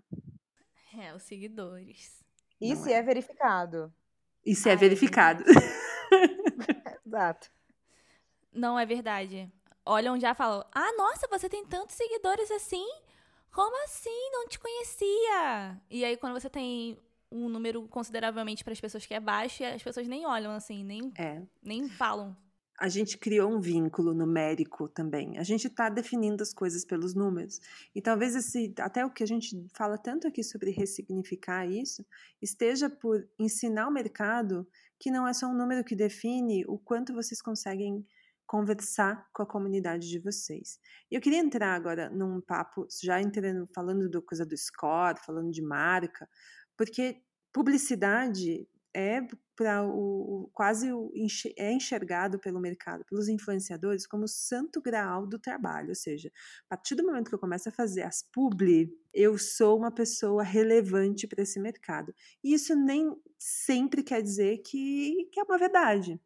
É, 0.97 1.13
os 1.13 1.23
seguidores. 1.23 2.23
E 2.59 2.75
se 2.75 2.91
é. 2.91 2.97
é 2.97 3.03
verificado? 3.03 3.93
E 4.45 4.55
se 4.55 4.69
é 4.69 4.75
verificado. 4.75 5.43
Exato. 7.17 7.49
Não 8.53 8.77
é 8.77 8.85
verdade. 8.85 9.51
Olham 9.83 10.19
já 10.19 10.35
falam: 10.35 10.63
Ah, 10.71 10.93
nossa, 10.97 11.27
você 11.27 11.49
tem 11.49 11.65
tantos 11.65 11.95
seguidores 11.95 12.51
assim? 12.51 12.87
Como 13.51 13.75
assim? 13.85 14.29
Não 14.31 14.47
te 14.47 14.59
conhecia. 14.59 15.81
E 15.89 16.05
aí, 16.05 16.15
quando 16.15 16.39
você 16.39 16.49
tem 16.49 16.97
um 17.31 17.49
número 17.49 17.87
consideravelmente 17.87 18.63
para 18.63 18.73
as 18.73 18.79
pessoas 18.79 19.05
que 19.05 19.13
é 19.13 19.19
baixo, 19.19 19.63
as 19.63 19.81
pessoas 19.81 20.07
nem 20.07 20.25
olham 20.25 20.51
assim, 20.51 20.83
nem, 20.83 21.11
é. 21.17 21.41
nem 21.61 21.89
falam. 21.89 22.37
A 22.79 22.87
gente 22.87 23.17
criou 23.17 23.51
um 23.51 23.59
vínculo 23.59 24.13
numérico 24.13 24.87
também. 24.87 25.39
A 25.39 25.43
gente 25.43 25.65
está 25.65 25.89
definindo 25.89 26.43
as 26.43 26.53
coisas 26.53 26.85
pelos 26.85 27.15
números. 27.15 27.59
E 27.95 27.99
talvez 27.99 28.35
esse, 28.35 28.71
até 28.79 29.03
o 29.03 29.09
que 29.09 29.23
a 29.23 29.27
gente 29.27 29.65
fala 29.73 29.97
tanto 29.97 30.27
aqui 30.27 30.43
sobre 30.43 30.69
ressignificar 30.69 31.65
isso, 31.65 32.05
esteja 32.39 32.87
por 32.87 33.27
ensinar 33.39 33.87
o 33.87 33.91
mercado 33.91 34.67
que 34.99 35.11
não 35.11 35.27
é 35.27 35.33
só 35.33 35.47
um 35.47 35.53
número 35.53 35.83
que 35.83 35.95
define 35.95 36.65
o 36.67 36.77
quanto 36.77 37.13
vocês 37.13 37.41
conseguem 37.41 38.05
conversar 38.45 39.27
com 39.33 39.43
a 39.43 39.45
comunidade 39.45 40.07
de 40.07 40.19
vocês. 40.19 40.79
Eu 41.11 41.19
queria 41.19 41.39
entrar 41.39 41.75
agora 41.75 42.09
num 42.09 42.39
papo, 42.39 42.87
já 43.03 43.21
entrando, 43.21 43.67
falando 43.75 44.09
do 44.09 44.21
coisa 44.21 44.45
do 44.45 44.57
score, 44.57 45.19
falando 45.25 45.51
de 45.51 45.61
marca, 45.61 46.27
porque 46.77 47.21
publicidade 47.51 48.67
é 48.93 49.21
para 49.55 49.83
o 49.83 50.49
quase 50.53 50.91
o, 50.91 51.11
é 51.57 51.71
enxergado 51.71 52.39
pelo 52.39 52.59
mercado, 52.59 53.03
pelos 53.05 53.27
influenciadores 53.27 54.05
como 54.05 54.25
o 54.25 54.27
santo 54.27 54.81
graal 54.81 55.25
do 55.25 55.39
trabalho, 55.39 55.89
ou 55.89 55.95
seja, 55.95 56.31
a 56.65 56.75
partir 56.75 56.95
do 56.95 57.05
momento 57.05 57.29
que 57.29 57.35
eu 57.35 57.39
começo 57.39 57.67
a 57.69 57.71
fazer 57.71 58.03
as 58.03 58.21
publi, 58.21 58.89
eu 59.13 59.37
sou 59.37 59.77
uma 59.77 59.91
pessoa 59.91 60.43
relevante 60.43 61.27
para 61.27 61.41
esse 61.41 61.59
mercado. 61.59 62.13
E 62.43 62.53
isso 62.53 62.75
nem 62.75 63.15
sempre 63.37 64.03
quer 64.03 64.21
dizer 64.21 64.59
que, 64.59 65.27
que 65.31 65.39
é 65.39 65.43
uma 65.43 65.57
verdade. 65.57 66.19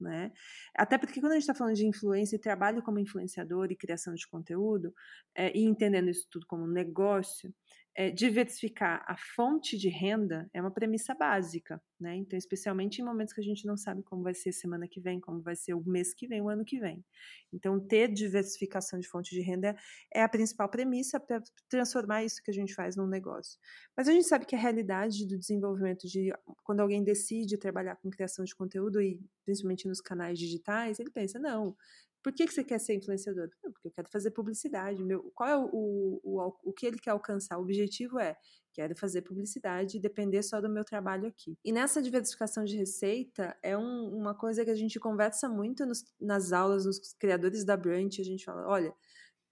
Né? 0.00 0.30
Até 0.76 0.96
porque 0.96 1.20
quando 1.20 1.32
a 1.32 1.34
gente 1.34 1.42
está 1.42 1.54
falando 1.54 1.74
de 1.74 1.84
influência 1.84 2.36
e 2.36 2.38
trabalho 2.38 2.82
como 2.82 3.00
influenciador 3.00 3.66
e 3.70 3.76
criação 3.76 4.14
de 4.14 4.28
conteúdo, 4.28 4.94
é, 5.34 5.56
e 5.56 5.64
entendendo 5.64 6.08
isso 6.08 6.26
tudo 6.30 6.46
como 6.46 6.66
negócio, 6.68 7.52
é, 7.98 8.12
diversificar 8.12 9.04
a 9.08 9.16
fonte 9.16 9.76
de 9.76 9.88
renda 9.88 10.48
é 10.54 10.60
uma 10.60 10.70
premissa 10.70 11.16
básica, 11.16 11.82
né? 11.98 12.14
Então, 12.14 12.38
especialmente 12.38 13.02
em 13.02 13.04
momentos 13.04 13.34
que 13.34 13.40
a 13.40 13.44
gente 13.44 13.66
não 13.66 13.76
sabe 13.76 14.04
como 14.04 14.22
vai 14.22 14.34
ser 14.34 14.52
semana 14.52 14.86
que 14.86 15.00
vem, 15.00 15.18
como 15.18 15.42
vai 15.42 15.56
ser 15.56 15.74
o 15.74 15.82
mês 15.84 16.14
que 16.14 16.28
vem, 16.28 16.40
o 16.40 16.48
ano 16.48 16.64
que 16.64 16.78
vem. 16.78 17.04
Então, 17.52 17.80
ter 17.80 18.06
diversificação 18.06 19.00
de 19.00 19.08
fonte 19.08 19.34
de 19.34 19.40
renda 19.40 19.76
é 20.14 20.22
a 20.22 20.28
principal 20.28 20.68
premissa 20.68 21.18
para 21.18 21.42
transformar 21.68 22.22
isso 22.22 22.40
que 22.40 22.52
a 22.52 22.54
gente 22.54 22.72
faz 22.72 22.94
num 22.94 23.08
negócio. 23.08 23.58
Mas 23.96 24.06
a 24.06 24.12
gente 24.12 24.28
sabe 24.28 24.46
que 24.46 24.54
a 24.54 24.60
realidade 24.60 25.26
do 25.26 25.36
desenvolvimento 25.36 26.06
de 26.06 26.32
quando 26.62 26.78
alguém 26.78 27.02
decide 27.02 27.58
trabalhar 27.58 27.96
com 27.96 28.10
criação 28.10 28.44
de 28.44 28.54
conteúdo 28.54 29.02
e 29.02 29.20
principalmente 29.44 29.88
nos 29.88 30.00
canais 30.00 30.38
digitais, 30.38 31.00
ele 31.00 31.10
pensa, 31.10 31.40
não, 31.40 31.74
por 32.22 32.32
que, 32.32 32.46
que 32.46 32.52
você 32.52 32.64
quer 32.64 32.78
ser 32.78 32.94
influenciador? 32.94 33.48
Não, 33.62 33.72
porque 33.72 33.88
eu 33.88 33.92
quero 33.92 34.08
fazer 34.10 34.30
publicidade. 34.32 35.02
Meu, 35.02 35.30
qual 35.34 35.48
é 35.48 35.56
o, 35.56 36.20
o, 36.22 36.54
o, 36.64 36.72
que 36.72 36.86
ele 36.86 36.98
quer 36.98 37.10
alcançar? 37.10 37.58
O 37.58 37.62
objetivo 37.62 38.18
é 38.18 38.36
quero 38.72 38.94
fazer 38.96 39.22
publicidade 39.22 39.96
e 39.96 40.00
depender 40.00 40.42
só 40.42 40.60
do 40.60 40.68
meu 40.68 40.84
trabalho 40.84 41.26
aqui. 41.26 41.56
E 41.64 41.72
nessa 41.72 42.02
diversificação 42.02 42.64
de 42.64 42.76
receita 42.76 43.56
é 43.62 43.76
um, 43.76 44.16
uma 44.16 44.34
coisa 44.34 44.64
que 44.64 44.70
a 44.70 44.74
gente 44.74 45.00
conversa 45.00 45.48
muito 45.48 45.84
nos, 45.86 46.04
nas 46.20 46.52
aulas, 46.52 46.84
nos 46.86 46.98
criadores 47.14 47.64
da 47.64 47.76
Brunch, 47.76 48.20
a 48.20 48.24
gente 48.24 48.44
fala, 48.44 48.66
olha, 48.68 48.94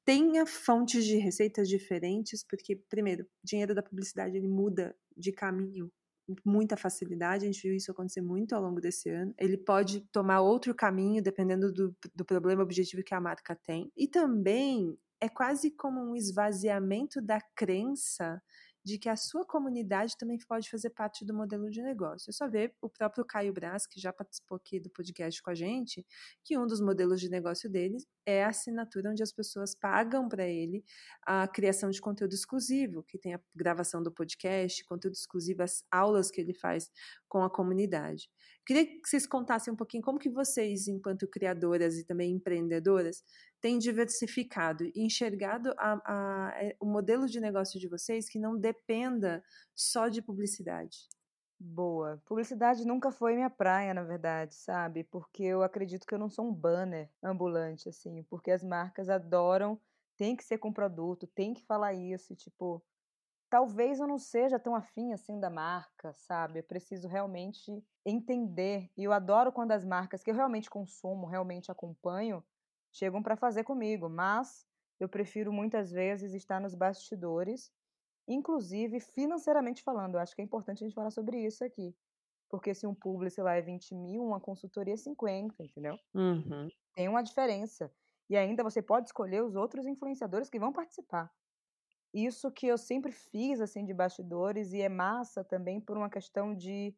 tenha 0.05 0.47
fontes 0.47 1.05
de 1.05 1.17
receitas 1.17 1.69
diferentes, 1.69 2.45
porque, 2.45 2.77
primeiro, 2.89 3.25
o 3.25 3.27
dinheiro 3.45 3.75
da 3.75 3.83
publicidade 3.83 4.37
ele 4.37 4.49
muda 4.49 4.97
de 5.17 5.33
caminho 5.33 5.91
muita 6.45 6.77
facilidade, 6.77 7.45
a 7.45 7.47
gente 7.47 7.63
viu 7.63 7.77
isso 7.77 7.91
acontecer 7.91 8.21
muito 8.21 8.55
ao 8.55 8.63
longo 8.63 8.81
desse 8.81 9.09
ano. 9.09 9.35
Ele 9.39 9.57
pode 9.57 10.01
tomar 10.13 10.41
outro 10.41 10.75
caminho 10.75 11.23
dependendo 11.23 11.73
do, 11.73 11.97
do 12.15 12.25
problema 12.25 12.63
objetivo 12.63 13.03
que 13.03 13.15
a 13.15 13.21
marca 13.21 13.55
tem. 13.55 13.91
E 13.97 14.09
também 14.09 14.97
é 15.21 15.29
quase 15.29 15.71
como 15.71 16.01
um 16.01 16.15
esvaziamento 16.15 17.21
da 17.23 17.41
crença 17.55 18.43
de 18.87 18.99
que 18.99 19.09
a 19.09 19.17
sua 19.17 19.45
comunidade 19.45 20.17
também 20.17 20.39
pode 20.39 20.71
fazer 20.71 20.91
parte 20.91 21.25
do 21.25 21.35
modelo 21.35 21.69
de 21.69 21.83
negócio. 21.83 22.31
É 22.31 22.33
só 22.33 22.49
ver 22.49 22.73
o 22.81 22.89
próprio 22.89 23.25
Caio 23.25 23.53
Braz, 23.53 23.85
que 23.85 23.99
já 23.99 24.13
participou 24.13 24.55
aqui 24.55 24.79
do 24.79 24.89
podcast 24.89 25.43
com 25.43 25.51
a 25.51 25.57
gente, 25.57 26.07
que 26.45 26.57
um 26.57 26.69
dos 26.69 26.81
modelos 26.81 27.21
de 27.21 27.29
negócio 27.29 27.69
deles 27.69 28.07
é 28.25 28.45
a 28.45 28.49
assinatura 28.51 29.11
onde 29.11 29.25
as 29.25 29.33
pessoas 29.33 29.75
pagam 29.75 30.29
para 30.29 30.47
ele 30.47 30.85
a 31.27 31.49
criação 31.49 31.91
de 31.91 32.01
conteúdo 32.01 32.33
exclusivo, 32.33 33.03
que 33.03 33.19
tem 33.19 33.35
a 33.35 33.41
gravação 33.57 34.01
do 34.01 34.13
podcast, 34.13 34.85
conteúdo 34.85 35.15
exclusivo, 35.15 35.65
as 35.65 35.83
aulas 35.91 36.31
que 36.31 36.41
ele 36.41 36.55
faz 36.55 36.89
com 37.29 37.43
a 37.43 37.51
comunidade. 37.51 38.31
Queria 38.67 38.85
que 38.85 39.01
vocês 39.09 39.29
contassem 39.29 39.73
um 39.73 39.77
pouquinho 39.77 40.03
como 40.03 40.19
que 40.19 40.29
vocês, 40.29 40.89
enquanto 40.89 41.29
criadoras 41.29 41.97
e 41.97 42.05
também 42.05 42.33
empreendedoras, 42.33 43.23
têm 43.61 43.79
diversificado 43.79 44.85
e 44.85 45.07
enxergado 45.07 45.73
a, 45.79 46.03
a, 46.05 46.53
é, 46.61 46.77
o 46.81 46.85
modelo 46.85 47.27
de 47.27 47.39
negócio 47.39 47.79
de 47.79 47.87
vocês 47.87 48.29
que 48.29 48.41
não 48.41 48.59
dependa 48.59 49.41
só 49.73 50.09
de 50.09 50.21
publicidade. 50.21 51.09
Boa. 51.59 52.21
Publicidade 52.27 52.85
nunca 52.85 53.13
foi 53.13 53.37
minha 53.37 53.49
praia, 53.49 53.95
na 53.95 54.03
verdade, 54.03 54.57
sabe? 54.57 55.05
Porque 55.05 55.45
eu 55.45 55.63
acredito 55.63 56.05
que 56.05 56.13
eu 56.13 56.19
não 56.19 56.29
sou 56.29 56.49
um 56.49 56.53
banner 56.53 57.09
ambulante, 57.23 57.89
assim, 57.89 58.25
porque 58.25 58.51
as 58.51 58.65
marcas 58.65 59.09
adoram, 59.09 59.81
tem 60.17 60.35
que 60.35 60.45
ser 60.45 60.59
com 60.59 60.73
produto, 60.73 61.27
tem 61.29 61.55
que 61.55 61.65
falar 61.65 61.95
isso, 61.95 62.35
tipo, 62.35 62.83
talvez 63.49 64.01
eu 64.01 64.07
não 64.07 64.19
seja 64.19 64.59
tão 64.59 64.75
afim 64.75 65.13
assim 65.13 65.39
da 65.39 65.51
marca, 65.51 66.13
sabe? 66.15 66.61
Eu 66.61 66.65
preciso 66.65 67.09
realmente 67.09 67.85
entender. 68.05 68.91
E 68.97 69.05
eu 69.05 69.13
adoro 69.13 69.53
quando 69.53 69.73
as 69.73 69.85
marcas 69.85 70.23
que 70.23 70.31
eu 70.31 70.35
realmente 70.35 70.71
consumo, 70.71 71.27
realmente 71.27 71.71
acompanho, 71.71 72.45
chegam 72.93 73.23
para 73.23 73.37
fazer 73.37 73.65
comigo, 73.65 74.09
mas 74.09 74.67
eu 74.99 75.09
prefiro 75.09 75.53
muitas 75.53 75.91
vezes 75.91 76.33
estar 76.35 76.61
nos 76.61 76.75
bastidores, 76.75 77.73
inclusive 78.27 79.01
financeiramente 79.01 79.83
falando. 79.83 80.15
Eu 80.15 80.21
acho 80.21 80.35
que 80.35 80.43
é 80.43 80.45
importante 80.45 80.83
a 80.83 80.87
gente 80.87 80.95
falar 80.95 81.11
sobre 81.11 81.39
isso 81.45 81.65
aqui. 81.65 81.95
Porque 82.49 82.75
se 82.75 82.87
um 82.87 82.95
publi, 82.95 83.31
sei 83.31 83.43
lá, 83.43 83.55
é 83.55 83.61
20 83.61 83.95
mil, 83.95 84.25
uma 84.25 84.41
consultoria 84.41 84.95
é 84.95 84.97
50, 84.97 85.65
entendeu? 85.65 85.99
Uhum. 86.15 86.69
Tem 86.95 87.09
uma 87.09 87.23
diferença. 87.23 87.93
E 88.31 88.37
ainda 88.37 88.63
você 88.63 88.81
pode 88.83 89.09
escolher 89.09 89.43
os 89.43 89.55
outros 89.55 89.87
influenciadores 89.87 90.49
que 90.49 90.59
vão 90.59 90.73
participar. 90.73 91.31
Isso 92.15 92.51
que 92.51 92.67
eu 92.67 92.79
sempre 92.79 93.13
fiz, 93.13 93.61
assim, 93.61 93.85
de 93.85 93.93
bastidores, 93.95 94.73
e 94.73 94.81
é 94.81 94.89
massa 94.89 95.45
também 95.45 95.81
por 95.81 95.97
uma 95.97 96.11
questão 96.11 96.55
de, 96.55 96.97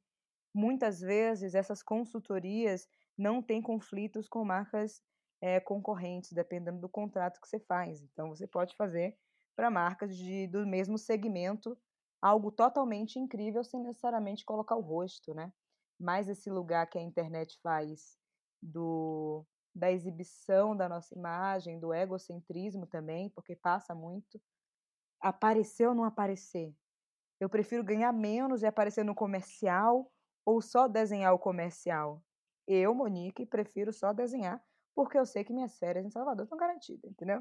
muitas 0.54 1.00
vezes, 1.00 1.54
essas 1.54 1.82
consultorias 1.82 2.88
não 3.16 3.42
têm 3.42 3.60
conflitos 3.62 4.28
com 4.28 4.44
marcas 4.44 5.02
é, 5.40 5.60
concorrentes, 5.60 6.32
dependendo 6.32 6.80
do 6.80 6.88
contrato 6.88 7.40
que 7.40 7.48
você 7.48 7.60
faz. 7.60 8.02
Então, 8.02 8.28
você 8.30 8.46
pode 8.46 8.76
fazer 8.76 9.18
para 9.56 9.70
marcas 9.70 10.16
de, 10.16 10.46
do 10.48 10.66
mesmo 10.66 10.98
segmento 10.98 11.76
algo 12.22 12.50
totalmente 12.50 13.18
incrível 13.18 13.62
sem 13.64 13.80
necessariamente 13.80 14.44
colocar 14.44 14.76
o 14.76 14.80
rosto, 14.80 15.34
né? 15.34 15.52
Mais 15.98 16.28
esse 16.28 16.50
lugar 16.50 16.86
que 16.88 16.98
a 16.98 17.02
internet 17.02 17.58
faz 17.62 18.18
do 18.62 19.44
da 19.74 19.92
exibição 19.92 20.76
da 20.76 20.88
nossa 20.88 21.14
imagem, 21.14 21.78
do 21.78 21.94
egocentrismo 21.94 22.84
também, 22.86 23.30
porque 23.30 23.54
passa 23.54 23.94
muito. 23.94 24.40
Aparecer 25.20 25.88
ou 25.88 25.94
não 25.94 26.04
aparecer? 26.04 26.74
Eu 27.40 27.48
prefiro 27.48 27.84
ganhar 27.84 28.12
menos 28.12 28.62
e 28.62 28.66
aparecer 28.66 29.04
no 29.04 29.14
comercial 29.14 30.10
ou 30.44 30.60
só 30.60 30.88
desenhar 30.88 31.32
o 31.34 31.38
comercial? 31.38 32.22
Eu, 32.66 32.94
Monique, 32.94 33.46
prefiro 33.46 33.92
só 33.92 34.12
desenhar 34.12 34.62
porque 34.98 35.16
eu 35.16 35.24
sei 35.24 35.44
que 35.44 35.52
minhas 35.52 35.78
férias 35.78 36.04
em 36.04 36.10
Salvador 36.10 36.42
estão 36.42 36.58
garantidas, 36.58 37.08
entendeu? 37.08 37.40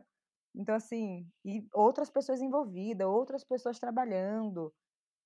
Então, 0.53 0.75
assim, 0.75 1.27
e 1.43 1.67
outras 1.73 2.07
pessoas 2.07 2.39
envolvidas, 2.39 3.07
outras 3.07 3.43
pessoas 3.43 3.79
trabalhando. 3.79 4.71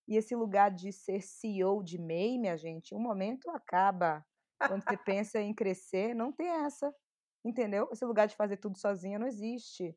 E 0.08 0.16
esse 0.16 0.34
lugar 0.34 0.72
de 0.72 0.94
ser 0.94 1.22
CEO 1.22 1.84
de 1.84 2.00
MEI, 2.00 2.38
minha 2.40 2.56
gente, 2.56 2.96
um 2.96 3.02
momento 3.02 3.50
acaba. 3.50 4.26
Quando 4.66 4.82
você 4.82 4.96
pensa 5.04 5.42
em 5.42 5.54
crescer, 5.54 6.16
não 6.16 6.32
tem 6.32 6.48
essa, 6.48 6.96
entendeu? 7.44 7.90
Esse 7.92 8.06
lugar 8.06 8.30
de 8.30 8.36
fazer 8.38 8.56
tudo 8.56 8.78
sozinha 8.78 9.20
não 9.20 9.28
existe. 9.28 9.94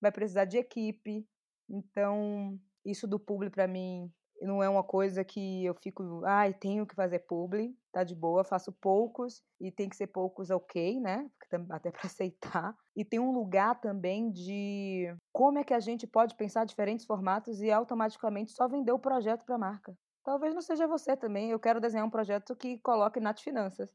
Vai 0.00 0.10
precisar 0.10 0.44
de 0.44 0.58
equipe. 0.58 1.24
Então, 1.68 2.58
isso 2.84 3.06
do 3.06 3.18
público 3.18 3.54
para 3.54 3.66
mim 3.66 4.10
não 4.42 4.62
é 4.62 4.68
uma 4.68 4.82
coisa 4.84 5.24
que 5.24 5.64
eu 5.64 5.74
fico, 5.74 6.22
ai, 6.24 6.52
tenho 6.52 6.86
que 6.86 6.94
fazer 6.94 7.20
publi, 7.20 7.74
tá 7.92 8.04
de 8.04 8.14
boa, 8.14 8.44
faço 8.44 8.72
poucos 8.72 9.42
e 9.60 9.70
tem 9.72 9.88
que 9.88 9.96
ser 9.96 10.08
poucos 10.08 10.50
ok, 10.50 11.00
né? 11.00 11.28
Até 11.70 11.90
para 11.90 12.06
aceitar. 12.06 12.76
E 12.94 13.04
tem 13.04 13.18
um 13.18 13.32
lugar 13.32 13.80
também 13.80 14.30
de 14.30 15.14
como 15.32 15.58
é 15.58 15.64
que 15.64 15.74
a 15.74 15.80
gente 15.80 16.06
pode 16.06 16.34
pensar 16.36 16.64
diferentes 16.64 17.06
formatos 17.06 17.62
e 17.62 17.70
automaticamente 17.70 18.52
só 18.52 18.68
vender 18.68 18.92
o 18.92 18.98
projeto 18.98 19.44
para 19.44 19.54
a 19.54 19.58
marca. 19.58 19.96
Talvez 20.22 20.52
não 20.54 20.60
seja 20.60 20.86
você 20.88 21.16
também. 21.16 21.50
Eu 21.50 21.60
quero 21.60 21.80
desenhar 21.80 22.06
um 22.06 22.10
projeto 22.10 22.54
que 22.56 22.78
coloque 22.80 23.20
nas 23.20 23.40
finanças, 23.40 23.94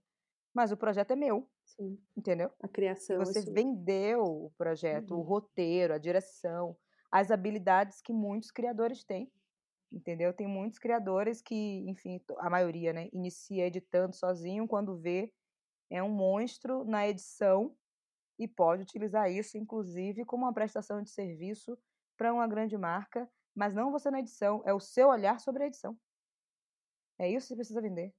mas 0.53 0.71
o 0.71 0.77
projeto 0.77 1.11
é 1.11 1.15
meu. 1.15 1.47
Sim. 1.65 1.99
Entendeu? 2.15 2.49
A 2.61 2.67
criação. 2.67 3.17
Você 3.19 3.39
assim. 3.39 3.53
vendeu 3.53 4.23
o 4.23 4.51
projeto, 4.57 5.11
uhum. 5.11 5.19
o 5.19 5.23
roteiro, 5.23 5.93
a 5.93 5.97
direção, 5.97 6.75
as 7.11 7.31
habilidades 7.31 8.01
que 8.01 8.13
muitos 8.13 8.51
criadores 8.51 9.03
têm 9.03 9.31
entendeu? 9.91 10.33
Tem 10.33 10.47
muitos 10.47 10.79
criadores 10.79 11.41
que, 11.41 11.83
enfim, 11.87 12.21
a 12.39 12.49
maioria, 12.49 12.93
né, 12.93 13.09
inicia 13.11 13.67
editando 13.67 14.15
sozinho, 14.15 14.67
quando 14.67 14.97
vê 14.97 15.33
é 15.89 16.01
um 16.01 16.09
monstro 16.09 16.85
na 16.85 17.07
edição 17.07 17.75
e 18.39 18.47
pode 18.47 18.83
utilizar 18.83 19.29
isso, 19.29 19.57
inclusive, 19.57 20.23
como 20.23 20.45
uma 20.45 20.53
prestação 20.53 21.03
de 21.03 21.09
serviço 21.09 21.77
para 22.17 22.33
uma 22.33 22.47
grande 22.47 22.77
marca, 22.77 23.29
mas 23.53 23.73
não 23.73 23.91
você 23.91 24.09
na 24.09 24.19
edição, 24.19 24.63
é 24.65 24.73
o 24.73 24.79
seu 24.79 25.09
olhar 25.09 25.39
sobre 25.41 25.63
a 25.63 25.67
edição. 25.67 25.97
É 27.19 27.29
isso 27.29 27.47
que 27.47 27.49
você 27.49 27.55
precisa 27.55 27.81
vender. 27.81 28.13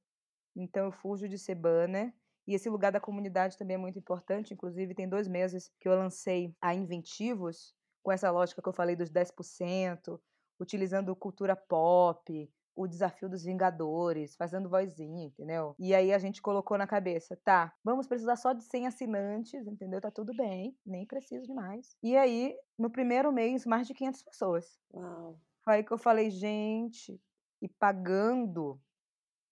Então 0.54 0.84
eu 0.84 0.92
fujo 0.92 1.26
de 1.26 1.38
ser 1.38 1.54
banner. 1.54 2.14
E 2.46 2.54
esse 2.54 2.68
lugar 2.68 2.92
da 2.92 3.00
comunidade 3.00 3.56
também 3.56 3.76
é 3.76 3.78
muito 3.78 3.98
importante. 3.98 4.52
Inclusive, 4.52 4.94
tem 4.94 5.08
dois 5.08 5.26
meses 5.26 5.70
que 5.80 5.88
eu 5.88 5.96
lancei 5.96 6.54
a 6.60 6.74
Inventivos, 6.74 7.74
com 8.02 8.12
essa 8.12 8.30
lógica 8.30 8.60
que 8.60 8.68
eu 8.68 8.72
falei 8.72 8.96
dos 8.96 9.10
10%, 9.10 10.20
utilizando 10.60 11.14
cultura 11.16 11.56
pop, 11.56 12.50
o 12.74 12.86
desafio 12.86 13.28
dos 13.28 13.44
Vingadores, 13.44 14.34
fazendo 14.34 14.68
vozinha, 14.68 15.26
entendeu? 15.26 15.74
E 15.78 15.94
aí 15.94 16.12
a 16.12 16.18
gente 16.18 16.40
colocou 16.40 16.78
na 16.78 16.86
cabeça, 16.86 17.38
tá, 17.44 17.74
vamos 17.84 18.06
precisar 18.06 18.36
só 18.36 18.52
de 18.52 18.64
100 18.64 18.86
assinantes, 18.86 19.66
entendeu? 19.66 20.00
Tá 20.00 20.10
tudo 20.10 20.34
bem, 20.34 20.76
nem 20.84 21.06
preciso 21.06 21.46
de 21.46 21.52
mais. 21.52 21.96
E 22.02 22.16
aí, 22.16 22.56
no 22.78 22.90
primeiro 22.90 23.32
mês, 23.32 23.66
mais 23.66 23.86
de 23.86 23.94
500 23.94 24.22
pessoas. 24.22 24.80
Uau. 24.92 25.38
Foi 25.64 25.74
aí 25.74 25.84
que 25.84 25.92
eu 25.92 25.98
falei, 25.98 26.30
gente, 26.30 27.20
e 27.60 27.68
pagando 27.68 28.80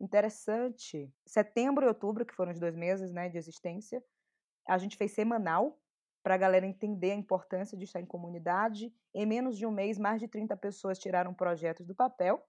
interessante. 0.00 1.12
Setembro 1.26 1.84
e 1.84 1.88
outubro, 1.88 2.24
que 2.24 2.34
foram 2.34 2.52
os 2.52 2.58
dois 2.58 2.74
meses 2.74 3.12
né, 3.12 3.28
de 3.28 3.36
existência, 3.36 4.02
a 4.66 4.78
gente 4.78 4.96
fez 4.96 5.12
semanal 5.12 5.79
para 6.22 6.34
a 6.34 6.38
galera 6.38 6.66
entender 6.66 7.12
a 7.12 7.16
importância 7.16 7.76
de 7.76 7.84
estar 7.84 8.00
em 8.00 8.06
comunidade. 8.06 8.92
Em 9.14 9.26
menos 9.26 9.56
de 9.56 9.66
um 9.66 9.70
mês, 9.70 9.98
mais 9.98 10.20
de 10.20 10.28
30 10.28 10.56
pessoas 10.56 10.98
tiraram 10.98 11.34
projetos 11.34 11.86
do 11.86 11.94
papel, 11.94 12.42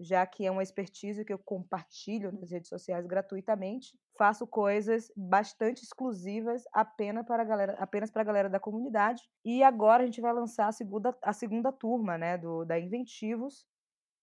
já 0.00 0.26
que 0.26 0.44
é 0.44 0.50
uma 0.50 0.62
expertise 0.62 1.24
que 1.24 1.32
eu 1.32 1.38
compartilho 1.38 2.32
nas 2.32 2.50
redes 2.50 2.68
sociais 2.68 3.06
gratuitamente. 3.06 3.96
Faço 4.18 4.46
coisas 4.46 5.10
bastante 5.16 5.82
exclusivas 5.82 6.64
apenas 6.72 7.24
para 7.24 7.42
a 7.42 7.46
galera, 7.46 7.76
apenas 7.78 8.10
para 8.10 8.22
a 8.22 8.24
galera 8.24 8.50
da 8.50 8.58
comunidade. 8.58 9.22
E 9.44 9.62
agora 9.62 10.02
a 10.02 10.06
gente 10.06 10.20
vai 10.20 10.32
lançar 10.32 10.68
a 10.68 10.72
segunda, 10.72 11.16
a 11.22 11.32
segunda 11.32 11.72
turma 11.72 12.18
né, 12.18 12.36
do, 12.36 12.64
da 12.64 12.78
Inventivos, 12.78 13.64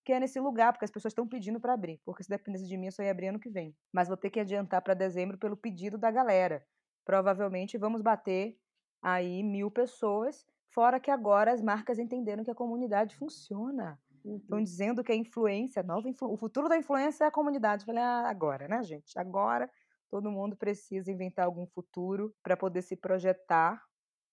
que 0.06 0.14
é 0.14 0.20
nesse 0.20 0.40
lugar, 0.40 0.74
porque 0.74 0.86
as 0.86 0.92
pessoas 0.92 1.12
estão 1.12 1.28
pedindo 1.28 1.60
para 1.60 1.74
abrir. 1.74 2.02
Porque 2.04 2.24
se 2.24 2.30
dependesse 2.30 2.68
de 2.68 2.78
mim, 2.78 2.88
eu 2.88 2.92
só 2.92 3.04
ia 3.04 3.12
abrir 3.12 3.28
ano 3.28 3.40
que 3.40 3.50
vem. 3.50 3.76
Mas 3.94 4.08
vou 4.08 4.18
ter 4.18 4.30
que 4.30 4.40
adiantar 4.40 4.82
para 4.82 4.94
dezembro 4.94 5.38
pelo 5.38 5.56
pedido 5.56 5.98
da 5.98 6.12
galera. 6.12 6.66
Provavelmente 7.06 7.78
vamos 7.78 8.02
bater 8.02 8.58
aí 9.02 9.44
mil 9.44 9.72
pessoas, 9.72 10.46
fora 10.70 11.00
que 11.00 11.12
agora 11.12 11.52
as 11.52 11.62
marcas 11.62 12.00
entenderam 12.00 12.44
que 12.44 12.52
a 12.52 12.56
comunidade 12.56 13.16
funciona. 13.16 14.00
Estão 14.26 14.58
uhum. 14.58 14.64
dizendo 14.64 15.04
que 15.04 15.12
a 15.12 15.16
influência, 15.16 15.82
nova 15.82 16.08
influ... 16.10 16.32
o 16.32 16.38
futuro 16.38 16.68
da 16.68 16.78
influência 16.78 17.24
é 17.24 17.28
a 17.28 17.32
comunidade. 17.32 17.86
falei, 17.86 18.04
ah, 18.04 18.30
agora, 18.30 18.68
né, 18.68 18.84
gente? 18.84 19.18
Agora 19.18 19.70
todo 20.10 20.32
mundo 20.32 20.56
precisa 20.56 21.12
inventar 21.12 21.46
algum 21.46 21.68
futuro 21.68 22.34
para 22.44 22.58
poder 22.58 22.82
se 22.82 22.96
projetar 22.96 23.82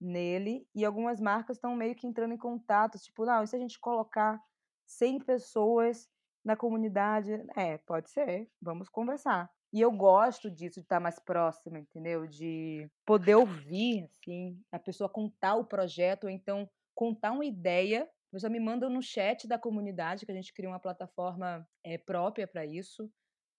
nele. 0.00 0.66
E 0.74 0.84
algumas 0.84 1.20
marcas 1.20 1.56
estão 1.56 1.76
meio 1.76 1.94
que 1.94 2.06
entrando 2.06 2.34
em 2.34 2.38
contato, 2.38 2.98
tipo, 2.98 3.24
não, 3.24 3.42
e 3.42 3.46
se 3.46 3.56
a 3.56 3.58
gente 3.58 3.78
colocar 3.78 4.40
100 4.86 5.20
pessoas 5.20 6.08
na 6.44 6.56
comunidade? 6.56 7.32
É, 7.54 7.78
pode 7.78 8.10
ser, 8.10 8.48
vamos 8.60 8.88
conversar. 8.88 9.50
E 9.72 9.80
eu 9.80 9.90
gosto 9.90 10.50
disso, 10.50 10.76
de 10.76 10.84
estar 10.84 11.00
mais 11.00 11.18
próxima, 11.18 11.78
entendeu? 11.78 12.26
De 12.26 12.88
poder 13.04 13.34
ouvir, 13.34 14.04
assim, 14.04 14.60
a 14.70 14.78
pessoa 14.78 15.08
contar 15.08 15.56
o 15.56 15.64
projeto, 15.64 16.24
ou 16.24 16.30
então 16.30 16.68
contar 16.94 17.32
uma 17.32 17.44
ideia. 17.44 18.04
A 18.04 18.32
pessoa 18.32 18.50
me 18.50 18.60
manda 18.60 18.88
no 18.88 19.02
chat 19.02 19.46
da 19.46 19.58
comunidade, 19.58 20.24
que 20.24 20.32
a 20.32 20.34
gente 20.34 20.52
cria 20.52 20.68
uma 20.68 20.80
plataforma 20.80 21.66
é, 21.84 21.98
própria 21.98 22.46
para 22.46 22.64
isso. 22.64 23.10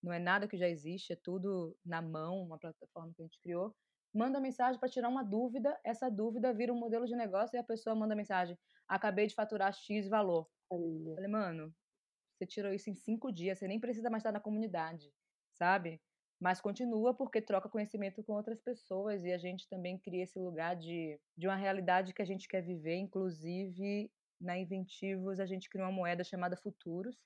Não 0.02 0.14
é 0.14 0.20
nada 0.20 0.48
que 0.48 0.58
já 0.58 0.68
existe, 0.68 1.14
é 1.14 1.16
tudo 1.16 1.76
na 1.86 2.02
mão, 2.02 2.42
uma 2.42 2.58
plataforma 2.58 3.14
que 3.14 3.22
a 3.22 3.26
gente 3.26 3.40
criou. 3.42 3.76
Manda 4.14 4.40
mensagem 4.40 4.80
para 4.80 4.90
tirar 4.90 5.10
uma 5.10 5.24
dúvida, 5.24 5.78
essa 5.84 6.10
dúvida 6.10 6.54
vira 6.54 6.72
um 6.72 6.80
modelo 6.80 7.06
de 7.06 7.16
negócio 7.16 7.56
e 7.56 7.60
a 7.60 7.64
pessoa 7.64 7.96
manda 7.96 8.16
mensagem: 8.16 8.58
acabei 8.88 9.28
de 9.28 9.36
faturar 9.36 9.74
X 9.74 10.08
valor. 10.08 10.48
Olha. 10.70 11.16
Falei, 11.16 11.30
mano, 11.30 11.76
você 12.34 12.46
tirou 12.46 12.74
isso 12.74 12.90
em 12.90 12.96
cinco 12.96 13.32
dias, 13.32 13.60
você 13.60 13.68
nem 13.68 13.80
precisa 13.80 14.10
mais 14.10 14.22
estar 14.22 14.32
na 14.32 14.40
comunidade 14.40 15.12
sabe? 15.58 16.00
Mas 16.40 16.62
continua 16.62 17.14
porque 17.14 17.42
troca 17.42 17.70
conhecimento 17.70 18.24
com 18.24 18.34
outras 18.34 18.62
pessoas 18.62 19.26
e 19.26 19.32
a 19.32 19.38
gente 19.38 19.68
também 19.68 19.98
cria 19.98 20.24
esse 20.24 20.38
lugar 20.38 20.76
de, 20.76 21.20
de 21.36 21.48
uma 21.48 21.56
realidade 21.56 22.14
que 22.14 22.22
a 22.22 22.26
gente 22.26 22.48
quer 22.48 22.62
viver. 22.62 22.96
Inclusive, 22.96 24.12
na 24.40 24.58
Inventivos, 24.58 25.40
a 25.40 25.46
gente 25.46 25.70
criou 25.70 25.88
uma 25.88 25.96
moeda 25.96 26.24
chamada 26.24 26.56
Futuros, 26.56 27.18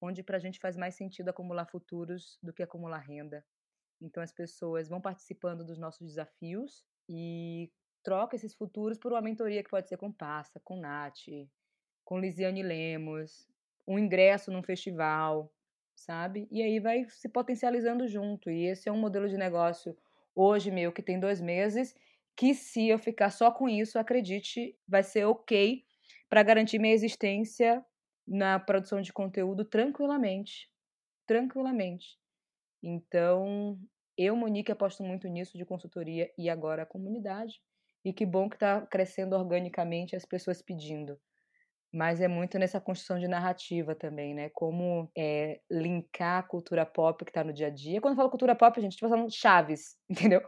onde 0.00 0.22
para 0.22 0.36
a 0.36 0.40
gente 0.40 0.60
faz 0.60 0.76
mais 0.76 0.94
sentido 0.94 1.28
acumular 1.28 1.66
futuros 1.66 2.38
do 2.40 2.52
que 2.52 2.62
acumular 2.62 2.98
renda. 2.98 3.44
Então, 4.00 4.22
as 4.22 4.32
pessoas 4.32 4.88
vão 4.88 5.00
participando 5.00 5.64
dos 5.64 5.78
nossos 5.78 6.06
desafios 6.06 6.84
e 7.08 7.72
troca 8.04 8.36
esses 8.36 8.54
futuros 8.54 8.98
por 8.98 9.12
uma 9.12 9.22
mentoria 9.22 9.64
que 9.64 9.70
pode 9.70 9.88
ser 9.88 9.96
com 9.96 10.12
Passa, 10.12 10.60
com 10.62 10.78
Nath, 10.78 11.48
com 12.04 12.20
Lisiane 12.20 12.62
Lemos, 12.62 13.48
um 13.88 13.98
ingresso 13.98 14.52
num 14.52 14.62
festival, 14.62 15.52
sabe? 15.96 16.46
E 16.50 16.62
aí 16.62 16.78
vai 16.78 17.06
se 17.08 17.28
potencializando 17.28 18.06
junto. 18.06 18.50
E 18.50 18.66
esse 18.66 18.88
é 18.88 18.92
um 18.92 18.98
modelo 18.98 19.28
de 19.28 19.36
negócio 19.36 19.96
hoje 20.34 20.70
meu 20.70 20.92
que 20.92 21.02
tem 21.02 21.18
dois 21.18 21.40
meses, 21.40 21.94
que 22.36 22.54
se 22.54 22.88
eu 22.88 22.98
ficar 22.98 23.30
só 23.30 23.50
com 23.50 23.68
isso, 23.68 23.98
acredite, 23.98 24.78
vai 24.86 25.02
ser 25.02 25.24
ok 25.24 25.82
para 26.28 26.42
garantir 26.42 26.78
minha 26.78 26.92
existência 26.92 27.84
na 28.28 28.60
produção 28.60 29.00
de 29.00 29.12
conteúdo 29.12 29.64
tranquilamente. 29.64 30.70
Tranquilamente. 31.26 32.18
Então, 32.82 33.78
eu, 34.16 34.36
Monique, 34.36 34.70
aposto 34.70 35.02
muito 35.02 35.26
nisso 35.28 35.56
de 35.56 35.64
consultoria 35.64 36.30
e 36.38 36.50
agora 36.50 36.82
a 36.82 36.86
comunidade. 36.86 37.60
E 38.04 38.12
que 38.12 38.26
bom 38.26 38.48
que 38.48 38.56
está 38.56 38.86
crescendo 38.86 39.34
organicamente 39.34 40.14
as 40.14 40.24
pessoas 40.24 40.62
pedindo 40.62 41.18
mas 41.96 42.20
é 42.20 42.28
muito 42.28 42.58
nessa 42.58 42.78
construção 42.78 43.18
de 43.18 43.26
narrativa 43.26 43.94
também, 43.94 44.34
né? 44.34 44.50
Como 44.50 45.10
é, 45.16 45.60
linkar 45.70 46.40
a 46.40 46.42
cultura 46.42 46.84
pop 46.84 47.24
que 47.24 47.30
está 47.30 47.42
no 47.42 47.54
dia 47.54 47.68
a 47.68 47.70
dia. 47.70 48.02
Quando 48.02 48.12
eu 48.12 48.16
falo 48.16 48.28
cultura 48.28 48.54
pop, 48.54 48.78
gente 48.82 48.92
está 48.92 49.08
falando 49.08 49.32
Chaves, 49.32 49.96
entendeu? 50.06 50.42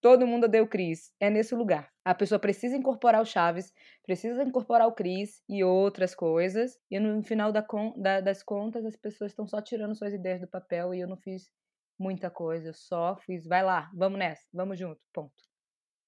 Todo 0.00 0.26
mundo 0.26 0.44
odeia 0.44 0.62
o 0.62 0.66
Cris. 0.66 1.12
É 1.20 1.30
nesse 1.30 1.54
lugar. 1.54 1.88
A 2.04 2.16
pessoa 2.16 2.40
precisa 2.40 2.76
incorporar 2.76 3.22
o 3.22 3.24
Chaves, 3.24 3.72
precisa 4.02 4.42
incorporar 4.42 4.88
o 4.88 4.92
Cris 4.92 5.40
e 5.48 5.62
outras 5.62 6.16
coisas. 6.16 6.76
E 6.90 6.98
no 6.98 7.22
final 7.22 7.52
da, 7.52 7.64
da, 7.96 8.20
das 8.20 8.42
contas, 8.42 8.84
as 8.84 8.96
pessoas 8.96 9.30
estão 9.30 9.46
só 9.46 9.62
tirando 9.62 9.96
suas 9.96 10.12
ideias 10.12 10.40
do 10.40 10.48
papel 10.48 10.92
e 10.92 11.00
eu 11.00 11.06
não 11.06 11.16
fiz 11.16 11.48
muita 11.96 12.28
coisa. 12.28 12.70
Eu 12.70 12.74
só 12.74 13.16
fiz, 13.18 13.46
vai 13.46 13.62
lá, 13.62 13.88
vamos 13.94 14.18
nessa, 14.18 14.42
vamos 14.52 14.76
junto, 14.76 15.00
ponto. 15.14 15.44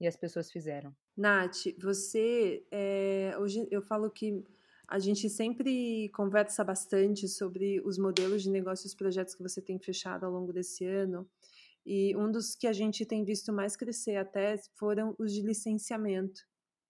E 0.01 0.09
as 0.09 0.17
pessoas 0.17 0.51
fizeram. 0.51 0.93
Nath, 1.17 1.67
você. 1.81 2.67
É, 2.73 3.37
hoje 3.39 3.69
eu 3.71 3.83
falo 3.83 4.11
que 4.11 4.43
a 4.91 4.99
gente 4.99 5.31
sempre 5.31 6.09
conversa 6.09 6.65
bastante 6.65 7.29
sobre 7.29 7.81
os 7.85 7.97
modelos 7.97 8.43
de 8.43 8.51
negócios 8.51 8.93
projetos 8.93 9.37
que 9.37 9.43
você 9.43 9.63
tem 9.63 9.79
fechado 9.79 10.27
ao 10.27 10.33
longo 10.33 10.53
desse 10.53 10.85
ano. 10.85 11.31
E 11.87 12.15
um 12.17 12.31
dos 12.31 12.57
que 12.57 12.67
a 12.67 12.73
gente 12.73 13.07
tem 13.07 13.25
visto 13.25 13.53
mais 13.53 13.77
crescer 13.77 14.17
até 14.17 14.57
foram 14.77 15.15
os 15.17 15.33
de 15.33 15.43
licenciamento 15.43 16.41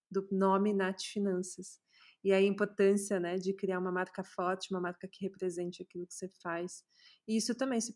do 0.09 0.27
nome 0.31 0.73
Nat 0.73 1.03
Finanças 1.03 1.79
e 2.23 2.31
a 2.31 2.41
importância 2.41 3.19
né, 3.19 3.37
de 3.37 3.53
criar 3.53 3.79
uma 3.79 3.91
marca 3.91 4.23
forte, 4.23 4.71
uma 4.71 4.79
marca 4.79 5.07
que 5.07 5.25
represente 5.25 5.81
aquilo 5.81 6.05
que 6.05 6.13
você 6.13 6.29
faz. 6.41 6.83
E 7.27 7.35
isso 7.35 7.55
também 7.55 7.81
se 7.81 7.93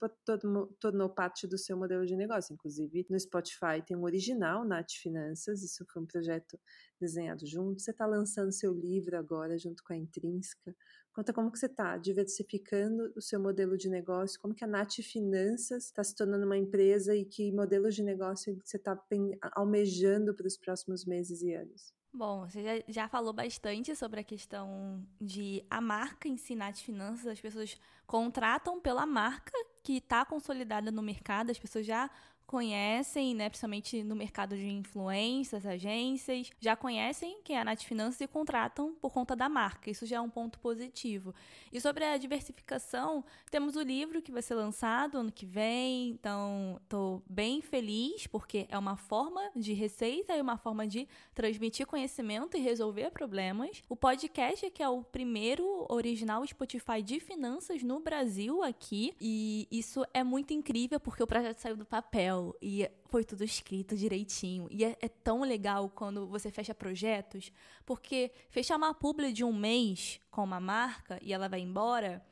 tornou 0.80 1.10
parte 1.10 1.48
do 1.48 1.58
seu 1.58 1.78
modelo 1.78 2.06
de 2.06 2.16
negócio. 2.16 2.54
Inclusive, 2.54 3.06
no 3.10 3.20
Spotify 3.20 3.84
tem 3.86 3.96
um 3.96 4.04
original, 4.04 4.66
Nath 4.66 4.94
Finanças, 5.02 5.62
isso 5.62 5.86
foi 5.92 6.02
um 6.02 6.08
projeto 6.08 6.60
desenhado 7.00 7.46
junto. 7.46 7.82
Você 7.82 7.92
está 7.92 8.06
lançando 8.08 8.52
seu 8.52 8.74
livro 8.74 9.18
agora, 9.18 9.58
junto 9.60 9.84
com 9.84 9.94
a 9.94 9.98
Intrínseca. 9.98 10.76
Conta 11.14 11.32
como 11.32 11.52
que 11.52 11.58
você 11.58 11.68
está 11.68 11.98
diversificando 11.98 13.14
o 13.16 13.22
seu 13.22 13.40
modelo 13.40 13.78
de 13.78 13.90
negócio, 13.90 14.40
como 14.42 14.54
que 14.54 14.66
a 14.66 14.68
Nath 14.68 14.96
Finanças 15.02 15.86
está 15.86 16.04
se 16.04 16.14
tornando 16.14 16.46
uma 16.46 16.58
empresa 16.58 17.16
e 17.16 17.24
que 17.24 17.54
modelos 17.54 17.96
de 17.96 18.04
negócio 18.04 18.58
você 18.64 18.78
está 18.78 19.00
almejando 19.54 20.36
para 20.36 20.48
os 20.48 20.58
próximos 20.58 21.06
meses 21.06 21.42
e 21.42 21.54
anos. 21.54 21.95
Bom, 22.16 22.47
você 22.47 22.63
já, 22.63 22.84
já, 22.88 23.07
falou 23.09 23.34
bastante 23.34 23.93
sobre 23.93 24.22
a 24.22 24.24
questão 24.24 25.05
de 25.20 25.66
a 25.70 25.82
marca 25.82 26.30
ensinar 26.30 26.72
de 26.72 26.82
finanças. 26.82 27.28
As 27.28 27.41
pessoas 27.41 27.78
contratam 28.07 28.80
pela 28.80 29.05
marca 29.05 29.51
que 29.84 29.97
está 29.97 30.24
consolidada 30.24 30.91
no 30.91 31.01
mercado, 31.01 31.51
as 31.51 31.59
pessoas 31.59 31.86
já 31.86 32.09
conhecem, 32.46 33.34
né, 33.34 33.50
principalmente 33.50 34.04
no 34.04 34.16
mercado 34.16 34.56
de 34.56 34.70
influências, 34.70 35.66
agências, 35.66 36.52
já 36.60 36.76
conhecem 36.76 37.39
quem 37.43 37.58
é 37.58 37.62
a 37.62 37.66
Nath 37.66 37.84
Finanças 37.84 38.22
e 38.22 38.28
contratam 38.28 38.96
por 39.02 39.12
conta 39.12 39.36
da 39.36 39.50
marca. 39.50 39.89
Isso 39.89 40.06
já 40.06 40.18
é 40.18 40.22
um 40.22 40.30
ponto 40.30 40.60
positivo. 40.60 41.34
E 41.72 41.82
sobre 41.82 42.04
a 42.04 42.18
diversificação, 42.18 43.24
temos 43.50 43.76
o 43.76 43.82
livro 43.82 44.22
que 44.22 44.32
vai 44.32 44.41
ser 44.41 44.56
lançado 44.56 45.18
ano 45.18 45.32
que 45.32 45.46
vem, 45.46 46.10
então 46.10 46.80
estou 46.84 47.24
bem 47.28 47.62
feliz 47.62 48.28
porque 48.28 48.68
é 48.70 48.78
uma 48.78 48.96
forma 48.96 49.41
de 49.56 49.74
receita 49.74 50.36
e 50.36 50.41
uma 50.41 50.58
forma 50.58 50.88
de 50.88 51.08
transmitir 51.34 51.88
conhecimento 51.88 52.58
e 52.58 52.60
resolver 52.60 53.10
problemas. 53.12 53.84
O 53.89 53.96
podcast 53.96 54.70
que 54.70 54.84
é 54.84 54.89
o 54.89 55.04
primeiro 55.04 55.86
original 55.89 56.46
Spotify 56.46 57.02
de 57.02 57.20
finanças 57.20 57.82
no 57.82 58.00
Brasil 58.00 58.62
aqui, 58.62 59.14
e 59.20 59.68
isso 59.72 60.06
é 60.14 60.24
muito 60.24 60.54
incrível 60.54 61.00
porque 61.00 61.24
o 61.24 61.28
projeto 61.28 61.60
saiu 61.60 61.76
do 61.76 61.86
papel 61.86 62.35
papel 62.36 62.56
e 62.62 62.90
foi 63.10 63.24
tudo 63.24 63.44
escrito 63.44 63.96
direitinho. 63.96 64.68
E 64.70 64.84
é, 64.84 64.98
é, 65.02 65.08
tão 65.08 65.42
legal 65.42 65.90
quando 65.90 66.28
você 66.28 66.52
fecha 66.52 66.76
projetos, 66.76 67.52
porque 67.86 68.32
fechar 68.50 68.76
uma 68.76 68.94
publi 68.94 69.32
de 69.32 69.44
um 69.44 69.54
mês 69.54 70.20
com 70.30 70.44
uma 70.44 70.60
marca 70.60 71.20
e 71.22 71.34
ela 71.34 71.48
vai 71.48 71.62
embora 71.62 72.24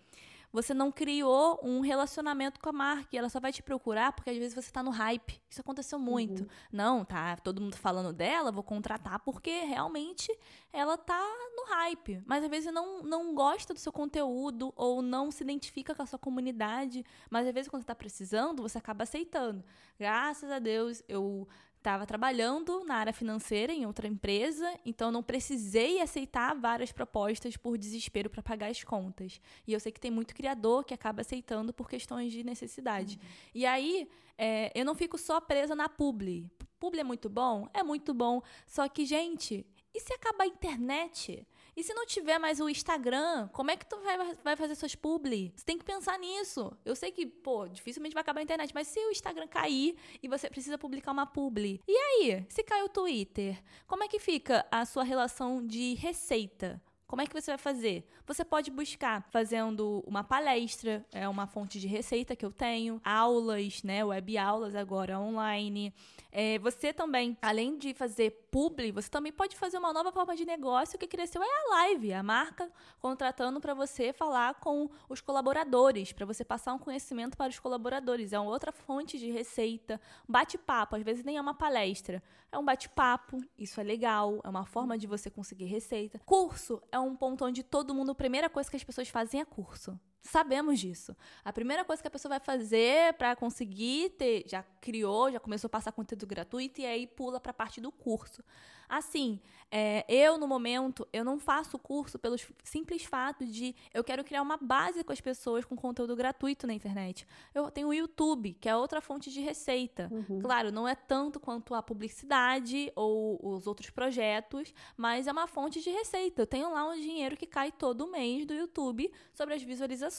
você 0.54 0.72
não 0.72 0.92
criou 0.92 1.60
um 1.64 1.80
relacionamento 1.80 2.60
com 2.60 2.70
a 2.70 2.72
marca 2.72 3.10
e 3.12 3.18
ela 3.18 3.28
só 3.28 3.40
vai 3.40 3.52
te 3.52 3.64
procurar 3.64 4.14
porque 4.14 4.30
às 4.30 4.38
vezes 4.38 4.54
você 4.54 4.70
está 4.70 4.84
no 4.84 4.92
hype. 4.92 5.42
Isso 5.50 5.60
aconteceu 5.60 5.98
muito. 5.98 6.44
Uhum. 6.44 6.50
Não, 6.72 7.04
tá 7.04 7.36
todo 7.38 7.60
mundo 7.60 7.76
falando 7.76 8.14
dela, 8.14 8.52
vou 8.52 8.64
contratar 8.64 9.20
porque 9.22 9.50
realmente 9.64 10.32
ela 10.72 10.96
tá 10.96 11.20
no 11.56 11.66
hype. 11.74 12.22
Mas 12.28 12.44
às 12.44 12.50
vezes 12.52 12.72
não, 12.72 13.02
não 13.02 13.34
gosta 13.34 13.74
do 13.74 13.80
seu 13.80 13.92
conteúdo 13.92 14.72
ou 14.76 15.02
não 15.02 15.32
se 15.32 15.44
identifica 15.44 15.96
com 15.96 16.04
a 16.04 16.06
sua 16.06 16.20
comunidade. 16.20 17.04
Mas 17.32 17.48
às 17.48 17.54
vezes 17.54 17.68
quando 17.68 17.82
você 17.82 17.88
tá 17.88 17.96
precisando, 17.96 18.62
você 18.62 18.78
acaba 18.78 19.04
aceitando. 19.04 19.64
Graças 19.98 20.52
a 20.52 20.60
Deus, 20.60 21.02
eu 21.08 21.48
estava 21.84 22.06
trabalhando 22.06 22.86
na 22.86 22.96
área 22.96 23.12
financeira 23.12 23.74
em 23.74 23.86
outra 23.86 24.08
empresa, 24.08 24.74
então 24.86 25.12
não 25.12 25.22
precisei 25.22 26.00
aceitar 26.00 26.56
várias 26.56 26.94
propostas 26.94 27.58
por 27.58 27.78
desespero 27.78 28.30
para 28.30 28.42
pagar 28.42 28.72
as 28.72 28.82
contas. 28.86 29.42
E 29.68 29.74
eu 29.74 29.80
sei 29.82 29.92
que 29.92 30.00
tem 30.00 30.10
muito 30.10 30.34
criador 30.34 30.86
que 30.86 30.94
acaba 30.94 31.22
aceitando 31.22 31.74
por 31.74 31.90
questões 31.90 32.32
de 32.32 32.42
necessidade. 32.42 33.20
Uhum. 33.22 33.30
E 33.54 33.66
aí, 33.66 34.10
é, 34.38 34.72
eu 34.74 34.86
não 34.86 34.96
fico 34.96 35.18
só 35.18 35.42
presa 35.42 35.76
na 35.76 35.90
publi. 35.90 36.50
Publi 36.80 37.02
é 37.02 37.04
muito 37.04 37.30
bom? 37.30 37.68
É 37.74 37.84
muito 37.84 38.14
bom. 38.14 38.42
Só 38.66 38.88
que, 38.88 39.06
gente, 39.06 39.66
e 39.94 40.00
se 40.00 40.14
acabar 40.14 40.46
a 40.46 40.48
internet? 40.48 41.46
E 41.76 41.84
se 41.84 41.94
não 41.94 42.06
tiver 42.06 42.38
mais 42.38 42.60
o 42.60 42.70
Instagram, 42.70 43.48
como 43.50 43.72
é 43.72 43.78
que 43.78 43.86
tu 43.86 43.98
vai, 44.02 44.36
vai 44.44 44.56
fazer 44.56 44.76
suas 44.76 44.96
publi? 44.96 45.52
Você 45.56 45.66
tem 45.66 45.78
que 45.78 45.84
pensar 45.84 46.20
nisso. 46.20 46.72
Eu 46.86 46.96
sei 46.96 47.12
que, 47.12 47.26
pô, 47.26 47.68
dificilmente 47.68 48.14
vai 48.14 48.22
acabar 48.22 48.40
a 48.40 48.44
internet, 48.44 48.72
mas 48.74 48.88
se 48.88 49.00
o 49.00 49.12
Instagram 49.12 49.48
cair 49.48 49.96
e 50.22 50.28
você 50.28 50.50
precisa 50.50 50.78
publicar 50.78 51.12
uma 51.12 51.26
publi, 51.26 51.82
e 51.88 51.98
aí? 51.98 52.46
Se 52.50 52.64
cai 52.64 52.84
o 52.84 52.90
Twitter, 52.90 53.62
como 53.88 54.04
é 54.04 54.08
que 54.08 54.20
fica 54.20 54.66
a 54.72 54.86
sua 54.86 55.04
relação 55.04 55.66
de 55.66 55.96
receita? 55.96 56.82
Como 57.14 57.22
é 57.22 57.28
que 57.28 57.40
você 57.40 57.52
vai 57.52 57.60
fazer? 57.60 58.08
Você 58.26 58.44
pode 58.44 58.72
buscar 58.72 59.22
fazendo 59.30 60.04
uma 60.08 60.24
palestra, 60.24 61.06
é 61.12 61.30
uma 61.30 61.46
fonte 61.46 61.80
de 61.80 61.88
receita 61.88 62.36
que 62.36 62.44
eu 62.44 62.52
tenho, 62.52 63.00
aulas, 63.06 63.84
né, 63.84 64.04
web 64.04 64.36
aulas 64.36 64.74
agora 64.74 65.20
online. 65.20 65.94
É, 66.32 66.58
você 66.58 66.92
também, 66.92 67.38
além 67.40 67.78
de 67.78 67.94
fazer 67.94 68.43
publi, 68.54 68.92
você 68.92 69.10
também 69.10 69.34
pode 69.34 69.58
fazer 69.58 69.80
uma 69.80 69.92
nova 69.92 70.12
forma 70.12 70.36
de 70.36 70.46
negócio 70.46 71.00
que 71.00 71.08
cresceu 71.08 71.42
é 71.42 71.48
a 71.48 71.70
live, 71.72 72.14
a 72.14 72.22
marca 72.22 72.72
contratando 73.00 73.60
para 73.60 73.74
você 73.74 74.14
falar 74.14 74.54
com 74.60 74.88
os 75.10 75.20
colaboradores, 75.20 76.14
para 76.14 76.24
você 76.24 76.46
passar 76.46 76.72
um 76.76 76.78
conhecimento 76.78 77.36
para 77.36 77.50
os 77.50 77.58
colaboradores. 77.58 78.32
É 78.32 78.38
uma 78.40 78.52
outra 78.52 78.72
fonte 78.72 79.18
de 79.18 79.32
receita, 79.32 80.00
bate-papo, 80.30 80.96
às 80.96 81.02
vezes 81.02 81.24
nem 81.24 81.38
é 81.38 81.42
uma 81.42 81.56
palestra, 81.56 82.22
é 82.52 82.58
um 82.60 82.64
bate-papo, 82.64 83.42
isso 83.58 83.82
é 83.82 83.84
legal, 83.84 84.40
é 84.44 84.50
uma 84.50 84.68
forma 84.68 85.00
de 85.00 85.08
você 85.08 85.32
conseguir 85.32 85.66
receita. 85.66 86.20
Curso 86.24 86.80
é 86.92 87.00
um 87.00 87.16
ponto 87.16 87.44
onde 87.44 87.64
todo 87.64 87.92
mundo, 87.96 88.12
a 88.12 88.16
primeira 88.16 88.52
coisa 88.52 88.70
que 88.70 88.78
as 88.78 88.84
pessoas 88.84 89.10
fazem 89.10 89.42
é 89.42 89.46
curso. 89.46 90.00
Sabemos 90.24 90.80
disso. 90.80 91.16
A 91.44 91.52
primeira 91.52 91.84
coisa 91.84 92.02
que 92.02 92.08
a 92.08 92.12
pessoa 92.12 92.30
vai 92.30 92.40
fazer 92.40 93.14
para 93.16 93.36
conseguir 93.36 94.12
ter, 94.12 94.46
já 94.48 94.64
criou, 94.80 95.30
já 95.30 95.40
começou 95.40 95.68
a 95.68 95.70
passar 95.70 95.92
conteúdo 95.92 96.26
gratuito 96.26 96.80
e 96.80 96.86
aí 96.86 97.06
pula 97.06 97.42
para 97.42 97.52
a 97.52 97.54
parte 97.54 97.82
do 97.82 97.92
curso. 97.92 98.42
Assim, 98.88 99.40
é, 99.72 100.06
eu 100.08 100.38
no 100.38 100.48
momento 100.48 101.08
eu 101.12 101.26
não 101.26 101.40
faço 101.40 101.80
curso 101.80 102.20
pelo 102.20 102.36
simples 102.64 103.04
fato 103.04 103.44
de 103.44 103.76
eu 103.92 104.04
quero 104.04 104.24
criar 104.24 104.42
uma 104.42 104.56
base 104.56 105.04
com 105.04 105.12
as 105.12 105.20
pessoas 105.20 105.66
com 105.66 105.76
conteúdo 105.76 106.16
gratuito 106.16 106.68
na 106.68 106.74
internet. 106.74 107.26
Eu 107.56 107.72
tenho 107.72 107.88
o 107.88 107.94
YouTube, 107.94 108.54
que 108.54 108.70
é 108.70 108.76
outra 108.76 109.02
fonte 109.02 109.32
de 109.32 109.42
receita. 109.42 110.10
Uhum. 110.12 110.40
Claro, 110.40 110.72
não 110.72 110.88
é 110.88 110.94
tanto 110.94 111.40
quanto 111.40 111.74
a 111.74 111.82
publicidade 111.82 112.92
ou 112.96 113.40
os 113.42 113.66
outros 113.66 113.90
projetos, 113.90 114.74
mas 114.96 115.26
é 115.26 115.32
uma 115.32 115.48
fonte 115.48 115.82
de 115.82 115.90
receita. 115.90 116.44
Eu 116.44 116.48
tenho 116.48 116.72
lá 116.72 116.88
um 116.88 116.94
dinheiro 116.94 117.36
que 117.36 117.48
cai 117.48 117.72
todo 117.72 118.06
mês 118.06 118.46
do 118.46 118.54
YouTube 118.54 119.12
sobre 119.34 119.56
as 119.56 119.64
visualizações. 119.64 120.13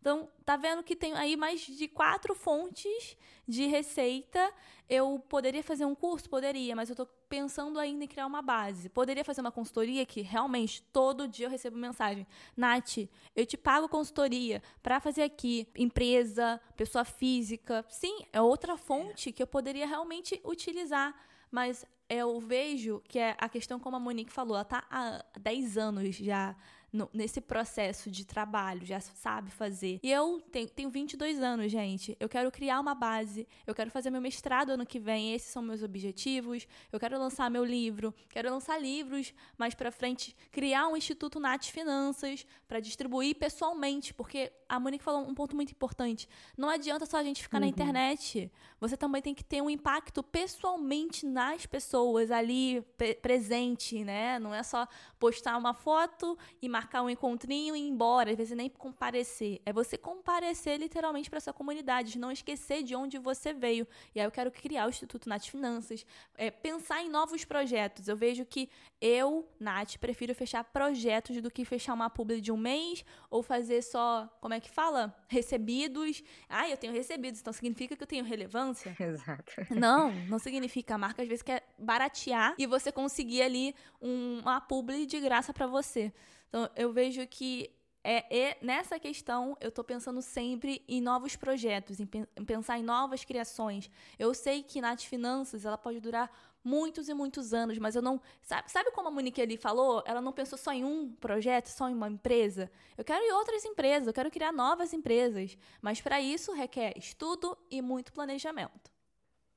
Então, 0.00 0.28
tá 0.44 0.56
vendo 0.56 0.84
que 0.84 0.94
tem 0.94 1.14
aí 1.14 1.36
mais 1.36 1.62
de 1.62 1.88
quatro 1.88 2.32
fontes 2.32 3.16
de 3.46 3.66
receita. 3.66 4.52
Eu 4.88 5.18
poderia 5.28 5.64
fazer 5.64 5.84
um 5.84 5.96
curso? 5.96 6.30
Poderia, 6.30 6.76
mas 6.76 6.88
eu 6.88 6.94
tô 6.94 7.06
pensando 7.28 7.76
ainda 7.78 8.04
em 8.04 8.06
criar 8.06 8.26
uma 8.26 8.40
base. 8.40 8.88
Poderia 8.88 9.24
fazer 9.24 9.40
uma 9.40 9.50
consultoria 9.50 10.06
que 10.06 10.20
realmente 10.20 10.80
todo 10.92 11.26
dia 11.26 11.46
eu 11.46 11.50
recebo 11.50 11.76
mensagem. 11.76 12.24
Nath, 12.56 12.98
eu 13.34 13.44
te 13.44 13.56
pago 13.56 13.88
consultoria 13.88 14.62
para 14.80 15.00
fazer 15.00 15.24
aqui. 15.24 15.66
Empresa, 15.76 16.60
pessoa 16.76 17.04
física. 17.04 17.84
Sim, 17.88 18.24
é 18.32 18.40
outra 18.40 18.76
fonte 18.76 19.32
que 19.32 19.42
eu 19.42 19.46
poderia 19.46 19.88
realmente 19.88 20.40
utilizar. 20.44 21.14
Mas 21.50 21.84
eu 22.08 22.38
vejo 22.38 23.02
que 23.08 23.18
é 23.18 23.34
a 23.38 23.48
questão, 23.48 23.80
como 23.80 23.96
a 23.96 24.00
Monique 24.00 24.32
falou, 24.32 24.54
ela 24.54 24.64
tá 24.64 24.84
há 24.88 25.24
10 25.40 25.78
anos 25.78 26.14
já 26.14 26.54
no, 26.96 27.10
nesse 27.12 27.40
processo 27.40 28.10
de 28.10 28.24
trabalho, 28.24 28.84
já 28.84 28.98
sabe 29.00 29.50
fazer. 29.50 30.00
E 30.02 30.10
eu 30.10 30.40
tenho, 30.50 30.68
tenho 30.68 30.90
22 30.90 31.40
anos, 31.42 31.70
gente. 31.70 32.16
Eu 32.18 32.28
quero 32.28 32.50
criar 32.50 32.80
uma 32.80 32.94
base, 32.94 33.46
eu 33.66 33.74
quero 33.74 33.90
fazer 33.90 34.10
meu 34.10 34.20
mestrado 34.20 34.70
ano 34.70 34.86
que 34.86 34.98
vem, 34.98 35.34
esses 35.34 35.50
são 35.50 35.62
meus 35.62 35.82
objetivos. 35.82 36.66
Eu 36.90 36.98
quero 36.98 37.18
lançar 37.18 37.50
meu 37.50 37.64
livro, 37.64 38.14
quero 38.30 38.50
lançar 38.50 38.80
livros 38.80 39.34
mais 39.58 39.74
para 39.74 39.92
frente, 39.92 40.34
criar 40.50 40.88
um 40.88 40.96
Instituto 40.96 41.38
Nat 41.38 41.70
Finanças 41.70 42.46
para 42.66 42.80
distribuir 42.80 43.36
pessoalmente, 43.36 44.14
porque 44.14 44.50
a 44.68 44.80
Monique 44.80 45.04
falou 45.04 45.28
um 45.28 45.34
ponto 45.34 45.54
muito 45.54 45.70
importante. 45.72 46.28
Não 46.56 46.68
adianta 46.68 47.04
só 47.04 47.18
a 47.18 47.22
gente 47.22 47.42
ficar 47.42 47.58
uhum. 47.58 47.64
na 47.64 47.68
internet. 47.68 48.50
Você 48.80 48.96
também 48.96 49.20
tem 49.20 49.34
que 49.34 49.44
ter 49.44 49.62
um 49.62 49.68
impacto 49.68 50.22
pessoalmente 50.22 51.26
nas 51.26 51.66
pessoas 51.66 52.30
ali 52.30 52.82
presente, 53.20 54.02
né? 54.02 54.38
Não 54.38 54.54
é 54.54 54.62
só 54.62 54.88
postar 55.18 55.56
uma 55.56 55.74
foto 55.74 56.38
e 56.60 56.68
marcar 56.68 56.85
marcar 56.86 57.02
um 57.02 57.10
encontrinho 57.10 57.74
e 57.74 57.80
ir 57.80 57.88
embora, 57.88 58.30
às 58.30 58.36
vezes 58.36 58.56
nem 58.56 58.70
comparecer. 58.70 59.60
É 59.66 59.72
você 59.72 59.98
comparecer 59.98 60.78
literalmente 60.78 61.28
para 61.28 61.40
sua 61.40 61.52
comunidade, 61.52 62.16
não 62.18 62.30
esquecer 62.30 62.84
de 62.84 62.94
onde 62.94 63.18
você 63.18 63.52
veio. 63.52 63.86
E 64.14 64.20
aí 64.20 64.26
eu 64.26 64.30
quero 64.30 64.52
criar 64.52 64.86
o 64.86 64.88
Instituto 64.88 65.28
Nath 65.28 65.46
Finanças, 65.46 66.06
é, 66.36 66.48
pensar 66.48 67.02
em 67.02 67.08
novos 67.08 67.44
projetos. 67.44 68.06
Eu 68.06 68.16
vejo 68.16 68.44
que 68.44 68.70
eu, 69.00 69.48
Nath, 69.58 69.96
prefiro 69.96 70.32
fechar 70.32 70.62
projetos 70.62 71.42
do 71.42 71.50
que 71.50 71.64
fechar 71.64 71.92
uma 71.92 72.08
publi 72.08 72.40
de 72.40 72.52
um 72.52 72.56
mês 72.56 73.04
ou 73.28 73.42
fazer 73.42 73.82
só, 73.82 74.28
como 74.40 74.54
é 74.54 74.60
que 74.60 74.70
fala? 74.70 75.14
Recebidos. 75.28 76.22
Ah, 76.48 76.70
eu 76.70 76.76
tenho 76.76 76.92
recebidos, 76.92 77.40
então 77.40 77.52
significa 77.52 77.96
que 77.96 78.02
eu 78.02 78.06
tenho 78.06 78.24
relevância? 78.24 78.94
Exato. 79.00 79.52
Não, 79.70 80.12
não 80.26 80.38
significa. 80.38 80.94
A 80.94 80.98
marca 80.98 81.22
às 81.22 81.28
vezes 81.28 81.42
quer 81.42 81.66
baratear 81.76 82.54
e 82.56 82.66
você 82.66 82.92
conseguir 82.92 83.42
ali 83.42 83.74
um, 84.00 84.38
uma 84.40 84.60
publi 84.60 85.04
de 85.04 85.18
graça 85.18 85.52
para 85.52 85.66
você. 85.66 86.12
Então, 86.48 86.68
eu 86.76 86.92
vejo 86.92 87.26
que 87.26 87.70
é, 88.08 88.38
é, 88.38 88.58
nessa 88.62 89.00
questão 89.00 89.56
eu 89.60 89.68
estou 89.68 89.82
pensando 89.82 90.22
sempre 90.22 90.80
em 90.86 91.00
novos 91.00 91.34
projetos, 91.34 91.98
em, 91.98 92.08
em, 92.36 92.44
pensar 92.44 92.78
em 92.78 92.82
novas 92.82 93.24
criações. 93.24 93.90
Eu 94.16 94.32
sei 94.32 94.62
que 94.62 94.80
Nath 94.80 95.02
Finanças 95.02 95.64
ela 95.64 95.76
pode 95.76 95.98
durar 95.98 96.30
muitos 96.62 97.08
e 97.08 97.14
muitos 97.14 97.52
anos, 97.52 97.78
mas 97.78 97.96
eu 97.96 98.02
não. 98.02 98.20
Sabe, 98.42 98.70
sabe 98.70 98.92
como 98.92 99.08
a 99.08 99.10
Monique 99.10 99.42
ali 99.42 99.56
falou? 99.56 100.04
Ela 100.06 100.20
não 100.20 100.32
pensou 100.32 100.56
só 100.56 100.72
em 100.72 100.84
um 100.84 101.12
projeto, 101.14 101.66
só 101.66 101.88
em 101.88 101.94
uma 101.94 102.08
empresa. 102.08 102.70
Eu 102.96 103.04
quero 103.04 103.24
ir 103.24 103.32
outras 103.32 103.64
empresas, 103.64 104.06
eu 104.06 104.14
quero 104.14 104.30
criar 104.30 104.52
novas 104.52 104.92
empresas. 104.92 105.58
Mas 105.82 106.00
para 106.00 106.20
isso 106.20 106.52
requer 106.52 106.96
estudo 106.96 107.58
e 107.68 107.82
muito 107.82 108.12
planejamento. 108.12 108.92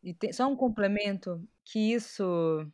E 0.01 0.11
tem, 0.11 0.33
só 0.33 0.47
um 0.47 0.55
complemento 0.55 1.47
que 1.63 1.93
isso 1.93 2.65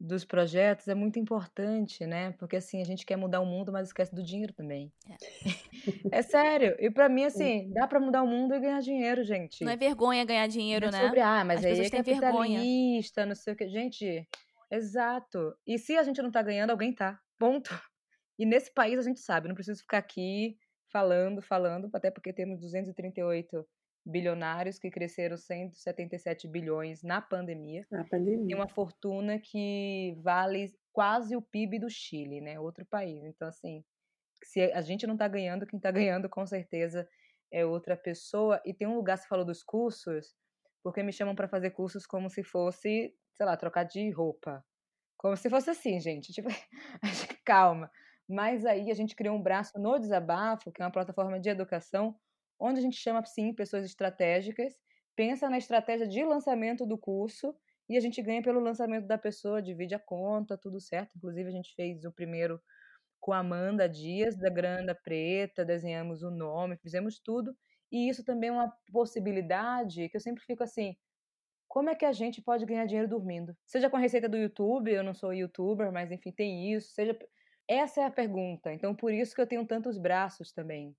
dos 0.00 0.24
projetos 0.24 0.88
é 0.88 0.94
muito 0.94 1.18
importante, 1.18 2.06
né? 2.06 2.32
Porque 2.38 2.56
assim, 2.56 2.80
a 2.80 2.84
gente 2.84 3.04
quer 3.04 3.16
mudar 3.16 3.40
o 3.40 3.46
mundo, 3.46 3.70
mas 3.70 3.88
esquece 3.88 4.14
do 4.14 4.22
dinheiro 4.22 4.54
também. 4.54 4.90
É, 5.06 5.16
é 6.18 6.22
sério. 6.22 6.74
E 6.78 6.90
para 6.90 7.08
mim, 7.08 7.24
assim, 7.24 7.70
dá 7.70 7.86
para 7.86 8.00
mudar 8.00 8.22
o 8.22 8.26
mundo 8.26 8.54
e 8.54 8.60
ganhar 8.60 8.80
dinheiro, 8.80 9.22
gente. 9.22 9.62
Não 9.62 9.70
é 9.70 9.76
vergonha 9.76 10.24
ganhar 10.24 10.46
dinheiro, 10.46 10.90
não 10.90 10.98
é 10.98 11.02
né? 11.02 11.06
Sobre, 11.06 11.20
ah, 11.20 11.44
mas 11.44 11.58
As 11.58 11.66
aí 11.66 11.80
é 11.86 11.90
capitalista, 11.90 12.20
vergonha. 12.20 13.26
não 13.26 13.34
sei 13.34 13.52
o 13.52 13.56
que. 13.56 13.68
Gente, 13.68 14.26
exato. 14.70 15.54
E 15.66 15.78
se 15.78 15.98
a 15.98 16.02
gente 16.02 16.22
não 16.22 16.30
tá 16.30 16.40
ganhando, 16.40 16.70
alguém 16.70 16.94
tá. 16.94 17.20
Ponto. 17.38 17.70
E 18.38 18.46
nesse 18.46 18.72
país 18.72 18.98
a 18.98 19.02
gente 19.02 19.20
sabe, 19.20 19.48
não 19.48 19.54
preciso 19.54 19.82
ficar 19.82 19.98
aqui 19.98 20.56
falando, 20.90 21.42
falando, 21.42 21.90
até 21.92 22.10
porque 22.10 22.32
temos 22.32 22.58
238 22.58 23.68
bilionários 24.10 24.78
que 24.78 24.90
cresceram 24.90 25.36
177 25.36 26.48
bilhões 26.48 27.02
na 27.02 27.20
pandemia. 27.20 27.86
Na 27.90 28.04
pandemia. 28.04 28.46
Tem 28.46 28.56
uma 28.56 28.68
fortuna 28.68 29.38
que 29.38 30.16
vale 30.22 30.74
quase 30.92 31.36
o 31.36 31.42
PIB 31.42 31.78
do 31.78 31.88
Chile, 31.88 32.40
né? 32.40 32.58
Outro 32.58 32.84
país. 32.84 33.24
Então, 33.24 33.48
assim, 33.48 33.84
se 34.44 34.60
a 34.72 34.80
gente 34.80 35.06
não 35.06 35.14
está 35.14 35.28
ganhando, 35.28 35.66
quem 35.66 35.76
está 35.76 35.90
ganhando 35.92 36.28
com 36.28 36.44
certeza 36.46 37.08
é 37.50 37.64
outra 37.64 37.96
pessoa. 37.96 38.60
E 38.64 38.74
tem 38.74 38.86
um 38.86 38.96
lugar, 38.96 39.16
você 39.16 39.26
falou 39.26 39.44
dos 39.44 39.62
cursos, 39.62 40.34
porque 40.82 41.02
me 41.02 41.12
chamam 41.12 41.34
para 41.34 41.48
fazer 41.48 41.70
cursos 41.70 42.06
como 42.06 42.28
se 42.28 42.42
fosse, 42.42 43.14
sei 43.36 43.46
lá, 43.46 43.56
trocar 43.56 43.84
de 43.84 44.10
roupa. 44.10 44.64
Como 45.16 45.36
se 45.36 45.48
fosse 45.50 45.70
assim, 45.70 46.00
gente. 46.00 46.32
Tipo, 46.32 46.48
calma. 47.44 47.90
Mas 48.28 48.64
aí 48.64 48.90
a 48.90 48.94
gente 48.94 49.16
criou 49.16 49.36
um 49.36 49.42
braço 49.42 49.78
no 49.78 49.98
Desabafo, 49.98 50.70
que 50.70 50.80
é 50.80 50.84
uma 50.84 50.92
plataforma 50.92 51.38
de 51.40 51.48
educação, 51.48 52.16
onde 52.60 52.78
a 52.78 52.82
gente 52.82 52.96
chama, 52.96 53.24
sim, 53.24 53.54
pessoas 53.54 53.84
estratégicas, 53.84 54.74
pensa 55.16 55.48
na 55.48 55.58
estratégia 55.58 56.06
de 56.06 56.24
lançamento 56.24 56.86
do 56.86 56.98
curso 56.98 57.54
e 57.88 57.96
a 57.96 58.00
gente 58.00 58.22
ganha 58.22 58.42
pelo 58.42 58.60
lançamento 58.60 59.06
da 59.06 59.18
pessoa, 59.18 59.62
divide 59.62 59.94
a 59.94 59.98
conta, 59.98 60.56
tudo 60.56 60.80
certo. 60.80 61.16
Inclusive, 61.16 61.48
a 61.48 61.52
gente 61.52 61.74
fez 61.74 62.04
o 62.04 62.12
primeiro 62.12 62.60
com 63.18 63.32
a 63.32 63.38
Amanda 63.38 63.88
Dias, 63.88 64.36
da 64.36 64.48
Granda 64.48 64.94
Preta, 64.94 65.64
desenhamos 65.64 66.22
o 66.22 66.30
nome, 66.30 66.76
fizemos 66.76 67.18
tudo. 67.18 67.54
E 67.90 68.08
isso 68.08 68.24
também 68.24 68.50
é 68.50 68.52
uma 68.52 68.72
possibilidade 68.92 70.08
que 70.08 70.16
eu 70.16 70.20
sempre 70.20 70.44
fico 70.44 70.62
assim: 70.62 70.94
como 71.68 71.90
é 71.90 71.94
que 71.94 72.04
a 72.04 72.12
gente 72.12 72.40
pode 72.42 72.64
ganhar 72.64 72.86
dinheiro 72.86 73.08
dormindo? 73.08 73.56
Seja 73.66 73.90
com 73.90 73.96
a 73.96 74.00
receita 74.00 74.28
do 74.28 74.36
YouTube, 74.36 74.92
eu 74.92 75.02
não 75.02 75.14
sou 75.14 75.34
youtuber, 75.34 75.92
mas 75.92 76.10
enfim, 76.12 76.32
tem 76.32 76.72
isso. 76.72 76.92
Seja. 76.92 77.18
Essa 77.68 78.00
é 78.00 78.04
a 78.04 78.10
pergunta. 78.10 78.72
Então, 78.72 78.94
por 78.96 79.12
isso 79.12 79.34
que 79.34 79.40
eu 79.40 79.46
tenho 79.46 79.64
tantos 79.66 79.96
braços 79.96 80.52
também 80.52 80.96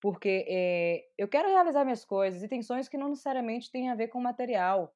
porque 0.00 0.44
é, 0.48 1.04
eu 1.16 1.28
quero 1.28 1.48
realizar 1.48 1.84
minhas 1.84 2.04
coisas 2.04 2.42
e 2.42 2.48
tem 2.48 2.62
sonhos 2.62 2.88
que 2.88 2.98
não 2.98 3.08
necessariamente 3.08 3.70
têm 3.70 3.90
a 3.90 3.94
ver 3.94 4.08
com 4.08 4.20
material. 4.20 4.94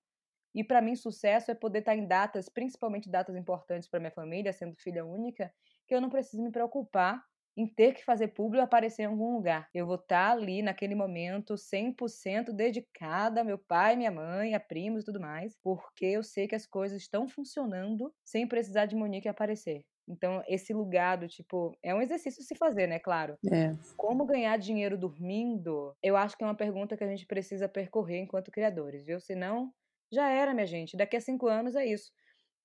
E 0.54 0.62
para 0.62 0.82
mim, 0.82 0.94
sucesso 0.94 1.50
é 1.50 1.54
poder 1.54 1.80
estar 1.80 1.96
em 1.96 2.06
datas, 2.06 2.48
principalmente 2.48 3.10
datas 3.10 3.36
importantes 3.36 3.88
para 3.88 4.00
minha 4.00 4.12
família, 4.12 4.52
sendo 4.52 4.76
filha 4.76 5.04
única, 5.04 5.52
que 5.86 5.94
eu 5.94 6.00
não 6.00 6.10
preciso 6.10 6.42
me 6.42 6.50
preocupar 6.52 7.22
em 7.56 7.66
ter 7.66 7.92
que 7.94 8.04
fazer 8.04 8.28
público 8.28 8.64
aparecer 8.64 9.02
em 9.02 9.06
algum 9.06 9.34
lugar. 9.34 9.68
Eu 9.74 9.86
vou 9.86 9.96
estar 9.96 10.30
ali 10.32 10.62
naquele 10.62 10.94
momento 10.94 11.56
100% 11.56 12.52
dedicada 12.52 13.40
a 13.42 13.44
meu 13.44 13.58
pai, 13.58 13.94
minha 13.96 14.10
mãe, 14.10 14.54
a 14.54 14.60
primos 14.60 15.02
e 15.02 15.06
tudo 15.06 15.20
mais, 15.20 15.56
porque 15.62 16.06
eu 16.06 16.22
sei 16.22 16.48
que 16.48 16.54
as 16.54 16.66
coisas 16.66 17.02
estão 17.02 17.28
funcionando 17.28 18.14
sem 18.24 18.46
precisar 18.48 18.86
de 18.86 18.96
Monique 18.96 19.28
aparecer. 19.28 19.84
Então, 20.08 20.42
esse 20.48 20.72
lugar 20.72 21.16
do 21.16 21.28
tipo, 21.28 21.76
é 21.82 21.94
um 21.94 22.02
exercício 22.02 22.42
se 22.42 22.54
fazer, 22.54 22.86
né? 22.86 22.98
Claro. 22.98 23.36
É. 23.50 23.72
Como 23.96 24.26
ganhar 24.26 24.56
dinheiro 24.58 24.98
dormindo? 24.98 25.94
Eu 26.02 26.16
acho 26.16 26.36
que 26.36 26.42
é 26.42 26.46
uma 26.46 26.56
pergunta 26.56 26.96
que 26.96 27.04
a 27.04 27.08
gente 27.08 27.26
precisa 27.26 27.68
percorrer 27.68 28.18
enquanto 28.18 28.50
criadores, 28.50 29.04
viu? 29.04 29.20
Senão, 29.20 29.72
já 30.10 30.28
era, 30.28 30.52
minha 30.52 30.66
gente. 30.66 30.96
Daqui 30.96 31.16
a 31.16 31.20
cinco 31.20 31.46
anos 31.46 31.76
é 31.76 31.86
isso. 31.86 32.10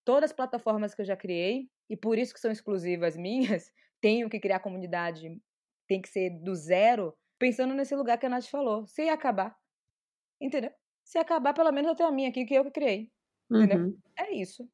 Todas 0.03 0.31
as 0.31 0.35
plataformas 0.35 0.95
que 0.95 1.01
eu 1.01 1.05
já 1.05 1.15
criei, 1.15 1.69
e 1.89 1.95
por 1.95 2.17
isso 2.17 2.33
que 2.33 2.39
são 2.39 2.51
exclusivas 2.51 3.15
minhas, 3.17 3.71
tenho 4.01 4.29
que 4.29 4.39
criar 4.39 4.59
comunidade, 4.59 5.39
tem 5.87 6.01
que 6.01 6.09
ser 6.09 6.31
do 6.41 6.55
zero, 6.55 7.13
pensando 7.39 7.73
nesse 7.73 7.95
lugar 7.95 8.17
que 8.17 8.25
a 8.25 8.29
Nath 8.29 8.47
falou. 8.47 8.85
Se 8.87 9.07
acabar, 9.09 9.55
entendeu? 10.41 10.71
Se 11.03 11.17
acabar, 11.17 11.53
pelo 11.53 11.71
menos 11.71 11.89
eu 11.89 11.95
tenho 11.95 12.09
a 12.09 12.11
minha 12.11 12.29
aqui, 12.29 12.45
que 12.45 12.53
eu 12.53 12.65
que 12.65 12.71
criei. 12.71 13.11
Entendeu? 13.49 13.79
Uhum. 13.79 13.97
É 14.17 14.33
isso. 14.33 14.67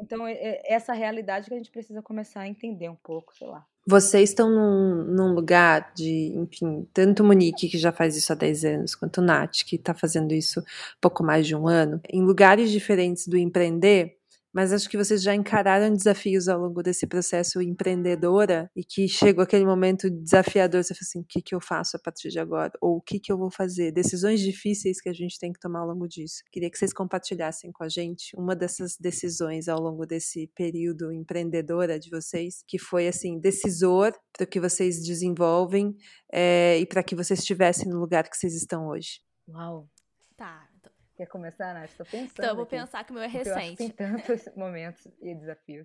Então, 0.00 0.26
é, 0.26 0.32
é 0.32 0.74
essa 0.74 0.92
realidade 0.92 1.48
que 1.48 1.54
a 1.54 1.56
gente 1.56 1.70
precisa 1.70 2.02
começar 2.02 2.40
a 2.40 2.48
entender 2.48 2.88
um 2.88 2.96
pouco, 2.96 3.34
sei 3.36 3.46
lá. 3.46 3.64
Vocês 3.86 4.28
estão 4.28 4.50
num, 4.50 5.04
num 5.04 5.32
lugar 5.32 5.92
de, 5.94 6.34
enfim, 6.36 6.86
tanto 6.92 7.24
Monique, 7.24 7.70
que 7.70 7.78
já 7.78 7.90
faz 7.90 8.16
isso 8.18 8.30
há 8.30 8.36
10 8.36 8.64
anos, 8.64 8.94
quanto 8.94 9.22
Nath, 9.22 9.64
que 9.64 9.76
está 9.76 9.94
fazendo 9.94 10.34
isso 10.34 10.62
pouco 11.00 11.24
mais 11.24 11.46
de 11.46 11.56
um 11.56 11.66
ano, 11.66 11.98
em 12.10 12.22
lugares 12.22 12.70
diferentes 12.70 13.26
do 13.26 13.38
empreender, 13.38 14.17
mas 14.52 14.72
acho 14.72 14.88
que 14.88 14.96
vocês 14.96 15.22
já 15.22 15.34
encararam 15.34 15.92
desafios 15.92 16.48
ao 16.48 16.58
longo 16.60 16.82
desse 16.82 17.06
processo 17.06 17.60
empreendedora 17.60 18.70
e 18.74 18.82
que 18.82 19.06
chegou 19.08 19.42
aquele 19.42 19.64
momento 19.64 20.10
desafiador, 20.10 20.82
você 20.82 20.94
fala 20.94 21.02
assim, 21.02 21.20
o 21.20 21.24
que, 21.24 21.42
que 21.42 21.54
eu 21.54 21.60
faço 21.60 21.96
a 21.96 22.00
partir 22.00 22.30
de 22.30 22.38
agora? 22.38 22.72
Ou 22.80 22.96
o 22.96 23.00
que, 23.00 23.20
que 23.20 23.30
eu 23.30 23.38
vou 23.38 23.50
fazer? 23.50 23.92
Decisões 23.92 24.40
difíceis 24.40 25.00
que 25.00 25.08
a 25.08 25.12
gente 25.12 25.38
tem 25.38 25.52
que 25.52 25.60
tomar 25.60 25.80
ao 25.80 25.88
longo 25.88 26.08
disso. 26.08 26.42
Queria 26.50 26.70
que 26.70 26.78
vocês 26.78 26.92
compartilhassem 26.92 27.70
com 27.72 27.84
a 27.84 27.88
gente 27.88 28.34
uma 28.36 28.56
dessas 28.56 28.96
decisões 28.98 29.68
ao 29.68 29.80
longo 29.80 30.06
desse 30.06 30.46
período 30.54 31.12
empreendedora 31.12 31.98
de 31.98 32.10
vocês, 32.10 32.62
que 32.66 32.78
foi, 32.78 33.06
assim, 33.06 33.38
decisor 33.38 34.12
para 34.32 34.44
o 34.44 34.46
que 34.46 34.60
vocês 34.60 35.02
desenvolvem 35.02 35.94
é, 36.32 36.78
e 36.78 36.86
para 36.86 37.02
que 37.02 37.14
vocês 37.14 37.40
estivessem 37.40 37.88
no 37.88 37.98
lugar 37.98 38.28
que 38.28 38.36
vocês 38.36 38.54
estão 38.54 38.88
hoje. 38.88 39.20
Uau! 39.48 39.88
Tá, 40.36 40.67
Quer 41.18 41.26
começar, 41.26 41.74
Nath? 41.74 41.90
Estou 41.90 42.06
pensando. 42.06 42.30
Então, 42.30 42.44
eu 42.44 42.54
vou 42.54 42.62
aqui, 42.62 42.76
pensar 42.76 43.02
que 43.02 43.10
o 43.10 43.14
meu 43.14 43.24
é 43.24 43.26
recente. 43.26 43.76
tem 43.76 43.90
tantos 43.90 44.48
momentos 44.54 45.04
e 45.20 45.34
desafios. 45.34 45.84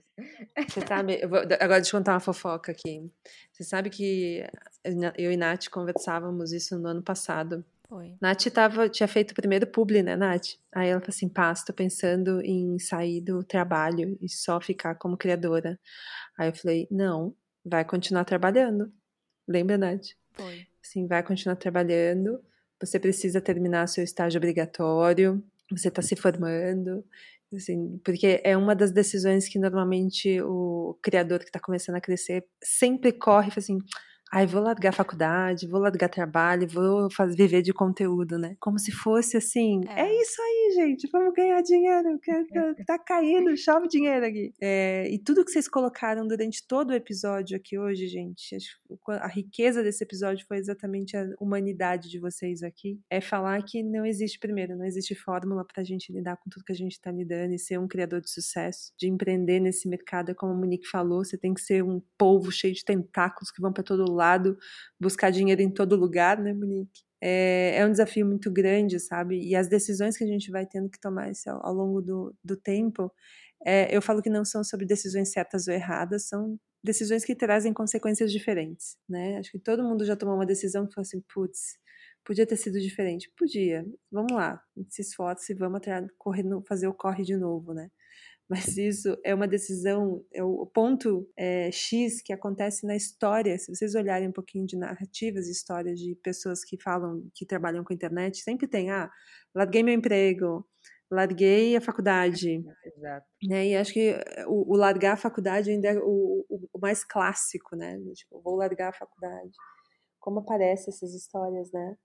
Você 0.70 0.86
sabe, 0.86 1.18
eu 1.20 1.28
vou, 1.28 1.40
agora 1.40 1.82
deixa 1.82 1.90
eu 1.90 2.00
contar 2.00 2.14
uma 2.14 2.20
fofoca 2.20 2.72
aqui. 2.72 3.12
Você 3.52 3.64
sabe 3.64 3.90
que 3.90 4.46
eu 5.18 5.32
e 5.32 5.36
Nath 5.36 5.70
conversávamos 5.70 6.54
isso 6.54 6.78
no 6.78 6.88
ano 6.88 7.02
passado. 7.02 7.66
Foi. 7.90 8.16
Nath 8.22 8.46
tava, 8.54 8.88
tinha 8.88 9.08
feito 9.08 9.32
o 9.32 9.36
primeiro 9.36 9.66
publi, 9.66 10.04
né, 10.04 10.16
Nath? 10.16 10.50
Aí 10.72 10.90
ela 10.90 11.02
falou 11.02 11.10
assim: 11.10 11.28
pá, 11.28 11.52
estou 11.52 11.74
pensando 11.74 12.40
em 12.44 12.78
sair 12.78 13.20
do 13.20 13.44
trabalho 13.44 14.16
e 14.22 14.30
só 14.30 14.62
ficar 14.62 14.94
como 15.00 15.18
criadora. 15.18 15.80
Aí 16.38 16.50
eu 16.50 16.56
falei: 16.56 16.88
não, 16.92 17.36
vai 17.66 17.84
continuar 17.84 18.24
trabalhando. 18.24 18.94
Lembra, 19.48 19.80
Nath? 19.80 20.10
Foi. 20.34 20.68
Sim, 20.80 21.08
vai 21.08 21.24
continuar 21.24 21.56
trabalhando 21.56 22.40
você 22.86 23.00
precisa 23.00 23.40
terminar 23.40 23.88
seu 23.88 24.04
estágio 24.04 24.38
obrigatório, 24.38 25.44
você 25.72 25.88
está 25.88 26.02
se 26.02 26.16
formando, 26.16 27.04
assim, 27.54 28.00
porque 28.04 28.42
é 28.44 28.58
uma 28.58 28.76
das 28.76 28.92
decisões 28.92 29.48
que 29.48 29.58
normalmente 29.58 30.42
o 30.42 30.98
criador 31.02 31.40
que 31.40 31.46
está 31.46 31.60
começando 31.60 31.96
a 31.96 32.02
crescer 32.02 32.46
sempre 32.62 33.12
corre, 33.12 33.52
assim, 33.56 33.80
ai, 34.34 34.48
vou 34.48 34.64
largar 34.64 34.90
a 34.90 34.94
faculdade, 34.94 35.68
vou 35.68 35.80
largar 35.80 36.10
trabalho, 36.10 36.68
vou 36.68 37.08
fazer, 37.12 37.36
viver 37.36 37.62
de 37.62 37.72
conteúdo, 37.72 38.40
né? 38.40 38.58
Como 38.60 38.80
se 38.80 38.92
fosse 38.92 39.38
assim, 39.38 39.82
é, 39.88 40.08
é 40.08 40.22
isso 40.22 40.42
aí, 40.42 40.72
gente, 40.74 41.08
vamos 41.12 41.36
ganhar 41.36 41.62
dinheiro, 41.62 42.20
tá, 42.20 42.34
tá 42.98 43.00
caindo, 43.00 43.56
chove 43.56 43.88
dinheiro 43.88 44.26
aqui. 44.26 44.52
É, 44.60 45.08
e 45.08 45.20
tudo 45.20 45.46
que 45.46 45.52
vocês 45.52 45.68
colocaram 45.68 46.28
durante 46.28 46.66
todo 46.68 46.90
o 46.90 46.94
episódio 46.96 47.56
aqui 47.56 47.78
hoje, 47.78 48.08
gente, 48.08 48.58
a 49.08 49.28
riqueza 49.28 49.84
desse 49.84 50.04
episódio 50.04 50.44
foi 50.48 50.58
exatamente 50.58 51.16
a 51.16 51.28
humanidade 51.40 52.10
de 52.10 52.20
vocês 52.20 52.64
aqui. 52.64 53.00
É 53.12 53.22
falar 53.22 53.62
que 53.62 53.84
não 53.84 54.04
existe, 54.04 54.40
primeiro, 54.40 54.76
não 54.76 54.86
existe 54.86 55.14
fórmula 55.14 55.64
pra 55.64 55.84
gente 55.84 56.12
lidar 56.12 56.38
com 56.38 56.50
tudo 56.50 56.66
que 56.66 56.72
a 56.72 56.76
gente 56.76 57.00
tá 57.00 57.12
lidando 57.12 57.54
e 57.54 57.60
ser 57.60 57.80
um 57.80 57.88
criador 57.88 58.20
de 58.20 58.32
sucesso, 58.32 58.92
de 58.98 59.08
empreender 59.08 59.60
nesse 59.60 59.88
mercado, 59.88 60.32
é 60.32 60.34
como 60.34 60.54
a 60.54 60.56
Monique 60.56 60.88
falou, 60.88 61.24
você 61.24 61.38
tem 61.38 61.54
que 61.54 61.62
ser 61.62 61.84
um 61.84 62.02
polvo 62.18 62.52
cheio 62.52 62.74
de 62.74 62.84
tentáculos 62.84 63.52
que 63.52 63.62
vão 63.62 63.72
para 63.72 63.84
todo 63.84 64.12
lado 64.12 64.23
lado, 64.24 64.58
buscar 65.00 65.32
dinheiro 65.32 65.62
em 65.62 65.70
todo 65.72 65.96
lugar, 65.96 66.40
né, 66.42 66.54
Monique? 66.54 67.02
É, 67.22 67.78
é, 67.78 67.86
um 67.86 67.92
desafio 67.92 68.26
muito 68.26 68.52
grande, 68.52 69.00
sabe? 69.00 69.40
E 69.40 69.56
as 69.56 69.68
decisões 69.70 70.18
que 70.18 70.24
a 70.24 70.28
gente 70.28 70.52
vai 70.52 70.66
tendo 70.66 70.90
que 70.90 71.00
tomar 71.00 71.32
ao, 71.48 71.66
ao 71.68 71.74
longo 71.74 72.02
do, 72.02 72.36
do 72.44 72.58
tempo, 72.58 73.12
é, 73.66 73.96
eu 73.96 74.02
falo 74.02 74.22
que 74.22 74.30
não 74.30 74.44
são 74.46 74.64
sobre 74.64 74.86
decisões 74.86 75.32
certas 75.32 75.68
ou 75.68 75.74
erradas, 75.74 76.28
são 76.28 76.60
decisões 76.84 77.24
que 77.24 77.36
trazem 77.36 77.74
consequências 77.74 78.32
diferentes, 78.32 78.98
né? 79.08 79.38
Acho 79.38 79.52
que 79.52 79.60
todo 79.60 79.84
mundo 79.84 80.06
já 80.06 80.16
tomou 80.18 80.36
uma 80.36 80.46
decisão 80.46 80.86
que 80.86 80.94
falou 80.94 81.06
assim, 81.08 81.22
putz, 81.34 81.78
podia 82.26 82.46
ter 82.46 82.58
sido 82.58 82.80
diferente. 82.80 83.32
Podia, 83.38 83.86
vamos 84.12 84.34
lá, 84.34 84.62
se 84.90 85.02
esforça 85.02 85.52
e 85.52 85.56
vamos 85.56 85.82
correr, 86.18 86.44
fazer 86.68 86.88
o 86.88 86.94
corre 86.94 87.24
de 87.24 87.38
novo, 87.38 87.74
né? 87.74 87.90
Mas 88.54 88.78
isso 88.78 89.18
é 89.24 89.34
uma 89.34 89.48
decisão, 89.48 90.24
é 90.32 90.44
o 90.44 90.66
ponto 90.68 91.28
é, 91.36 91.72
X 91.72 92.22
que 92.22 92.32
acontece 92.32 92.86
na 92.86 92.96
história. 92.96 93.58
Se 93.58 93.74
vocês 93.74 93.96
olharem 93.96 94.28
um 94.28 94.32
pouquinho 94.32 94.66
de 94.66 94.78
narrativas, 94.78 95.48
histórias 95.48 96.00
de 96.00 96.16
pessoas 96.24 96.64
que 96.64 96.80
falam, 96.82 97.28
que 97.34 97.46
trabalham 97.46 97.84
com 97.84 97.94
internet, 97.94 98.38
sempre 98.38 98.68
tem, 98.68 98.92
ah, 98.92 99.10
larguei 99.56 99.82
meu 99.82 99.94
emprego, 99.94 100.64
larguei 101.12 101.76
a 101.76 101.82
faculdade. 101.82 102.64
Exato. 102.86 103.26
Né? 103.44 103.68
E 103.70 103.76
acho 103.76 103.92
que 103.92 104.16
o, 104.48 104.74
o 104.74 104.78
largar 104.78 105.14
a 105.14 105.18
faculdade 105.18 105.72
ainda 105.72 105.88
é 105.88 105.98
o, 105.98 106.46
o, 106.48 106.70
o, 106.74 106.80
mais 106.80 107.04
clássico, 107.04 107.76
né? 107.76 108.00
Tipo, 108.14 108.42
vou 108.42 108.56
largar 108.56 108.90
a 108.90 108.94
faculdade. 108.94 109.52
Como 110.20 110.40
aparecem 110.40 110.94
essas 110.94 111.14
histórias, 111.14 111.72
né? 111.72 111.96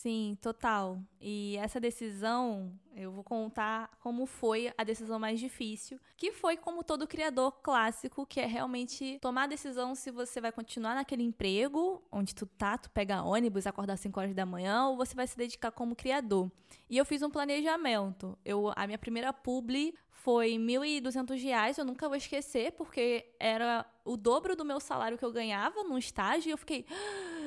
Sim, 0.00 0.38
total. 0.40 1.02
E 1.20 1.56
essa 1.56 1.80
decisão, 1.80 2.72
eu 2.94 3.10
vou 3.10 3.24
contar 3.24 3.90
como 3.98 4.26
foi 4.26 4.72
a 4.78 4.84
decisão 4.84 5.18
mais 5.18 5.40
difícil, 5.40 5.98
que 6.16 6.30
foi 6.30 6.56
como 6.56 6.84
todo 6.84 7.04
criador 7.04 7.50
clássico, 7.60 8.24
que 8.24 8.38
é 8.38 8.46
realmente 8.46 9.18
tomar 9.20 9.42
a 9.42 9.46
decisão 9.48 9.96
se 9.96 10.12
você 10.12 10.40
vai 10.40 10.52
continuar 10.52 10.94
naquele 10.94 11.24
emprego, 11.24 12.00
onde 12.12 12.32
tu 12.32 12.46
tá, 12.46 12.78
tu 12.78 12.88
pega 12.92 13.24
ônibus, 13.24 13.66
acordar 13.66 13.94
às 13.94 14.00
5 14.00 14.20
horas 14.20 14.34
da 14.36 14.46
manhã, 14.46 14.86
ou 14.86 14.96
você 14.96 15.16
vai 15.16 15.26
se 15.26 15.36
dedicar 15.36 15.72
como 15.72 15.96
criador. 15.96 16.48
E 16.88 16.96
eu 16.96 17.04
fiz 17.04 17.20
um 17.20 17.28
planejamento. 17.28 18.38
Eu, 18.44 18.72
a 18.76 18.86
minha 18.86 18.98
primeira 18.98 19.32
publi 19.32 19.92
foi 20.12 20.52
R$ 20.52 20.58
1.200, 20.58 21.76
eu 21.76 21.84
nunca 21.84 22.06
vou 22.06 22.16
esquecer, 22.16 22.70
porque 22.70 23.34
era 23.40 23.84
o 24.04 24.16
dobro 24.16 24.54
do 24.54 24.64
meu 24.64 24.78
salário 24.78 25.18
que 25.18 25.24
eu 25.24 25.32
ganhava 25.32 25.82
num 25.82 25.98
estágio, 25.98 26.50
e 26.50 26.52
eu 26.52 26.58
fiquei... 26.58 26.86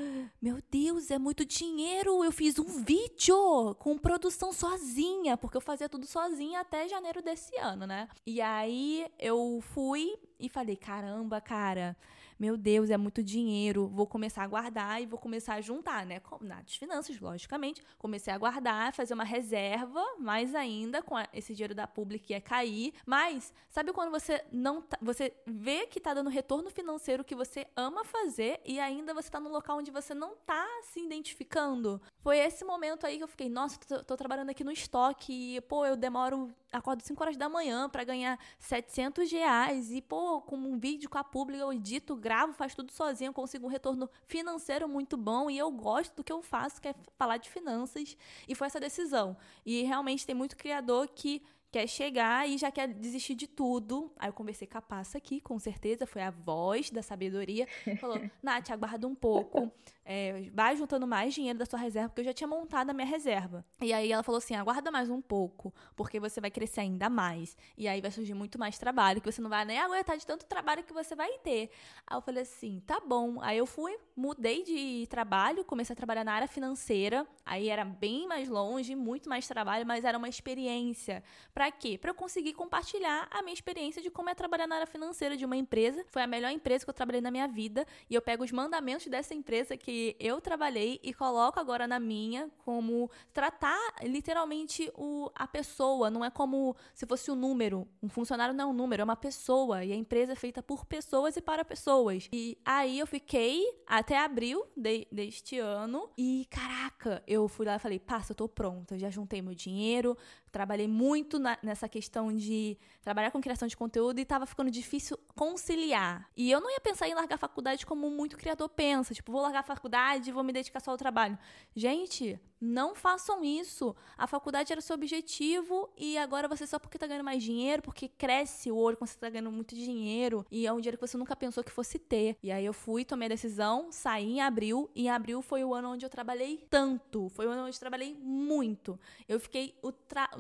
Meu 0.42 0.60
Deus, 0.70 1.12
é 1.12 1.18
muito 1.18 1.46
dinheiro. 1.46 2.24
Eu 2.24 2.32
fiz 2.32 2.60
um 2.60 2.84
vídeo 2.84 3.76
com 3.80 3.98
produção 3.98 4.52
sozinha, 4.52 5.38
porque 5.38 5.58
eu 5.58 5.62
fazia 5.62 5.88
tudo 5.88 6.06
sozinha 6.06 6.60
até 6.60 6.88
janeiro 6.88 7.22
desse 7.22 7.56
ano, 7.58 7.86
né? 7.88 8.08
E 8.26 8.42
aí 8.42 9.08
eu 9.20 9.60
fui 9.74 10.18
e 10.40 10.50
falei: 10.50 10.76
caramba, 10.76 11.40
cara 11.40 11.96
meu 12.42 12.58
Deus, 12.58 12.90
é 12.90 12.98
muito 12.98 13.22
dinheiro, 13.22 13.88
vou 13.88 14.08
começar 14.08 14.42
a 14.42 14.48
guardar 14.48 15.00
e 15.00 15.06
vou 15.06 15.20
começar 15.20 15.54
a 15.54 15.62
juntar, 15.62 16.08
né? 16.08 16.20
Nas 16.42 16.76
finanças, 16.76 17.20
logicamente. 17.20 17.84
Comecei 18.00 18.34
a 18.34 18.38
guardar, 18.40 18.92
fazer 18.94 19.14
uma 19.14 19.24
reserva, 19.24 20.04
mais 20.18 20.56
ainda, 20.56 21.04
com 21.04 21.14
esse 21.32 21.54
dinheiro 21.54 21.76
da 21.76 21.86
pública 21.86 22.26
que 22.26 22.34
ia 22.34 22.42
cair. 22.42 22.96
Mas, 23.06 23.54
sabe 23.70 23.94
quando 23.94 24.10
você 24.10 24.44
não 24.52 24.82
tá, 24.82 24.98
você 25.04 25.32
vê 25.46 25.86
que 25.86 26.00
tá 26.00 26.16
dando 26.16 26.32
retorno 26.32 26.72
financeiro 26.72 27.24
que 27.24 27.36
você 27.36 27.68
ama 27.76 28.04
fazer 28.04 28.60
e 28.66 28.80
ainda 28.80 29.14
você 29.14 29.30
tá 29.30 29.40
num 29.40 29.52
local 29.52 29.78
onde 29.78 29.92
você 29.92 30.16
não 30.16 30.36
tá 30.38 30.68
se 30.82 31.00
identificando? 31.00 32.02
Foi 32.24 32.40
esse 32.40 32.66
momento 32.66 33.06
aí 33.06 33.18
que 33.18 33.24
eu 33.24 33.28
fiquei, 33.28 33.50
nossa, 33.50 33.80
tô, 33.80 34.04
tô 34.04 34.18
trabalhando 34.18 34.50
aqui 34.50 34.64
no 34.64 34.72
estoque 34.72 35.58
e, 35.58 35.62
pô, 35.62 35.86
eu 35.86 35.96
demoro 35.96 36.52
acordo 36.72 37.04
5 37.04 37.22
horas 37.22 37.38
da 37.38 37.50
manhã 37.50 37.90
para 37.90 38.04
ganhar 38.04 38.40
700 38.58 39.32
reais 39.32 39.92
e, 39.92 40.02
pô, 40.02 40.42
com 40.42 40.56
um 40.56 40.80
vídeo 40.80 41.10
com 41.10 41.18
a 41.18 41.24
pública 41.24 41.62
eu 41.62 41.74
edito, 41.74 42.16
gravo, 42.32 42.54
faço 42.54 42.78
tudo 42.78 42.94
sozinho, 42.94 43.34
consigo 43.34 43.66
um 43.66 43.70
retorno 43.70 44.10
financeiro 44.26 44.88
muito 44.88 45.18
bom 45.18 45.50
e 45.50 45.58
eu 45.58 45.70
gosto 45.70 46.16
do 46.16 46.24
que 46.24 46.32
eu 46.32 46.42
faço, 46.42 46.82
que 46.82 46.88
é 46.88 46.96
falar 47.18 47.36
de 47.36 47.50
finanças. 47.50 48.16
E 48.48 48.56
foi 48.56 48.68
essa 48.68 48.80
decisão. 48.80 49.36
E 49.66 49.84
realmente 49.84 50.26
tem 50.26 50.34
muito 50.34 50.56
criador 50.56 51.10
que 51.10 51.44
quer 51.70 51.88
chegar 51.88 52.48
e 52.48 52.58
já 52.58 52.72
quer 52.72 52.88
desistir 52.88 53.36
de 53.36 53.48
tudo. 53.48 54.14
Aí 54.18 54.30
eu 54.30 54.34
conversei 54.34 54.66
com 54.66 54.78
a 54.78 54.82
Passa 54.82 55.18
aqui, 55.18 55.42
com 55.42 55.60
certeza, 55.60 56.08
foi 56.08 56.22
a 56.22 56.32
voz 56.32 56.90
da 56.90 57.04
sabedoria. 57.04 57.68
Falou, 58.00 58.18
Nath, 58.42 58.72
aguarda 58.72 59.06
um 59.06 59.16
pouco, 59.16 59.70
é, 60.04 60.50
vai 60.54 60.76
juntando 60.76 61.06
mais 61.06 61.34
dinheiro 61.34 61.60
da 61.60 61.66
sua 61.66 61.80
reserva, 61.80 62.10
porque 62.10 62.22
eu 62.22 62.26
já 62.26 62.34
tinha 62.34 62.48
montado 62.48 62.90
a 62.90 62.94
minha 62.94 63.06
reserva. 63.06 63.64
E 63.80 63.94
aí 63.94 64.12
ela 64.12 64.24
falou 64.24 64.40
assim: 64.40 64.56
aguarda 64.56 64.92
mais 64.92 65.10
um 65.10 65.22
pouco, 65.22 65.74
porque 65.96 66.20
você 66.20 66.42
vai 66.42 66.50
crescer 66.50 66.82
ainda 66.82 67.10
mais. 67.10 67.56
E 67.78 67.88
aí 67.88 68.02
vai 68.02 68.12
surgir 68.12 68.34
muito 68.34 68.58
mais 68.58 68.78
trabalho, 68.78 69.22
que 69.22 69.32
você 69.32 69.42
não 69.42 69.50
vai 69.50 69.64
nem 69.64 69.80
aguentar 69.80 70.18
de 70.18 70.26
tanto 70.26 70.46
trabalho 70.46 70.84
que 70.84 70.94
você 70.94 71.16
vai 71.16 71.38
ter. 71.40 71.70
Aí 72.08 72.18
eu 72.18 72.22
falei 72.22 72.44
assim: 72.44 72.82
tá 72.86 73.00
bom. 73.00 73.40
Aí 73.42 73.58
eu 73.58 73.66
fui, 73.66 73.96
mudei 74.16 74.64
de 74.64 75.06
trabalho, 75.08 75.64
comecei 75.64 75.94
a 75.94 75.96
trabalhar 75.96 76.24
na 76.24 76.34
área 76.34 76.48
financeira. 76.48 77.28
Aí 77.46 77.70
era 77.70 77.86
bem 77.86 78.28
mais 78.28 78.50
longe, 78.50 78.96
muito 78.96 79.30
mais 79.30 79.48
trabalho, 79.48 79.86
mas 79.86 80.04
era 80.04 80.18
uma 80.18 80.30
experiência. 80.30 81.24
Para 81.54 81.72
quê? 81.72 81.98
Para 81.98 82.12
eu 82.12 82.16
conseguir 82.16 82.54
compartilhar 82.54 83.28
a 83.30 83.42
minha 83.42 83.54
experiência 83.54 84.02
de 84.02 84.10
como 84.10 84.30
é 84.30 84.36
trabalhar 84.36 84.68
na 84.68 84.76
área 84.76 84.88
financeira 84.88 85.38
de 85.38 85.46
uma 85.46 85.56
empresa. 85.56 86.04
Foi 86.10 86.24
a 86.24 86.28
melhor 86.28 86.52
empresa 86.52 86.86
que 86.86 86.90
eu 86.90 86.94
trabalhei 86.94 87.22
na 87.22 87.30
minha 87.30 87.48
vida. 87.48 87.86
E 88.10 88.16
eu 88.16 88.22
pego 88.22 88.44
os 88.44 88.52
mandamentos 88.52 89.06
dessa 89.08 89.34
empresa 89.34 89.78
que 89.78 89.91
que 89.92 90.16
eu 90.22 90.40
trabalhei 90.40 91.02
e 91.04 91.14
coloco 91.14 91.60
agora 91.60 91.86
na 91.86 92.00
minha 92.00 92.50
como 92.60 93.12
tratar 93.34 93.78
literalmente 94.04 94.90
o, 94.96 95.30
a 95.36 95.46
pessoa, 95.46 96.10
não 96.10 96.24
é 96.24 96.30
como 96.30 96.78
se 96.94 97.06
fosse 97.06 97.30
um 97.30 97.36
número. 97.36 97.86
Um 98.02 98.08
funcionário 98.08 98.56
não 98.56 98.70
é 98.70 98.72
um 98.72 98.74
número, 98.74 99.02
é 99.02 99.04
uma 99.04 99.18
pessoa. 99.18 99.84
E 99.84 99.92
a 99.92 99.96
empresa 99.96 100.32
é 100.32 100.36
feita 100.36 100.64
por 100.64 100.86
pessoas 100.86 101.36
e 101.36 101.42
para 101.42 101.66
pessoas. 101.66 102.30
E 102.32 102.58
aí 102.64 103.00
eu 103.00 103.06
fiquei 103.06 103.66
até 103.86 104.18
abril 104.18 104.66
de, 104.78 105.06
deste 105.12 105.60
ano. 105.60 106.10
E 106.18 106.48
caraca, 106.50 107.22
eu 107.28 107.50
fui 107.50 107.66
lá 107.66 107.76
e 107.76 107.80
falei: 107.80 108.00
passa, 108.00 108.32
eu 108.32 108.36
tô 108.36 108.48
pronta. 108.48 108.98
Já 108.98 109.10
juntei 109.10 109.42
meu 109.42 109.54
dinheiro, 109.54 110.18
trabalhei 110.52 110.88
muito 110.88 111.40
na, 111.40 111.58
nessa 111.64 111.88
questão 111.88 112.34
de 112.34 112.78
trabalhar 113.02 113.32
com 113.32 113.42
criação 113.42 113.68
de 113.68 113.78
conteúdo 113.78 114.20
e 114.20 114.24
estava 114.24 114.46
ficando 114.46 114.70
difícil 114.70 115.18
conciliar. 115.36 116.30
E 116.36 116.52
eu 116.52 116.60
não 116.60 116.70
ia 116.70 116.80
pensar 116.80 117.08
em 117.08 117.14
largar 117.14 117.36
a 117.36 117.38
faculdade 117.38 117.86
como 117.86 118.10
muito 118.10 118.38
criador 118.38 118.70
pensa, 118.70 119.14
tipo, 119.14 119.32
vou 119.32 119.42
largar 119.42 119.60
a 119.60 119.64
faculdade 119.64 120.30
e 120.30 120.34
vou 120.34 120.44
me 120.44 120.54
dedicar 120.54 120.80
só 120.80 120.92
ao 120.92 120.98
trabalho. 120.98 121.38
Gente, 121.76 122.40
não 122.62 122.94
façam 122.94 123.44
isso. 123.44 123.96
A 124.16 124.28
faculdade 124.28 124.72
era 124.72 124.80
o 124.80 124.84
seu 124.84 124.94
objetivo 124.94 125.90
e 125.98 126.16
agora 126.18 126.48
você 126.48 126.68
só 126.68 126.78
porque 126.78 126.98
tá 126.98 127.08
ganhando 127.08 127.26
mais 127.26 127.42
dinheiro, 127.42 127.82
porque 127.82 128.08
cresce 128.08 128.72
o 128.72 128.76
olho 128.76 128.96
quando 128.96 129.10
você 129.10 129.18
tá 129.18 129.30
ganhando 129.30 129.52
muito 129.52 129.74
dinheiro 129.74 130.46
e 130.52 130.68
é 130.68 130.72
um 130.72 130.78
dinheiro 130.78 130.98
que 130.98 131.08
você 131.08 131.18
nunca 131.18 131.36
pensou 131.36 131.64
que 131.64 131.72
fosse 131.72 131.98
ter. 131.98 132.38
E 132.44 132.52
aí 132.52 132.64
eu 132.64 132.74
fui, 132.74 133.04
tomei 133.04 133.26
a 133.26 133.30
decisão, 133.30 133.92
saí 133.92 134.34
em 134.34 134.42
abril 134.42 134.92
e 134.94 135.06
em 135.06 135.10
abril 135.10 135.42
foi 135.42 135.64
o 135.64 135.74
ano 135.74 135.94
onde 135.94 136.06
eu 136.06 136.10
trabalhei 136.10 136.64
tanto. 136.70 137.30
Foi 137.30 137.48
o 137.48 137.50
ano 137.50 137.64
onde 137.64 137.76
eu 137.76 137.80
trabalhei 137.80 138.16
muito. 138.22 139.00
Eu 139.28 139.40
fiquei 139.40 139.74
o, 139.82 139.92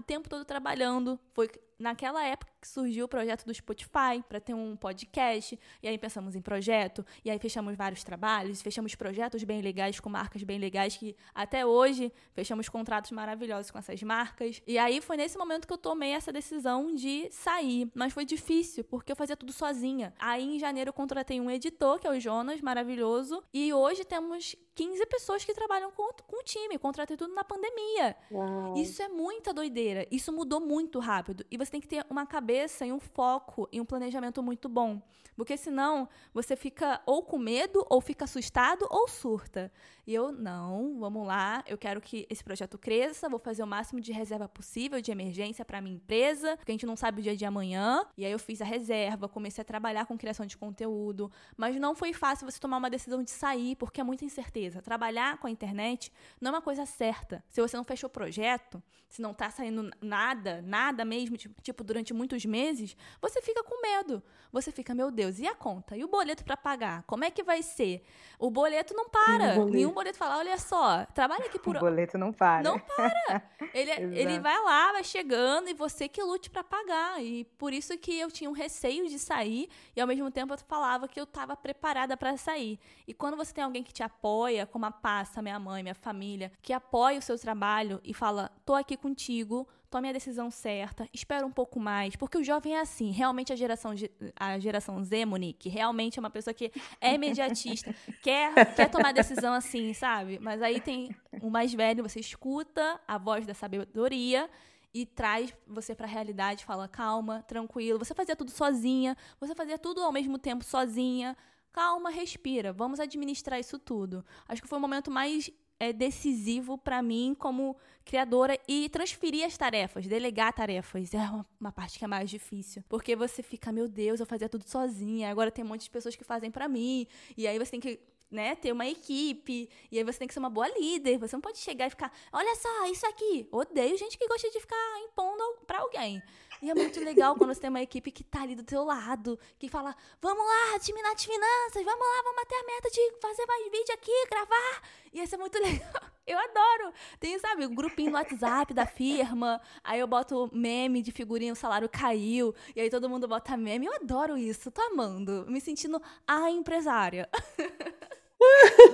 o 0.01 0.03
tempo 0.03 0.27
todo 0.27 0.43
trabalhando. 0.43 1.19
Foi 1.33 1.49
naquela 1.81 2.23
época 2.25 2.51
que 2.61 2.67
surgiu 2.67 3.05
o 3.05 3.07
projeto 3.07 3.45
do 3.45 3.53
Spotify 3.53 4.23
para 4.27 4.39
ter 4.39 4.53
um 4.53 4.75
podcast, 4.75 5.59
e 5.81 5.87
aí 5.87 5.97
pensamos 5.97 6.35
em 6.35 6.41
projeto, 6.41 7.05
e 7.25 7.31
aí 7.31 7.39
fechamos 7.39 7.75
vários 7.75 8.03
trabalhos, 8.03 8.61
fechamos 8.61 8.95
projetos 8.95 9.43
bem 9.43 9.61
legais 9.61 9.99
com 9.99 10.09
marcas 10.09 10.43
bem 10.43 10.59
legais 10.59 10.95
que 10.95 11.15
até 11.33 11.65
hoje 11.65 12.11
fechamos 12.33 12.69
contratos 12.69 13.11
maravilhosos 13.11 13.71
com 13.71 13.79
essas 13.79 14.01
marcas. 14.03 14.61
E 14.67 14.77
aí 14.77 15.01
foi 15.01 15.17
nesse 15.17 15.37
momento 15.37 15.67
que 15.67 15.73
eu 15.73 15.77
tomei 15.77 16.11
essa 16.11 16.31
decisão 16.31 16.93
de 16.93 17.29
sair, 17.31 17.89
mas 17.95 18.13
foi 18.13 18.25
difícil 18.25 18.83
porque 18.83 19.11
eu 19.11 19.15
fazia 19.15 19.35
tudo 19.35 19.51
sozinha. 19.51 20.13
Aí 20.19 20.55
em 20.55 20.59
janeiro 20.59 20.89
eu 20.89 20.93
contratei 20.93 21.39
um 21.41 21.49
editor, 21.49 21.99
que 21.99 22.07
é 22.07 22.11
o 22.11 22.19
Jonas, 22.19 22.61
maravilhoso, 22.61 23.43
e 23.53 23.73
hoje 23.73 24.05
temos 24.05 24.55
15 24.75 25.05
pessoas 25.07 25.43
que 25.43 25.53
trabalham 25.53 25.91
com, 25.91 26.11
com 26.25 26.39
o 26.39 26.43
time. 26.43 26.77
Contratei 26.77 27.17
tudo 27.17 27.33
na 27.33 27.43
pandemia. 27.43 28.15
Uau. 28.31 28.75
Isso 28.77 29.01
é 29.01 29.07
muita 29.07 29.53
doideira. 29.53 30.07
Isso 30.11 30.31
mudou 30.31 30.59
muito 30.59 30.99
rápido. 30.99 31.45
E 31.51 31.57
você 31.57 31.70
tem 31.71 31.81
que 31.81 31.87
ter 31.87 32.05
uma 32.09 32.25
cabeça 32.25 32.85
e 32.85 32.91
um 32.91 32.99
foco 32.99 33.67
e 33.71 33.81
um 33.81 33.85
planejamento 33.85 34.43
muito 34.43 34.69
bom. 34.69 35.01
Porque 35.35 35.57
senão 35.57 36.07
você 36.33 36.55
fica 36.55 37.01
ou 37.05 37.23
com 37.23 37.37
medo, 37.37 37.85
ou 37.89 38.01
fica 38.01 38.25
assustado, 38.25 38.85
ou 38.89 39.07
surta. 39.07 39.71
E 40.05 40.13
eu, 40.13 40.31
não, 40.31 40.99
vamos 40.99 41.25
lá, 41.25 41.63
eu 41.67 41.77
quero 41.77 42.01
que 42.01 42.27
esse 42.29 42.43
projeto 42.43 42.77
cresça, 42.77 43.29
vou 43.29 43.39
fazer 43.39 43.63
o 43.63 43.67
máximo 43.67 44.01
de 44.01 44.11
reserva 44.11 44.47
possível 44.49 44.99
de 44.99 45.11
emergência 45.11 45.63
para 45.63 45.79
minha 45.79 45.95
empresa, 45.95 46.57
porque 46.57 46.71
a 46.71 46.73
gente 46.73 46.85
não 46.85 46.95
sabe 46.95 47.21
o 47.21 47.23
dia 47.23 47.35
de 47.35 47.45
amanhã. 47.45 48.05
E 48.17 48.25
aí 48.25 48.31
eu 48.31 48.39
fiz 48.39 48.61
a 48.61 48.65
reserva, 48.65 49.29
comecei 49.29 49.61
a 49.61 49.65
trabalhar 49.65 50.05
com 50.05 50.17
criação 50.17 50.45
de 50.45 50.57
conteúdo. 50.57 51.31
Mas 51.55 51.75
não 51.77 51.95
foi 51.95 52.13
fácil 52.13 52.49
você 52.49 52.59
tomar 52.59 52.77
uma 52.77 52.89
decisão 52.89 53.23
de 53.23 53.31
sair, 53.31 53.75
porque 53.77 54.01
é 54.01 54.03
muita 54.03 54.25
incerteza. 54.25 54.81
Trabalhar 54.81 55.37
com 55.37 55.47
a 55.47 55.51
internet 55.51 56.11
não 56.39 56.49
é 56.49 56.55
uma 56.55 56.61
coisa 56.61 56.85
certa. 56.85 57.43
Se 57.47 57.61
você 57.61 57.77
não 57.77 57.83
fechou 57.83 58.07
o 58.07 58.11
projeto, 58.11 58.83
se 59.07 59.21
não 59.21 59.33
tá 59.33 59.49
saindo 59.49 59.89
nada, 60.01 60.61
nada 60.61 61.05
mesmo, 61.05 61.37
tipo, 61.37 61.60
tipo 61.61 61.83
durante 61.83 62.13
muitos 62.13 62.45
meses, 62.45 62.95
você 63.21 63.41
fica 63.41 63.63
com 63.63 63.81
medo. 63.81 64.21
Você 64.51 64.71
fica, 64.71 64.93
meu 64.93 65.09
Deus, 65.09 65.39
e 65.39 65.47
a 65.47 65.55
conta? 65.55 65.95
E 65.95 66.03
o 66.03 66.09
boleto 66.09 66.43
para 66.43 66.57
pagar? 66.57 67.03
Como 67.03 67.23
é 67.23 67.31
que 67.31 67.41
vai 67.41 67.63
ser? 67.63 68.03
O 68.37 68.49
boleto 68.49 68.93
não 68.93 69.07
para. 69.07 69.55
Boleto. 69.55 69.71
Nenhum 69.71 69.91
boleto 69.91 70.17
fala, 70.17 70.37
olha 70.39 70.57
só, 70.57 71.05
trabalha 71.05 71.45
aqui 71.45 71.57
por... 71.57 71.77
O 71.77 71.79
boleto 71.79 72.17
não 72.17 72.33
para. 72.33 72.63
Não 72.63 72.77
para. 72.77 73.49
Ele, 73.73 73.91
ele 73.91 74.39
vai 74.39 74.61
lá, 74.63 74.91
vai 74.91 75.03
chegando 75.03 75.69
e 75.69 75.73
você 75.73 76.09
que 76.09 76.21
lute 76.21 76.49
para 76.49 76.61
pagar. 76.61 77.23
E 77.23 77.45
por 77.57 77.71
isso 77.71 77.97
que 77.97 78.19
eu 78.19 78.29
tinha 78.29 78.49
um 78.49 78.53
receio 78.53 79.07
de 79.07 79.17
sair 79.17 79.69
e 79.95 80.01
ao 80.01 80.07
mesmo 80.07 80.29
tempo 80.29 80.53
eu 80.53 80.57
falava 80.57 81.07
que 81.07 81.17
eu 81.17 81.23
estava 81.23 81.55
preparada 81.55 82.17
para 82.17 82.35
sair. 82.35 82.77
E 83.07 83.13
quando 83.13 83.37
você 83.37 83.53
tem 83.53 83.63
alguém 83.63 83.81
que 83.81 83.93
te 83.93 84.03
apoia, 84.03 84.65
como 84.65 84.85
a 84.85 84.91
Passa, 84.91 85.41
minha 85.41 85.57
mãe, 85.57 85.83
minha 85.83 85.95
família, 85.95 86.51
que 86.61 86.73
apoia 86.73 87.19
o 87.19 87.21
seu 87.21 87.39
trabalho 87.39 88.01
e 88.03 88.13
fala, 88.13 88.51
tô 88.65 88.73
aqui 88.73 88.97
contigo, 88.97 89.65
tome 89.91 90.07
a 90.07 90.13
decisão 90.13 90.49
certa, 90.49 91.05
espera 91.13 91.45
um 91.45 91.51
pouco 91.51 91.77
mais, 91.77 92.15
porque 92.15 92.37
o 92.37 92.43
jovem 92.43 92.77
é 92.77 92.79
assim, 92.79 93.11
realmente 93.11 93.51
a 93.51 93.57
geração, 93.57 93.93
a 94.37 94.57
geração 94.57 95.03
Z, 95.03 95.25
Monique, 95.25 95.67
realmente 95.67 96.17
é 96.17 96.21
uma 96.21 96.29
pessoa 96.29 96.53
que 96.53 96.71
é 97.01 97.13
imediatista, 97.13 97.93
quer, 98.23 98.73
quer 98.73 98.89
tomar 98.89 99.11
decisão 99.11 99.53
assim, 99.53 99.93
sabe? 99.93 100.39
Mas 100.39 100.61
aí 100.61 100.79
tem 100.79 101.13
o 101.41 101.49
mais 101.49 101.73
velho, 101.73 102.03
você 102.03 102.21
escuta 102.21 103.01
a 103.05 103.17
voz 103.17 103.45
da 103.45 103.53
sabedoria 103.53 104.49
e 104.93 105.05
traz 105.05 105.53
você 105.67 105.93
para 105.93 106.07
a 106.07 106.09
realidade, 106.09 106.63
fala 106.63 106.87
calma, 106.87 107.43
tranquilo, 107.43 107.99
você 107.99 108.13
fazia 108.13 108.35
tudo 108.35 108.49
sozinha, 108.49 109.17
você 109.41 109.53
fazia 109.53 109.77
tudo 109.77 110.01
ao 110.01 110.11
mesmo 110.13 110.37
tempo 110.37 110.63
sozinha, 110.63 111.35
calma, 111.73 112.09
respira, 112.09 112.71
vamos 112.71 113.01
administrar 113.01 113.59
isso 113.59 113.77
tudo. 113.77 114.23
Acho 114.47 114.61
que 114.61 114.69
foi 114.69 114.77
o 114.77 114.81
momento 114.81 115.11
mais 115.11 115.51
é 115.81 115.91
decisivo 115.91 116.77
para 116.77 117.01
mim 117.01 117.35
como 117.37 117.75
criadora 118.05 118.55
e 118.67 118.87
transferir 118.89 119.43
as 119.43 119.57
tarefas, 119.57 120.05
delegar 120.05 120.53
tarefas. 120.53 121.11
É 121.11 121.17
uma, 121.17 121.45
uma, 121.59 121.71
parte 121.71 121.97
que 121.97 122.05
é 122.05 122.07
mais 122.07 122.29
difícil. 122.29 122.83
Porque 122.87 123.15
você 123.15 123.41
fica, 123.41 123.71
meu 123.71 123.87
Deus, 123.87 124.19
eu 124.19 124.25
fazia 124.27 124.47
tudo 124.47 124.63
sozinha, 124.69 125.31
agora 125.31 125.49
tem 125.49 125.65
um 125.65 125.67
monte 125.67 125.81
de 125.85 125.89
pessoas 125.89 126.15
que 126.15 126.23
fazem 126.23 126.51
para 126.51 126.67
mim. 126.67 127.07
E 127.35 127.47
aí 127.47 127.57
você 127.57 127.71
tem 127.71 127.79
que 127.79 127.99
né, 128.29 128.55
ter 128.55 128.71
uma 128.71 128.85
equipe, 128.85 129.67
e 129.91 129.97
aí 129.97 130.03
você 130.03 130.19
tem 130.19 130.27
que 130.27 130.35
ser 130.35 130.39
uma 130.39 130.51
boa 130.51 130.67
líder. 130.69 131.17
Você 131.17 131.35
não 131.35 131.41
pode 131.41 131.57
chegar 131.57 131.87
e 131.87 131.89
ficar, 131.89 132.13
olha 132.31 132.55
só, 132.57 132.85
isso 132.85 133.07
aqui. 133.07 133.47
Odeio 133.51 133.97
gente 133.97 134.19
que 134.19 134.27
gosta 134.27 134.51
de 134.51 134.59
ficar 134.59 134.99
impondo 134.99 135.43
para 135.65 135.79
alguém. 135.79 136.21
E 136.61 136.69
é 136.69 136.75
muito 136.75 136.99
legal 136.99 137.35
quando 137.35 137.53
você 137.53 137.59
tem 137.59 137.71
uma 137.71 137.81
equipe 137.81 138.11
que 138.11 138.23
tá 138.23 138.43
ali 138.43 138.55
do 138.55 138.63
teu 138.63 138.83
lado, 138.83 139.39
que 139.57 139.67
fala, 139.67 139.95
vamos 140.21 140.45
lá, 140.45 140.79
time 140.79 141.01
nas 141.01 141.23
finanças, 141.23 141.83
vamos 141.83 142.05
lá, 142.05 142.21
vamos 142.23 142.35
bater 142.35 142.55
a 142.55 142.65
meta 142.65 142.89
de 142.91 143.19
fazer 143.19 143.45
mais 143.47 143.63
vídeo 143.63 143.93
aqui, 143.95 144.27
gravar. 144.29 144.81
E 145.11 145.23
isso 145.23 145.33
é 145.33 145.37
muito 145.39 145.57
legal. 145.59 146.03
Eu 146.27 146.37
adoro. 146.37 146.93
Tem, 147.19 147.37
sabe, 147.39 147.65
um 147.65 147.73
grupinho 147.73 148.11
no 148.11 148.17
WhatsApp 148.17 148.75
da 148.75 148.85
firma, 148.85 149.59
aí 149.83 149.99
eu 149.99 150.07
boto 150.07 150.51
meme 150.53 151.01
de 151.01 151.11
figurinha, 151.11 151.51
o 151.51 151.55
salário 151.55 151.89
caiu, 151.89 152.53
e 152.75 152.81
aí 152.81 152.91
todo 152.91 153.09
mundo 153.09 153.27
bota 153.27 153.57
meme. 153.57 153.87
Eu 153.87 153.95
adoro 153.95 154.37
isso, 154.37 154.69
tô 154.69 154.81
amando. 154.81 155.45
Me 155.49 155.59
sentindo 155.59 155.99
a 156.27 156.51
empresária. 156.51 157.27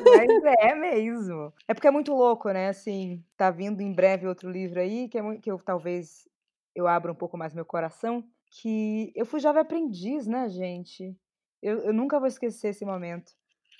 Mas 0.05 0.43
é 0.59 0.73
mesmo. 0.73 1.53
É 1.67 1.73
porque 1.73 1.87
é 1.87 1.91
muito 1.91 2.13
louco, 2.13 2.49
né? 2.49 2.69
Assim, 2.69 3.21
tá 3.35 3.51
vindo 3.51 3.81
em 3.81 3.93
breve 3.93 4.25
outro 4.25 4.49
livro 4.49 4.79
aí, 4.79 5.09
que, 5.09 5.17
é, 5.17 5.37
que 5.37 5.51
eu 5.51 5.59
talvez 5.59 6.27
eu 6.77 6.87
abro 6.87 7.11
um 7.11 7.15
pouco 7.15 7.35
mais 7.35 7.55
meu 7.55 7.65
coração, 7.65 8.23
que 8.51 9.11
eu 9.15 9.25
fui 9.25 9.39
jovem 9.39 9.61
aprendiz, 9.63 10.27
né, 10.27 10.47
gente? 10.47 11.17
Eu, 11.59 11.79
eu 11.79 11.91
nunca 11.91 12.19
vou 12.19 12.27
esquecer 12.27 12.67
esse 12.67 12.85
momento. 12.85 13.31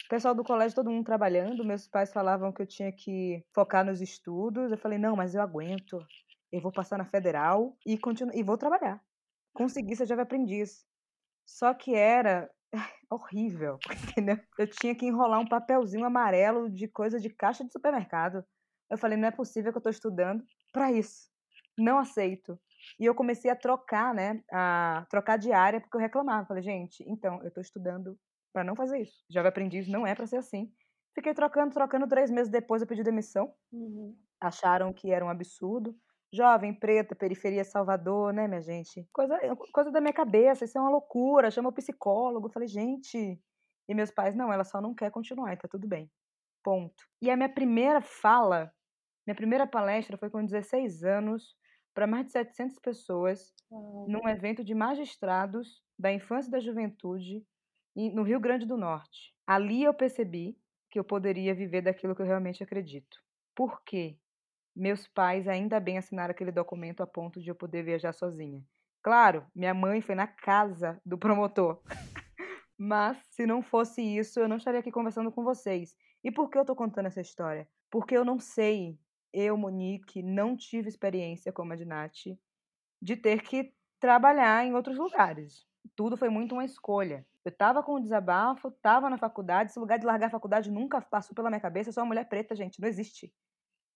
O 0.06 0.10
pessoal 0.10 0.34
do 0.34 0.44
colégio, 0.44 0.76
todo 0.76 0.90
mundo 0.90 1.06
trabalhando, 1.06 1.64
meus 1.64 1.88
pais 1.88 2.12
falavam 2.12 2.52
que 2.52 2.60
eu 2.60 2.66
tinha 2.66 2.92
que 2.92 3.46
focar 3.54 3.86
nos 3.86 4.02
estudos. 4.02 4.72
Eu 4.72 4.78
falei, 4.80 4.98
não, 4.98 5.16
mas 5.16 5.36
eu 5.36 5.42
aguento. 5.42 6.04
Eu 6.52 6.60
vou 6.60 6.72
passar 6.72 6.98
na 6.98 7.06
federal 7.06 7.78
e, 7.86 8.00
continuo, 8.00 8.36
e 8.36 8.42
vou 8.42 8.58
trabalhar. 8.58 9.00
Consegui 9.54 9.96
ser 9.96 10.08
jovem 10.08 10.24
aprendiz. 10.24 10.84
Só 11.46 11.76
que 11.76 11.94
era 11.94 12.50
horrível, 13.12 13.78
entendeu? 14.10 14.40
Eu 14.58 14.68
tinha 14.68 14.96
que 14.96 15.06
enrolar 15.06 15.40
um 15.40 15.48
papelzinho 15.48 16.04
amarelo 16.04 16.68
de 16.68 16.88
coisa 16.88 17.20
de 17.20 17.30
caixa 17.30 17.64
de 17.64 17.72
supermercado. 17.72 18.44
Eu 18.90 18.98
falei, 18.98 19.20
não 19.20 19.28
é 19.28 19.32
possível 19.32 19.72
que 19.72 19.78
eu 19.78 19.82
estou 19.82 19.92
estudando 19.92 20.44
para 20.74 20.92
isso. 20.92 21.30
Não 21.78 22.00
aceito. 22.00 22.60
E 23.00 23.06
eu 23.06 23.16
comecei 23.16 23.50
a 23.50 23.56
trocar, 23.56 24.14
né? 24.14 24.42
A 24.52 25.06
trocar 25.10 25.38
de 25.38 25.52
área, 25.52 25.80
porque 25.80 25.96
eu 25.96 26.02
reclamava. 26.02 26.46
Falei, 26.46 26.64
gente, 26.64 27.04
então, 27.08 27.42
eu 27.44 27.52
tô 27.52 27.62
estudando 27.62 28.18
para 28.54 28.64
não 28.64 28.76
fazer 28.76 29.00
isso. 29.00 29.24
Jovem 29.30 29.50
aprendiz 29.50 29.88
não 29.88 30.06
é 30.06 30.16
para 30.16 30.28
ser 30.28 30.38
assim. 30.38 30.72
Fiquei 31.14 31.34
trocando, 31.34 31.74
trocando. 31.74 32.08
Três 32.08 32.30
meses 32.30 32.52
depois 32.52 32.82
eu 32.82 32.88
pedi 32.88 33.04
demissão. 33.04 33.54
Uhum. 33.72 34.16
Acharam 34.40 34.94
que 34.94 35.12
era 35.12 35.26
um 35.26 35.30
absurdo. 35.30 35.96
Jovem, 36.34 36.74
preta, 36.74 37.16
periferia 37.16 37.64
Salvador, 37.64 38.34
né, 38.34 38.48
minha 38.48 38.62
gente? 38.62 39.08
Coisa, 39.14 39.40
coisa 39.72 39.92
da 39.92 40.02
minha 40.02 40.14
cabeça, 40.14 40.66
isso 40.66 40.78
é 40.78 40.82
uma 40.82 40.90
loucura. 40.90 41.50
Chama 41.50 41.70
o 41.70 41.74
psicólogo. 41.74 42.50
Falei, 42.50 42.68
gente. 42.68 43.40
E 43.88 43.94
meus 43.96 44.12
pais, 44.12 44.36
não, 44.36 44.52
ela 44.52 44.66
só 44.66 44.82
não 44.82 44.94
quer 44.94 45.10
continuar, 45.10 45.54
e 45.54 45.58
tá 45.58 45.68
tudo 45.68 45.88
bem 45.88 46.12
ponto. 46.68 47.08
E 47.22 47.32
a 47.32 47.38
minha 47.38 47.48
primeira 47.48 48.02
fala, 48.02 48.70
minha 49.26 49.36
primeira 49.36 49.66
palestra 49.66 50.18
foi 50.18 50.30
com 50.30 50.44
16 50.44 51.02
anos, 51.02 51.56
para 51.98 52.06
mais 52.06 52.28
de 52.28 52.32
700 52.32 52.78
pessoas, 52.78 53.52
num 53.72 54.30
evento 54.30 54.64
de 54.64 54.76
magistrados 54.76 55.82
da 55.98 56.14
infância 56.14 56.48
e 56.48 56.52
da 56.52 56.60
juventude 56.60 57.44
no 57.96 58.22
Rio 58.22 58.40
Grande 58.40 58.68
do 58.68 58.78
Norte. 58.78 59.34
Ali 59.48 59.82
eu 59.82 59.92
percebi 59.96 60.56
que 60.92 61.00
eu 61.00 61.04
poderia 61.04 61.56
viver 61.56 61.82
daquilo 61.82 62.16
que 62.16 62.22
eu 62.22 62.26
realmente 62.28 62.62
acredito. 62.62 63.18
Por 63.56 63.82
quê? 63.84 64.16
Meus 64.76 65.08
pais 65.08 65.48
ainda 65.48 65.80
bem 65.80 65.98
assinaram 65.98 66.30
aquele 66.30 66.52
documento 66.52 67.02
a 67.02 67.08
ponto 67.08 67.42
de 67.42 67.50
eu 67.50 67.56
poder 67.56 67.82
viajar 67.82 68.14
sozinha. 68.14 68.64
Claro, 69.02 69.44
minha 69.56 69.74
mãe 69.74 70.00
foi 70.00 70.14
na 70.14 70.28
casa 70.28 71.02
do 71.04 71.18
promotor. 71.18 71.82
Mas 72.78 73.18
se 73.32 73.48
não 73.48 73.64
fosse 73.64 74.04
isso, 74.04 74.40
eu 74.40 74.48
não 74.48 74.58
estaria 74.58 74.82
aqui 74.82 74.92
conversando 74.92 75.32
com 75.32 75.44
vocês. 75.44 75.96
E 76.24 76.32
por 76.32 76.52
que 76.52 76.60
eu 76.60 76.66
tô 76.66 76.76
contando 76.76 77.08
essa 77.08 77.22
história? 77.22 77.68
Porque 77.90 78.16
eu 78.16 78.24
não 78.24 78.38
sei, 78.38 79.00
eu, 79.38 79.56
Monique, 79.56 80.24
não 80.24 80.58
tive 80.58 80.90
experiência 80.90 81.54
como 81.54 81.72
a 81.72 81.76
de 81.76 81.86
Nath, 81.86 82.36
de 83.00 83.16
ter 83.16 83.44
que 83.44 83.72
trabalhar 84.00 84.66
em 84.66 84.74
outros 84.74 84.98
lugares. 84.98 85.64
Tudo 85.96 86.18
foi 86.18 86.30
muito 86.30 86.54
uma 86.54 86.66
escolha. 86.66 87.26
Eu 87.46 87.52
tava 87.52 87.84
com 87.84 87.94
o 87.94 88.00
desabafo, 88.00 88.72
tava 88.72 89.10
na 89.10 89.18
faculdade, 89.18 89.70
esse 89.70 89.80
lugar 89.80 90.00
de 90.00 90.06
largar 90.06 90.28
a 90.28 90.32
faculdade 90.32 90.72
nunca 90.72 91.00
passou 91.02 91.36
pela 91.36 91.50
minha 91.50 91.62
cabeça, 91.62 91.90
eu 91.90 91.94
sou 91.94 92.02
uma 92.02 92.08
mulher 92.08 92.28
preta, 92.28 92.56
gente, 92.56 92.82
não 92.82 92.88
existe. 92.88 93.32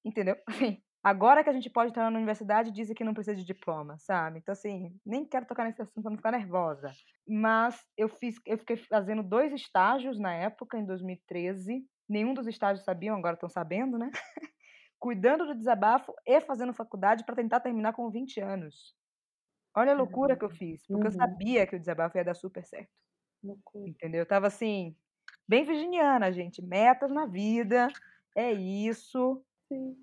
Entendeu? 0.06 0.38
Assim, 0.48 0.82
agora 1.04 1.44
que 1.44 1.50
a 1.50 1.54
gente 1.54 1.70
pode 1.70 1.90
entrar 1.90 2.10
na 2.10 2.18
universidade, 2.18 2.72
dizem 2.72 2.96
que 2.96 3.04
não 3.04 3.14
precisa 3.14 3.36
de 3.36 3.44
diploma, 3.44 3.98
sabe? 3.98 4.40
Então, 4.40 4.54
assim, 4.54 4.96
nem 5.04 5.26
quero 5.26 5.48
tocar 5.48 5.66
nesse 5.66 5.82
assunto 5.82 6.04
pra 6.04 6.12
não 6.12 6.18
ficar 6.18 6.32
nervosa. 6.32 6.92
Mas 7.28 7.84
eu 7.98 8.08
fiz, 8.08 8.36
eu 8.46 8.60
fiquei 8.60 8.78
fazendo 8.78 9.24
dois 9.24 9.52
estágios 9.52 10.20
na 10.20 10.34
época, 10.34 10.78
em 10.78 10.86
2013. 10.86 11.84
Nenhum 12.08 12.34
dos 12.34 12.48
estágios 12.48 12.86
sabiam, 12.86 13.18
agora 13.18 13.34
estão 13.34 13.50
sabendo, 13.50 13.98
né? 13.98 14.12
Cuidando 15.02 15.48
do 15.48 15.56
desabafo 15.56 16.14
e 16.28 16.40
fazendo 16.42 16.76
faculdade 16.76 17.26
para 17.26 17.36
tentar 17.36 17.60
terminar 17.60 17.92
com 17.94 18.08
20 18.12 18.40
anos. 18.40 18.96
Olha 19.76 19.94
a 19.94 19.96
loucura 19.96 20.38
que 20.38 20.46
eu 20.46 20.50
fiz, 20.52 20.86
porque 20.86 21.08
uhum. 21.08 21.08
eu 21.08 21.12
sabia 21.12 21.66
que 21.66 21.76
o 21.76 21.80
desabafo 21.80 22.18
ia 22.18 22.24
dar 22.24 22.36
super 22.36 22.64
certo. 22.64 22.92
Loucura. 23.44 23.90
Entendeu? 23.90 24.20
Eu 24.20 24.28
tava 24.28 24.46
assim, 24.46 24.96
bem 25.48 25.66
virginiana, 25.66 26.32
gente. 26.32 26.62
Metas 26.62 27.10
na 27.10 27.26
vida, 27.26 27.88
é 28.36 28.52
isso. 28.52 29.44
Sim. 29.68 29.98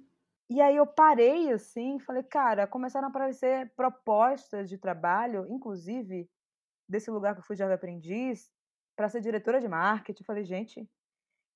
E 0.51 0.61
aí 0.61 0.75
eu 0.75 0.87
parei 0.87 1.53
assim, 1.53 2.01
falei, 2.01 2.25
cara, 2.25 2.67
começaram 2.67 3.07
a 3.07 3.11
aparecer 3.11 3.71
propostas 3.77 4.69
de 4.69 4.79
trabalho, 4.79 5.47
inclusive 5.49 6.29
desse 6.89 7.09
lugar 7.09 7.35
que 7.35 7.41
eu 7.41 7.45
fui 7.45 7.55
Jovem 7.55 7.75
Aprendiz, 7.75 8.51
para 8.97 9.09
ser 9.09 9.21
diretora 9.21 9.61
de 9.61 9.69
marketing. 9.69 10.25
falei, 10.25 10.45
gente, 10.45 10.91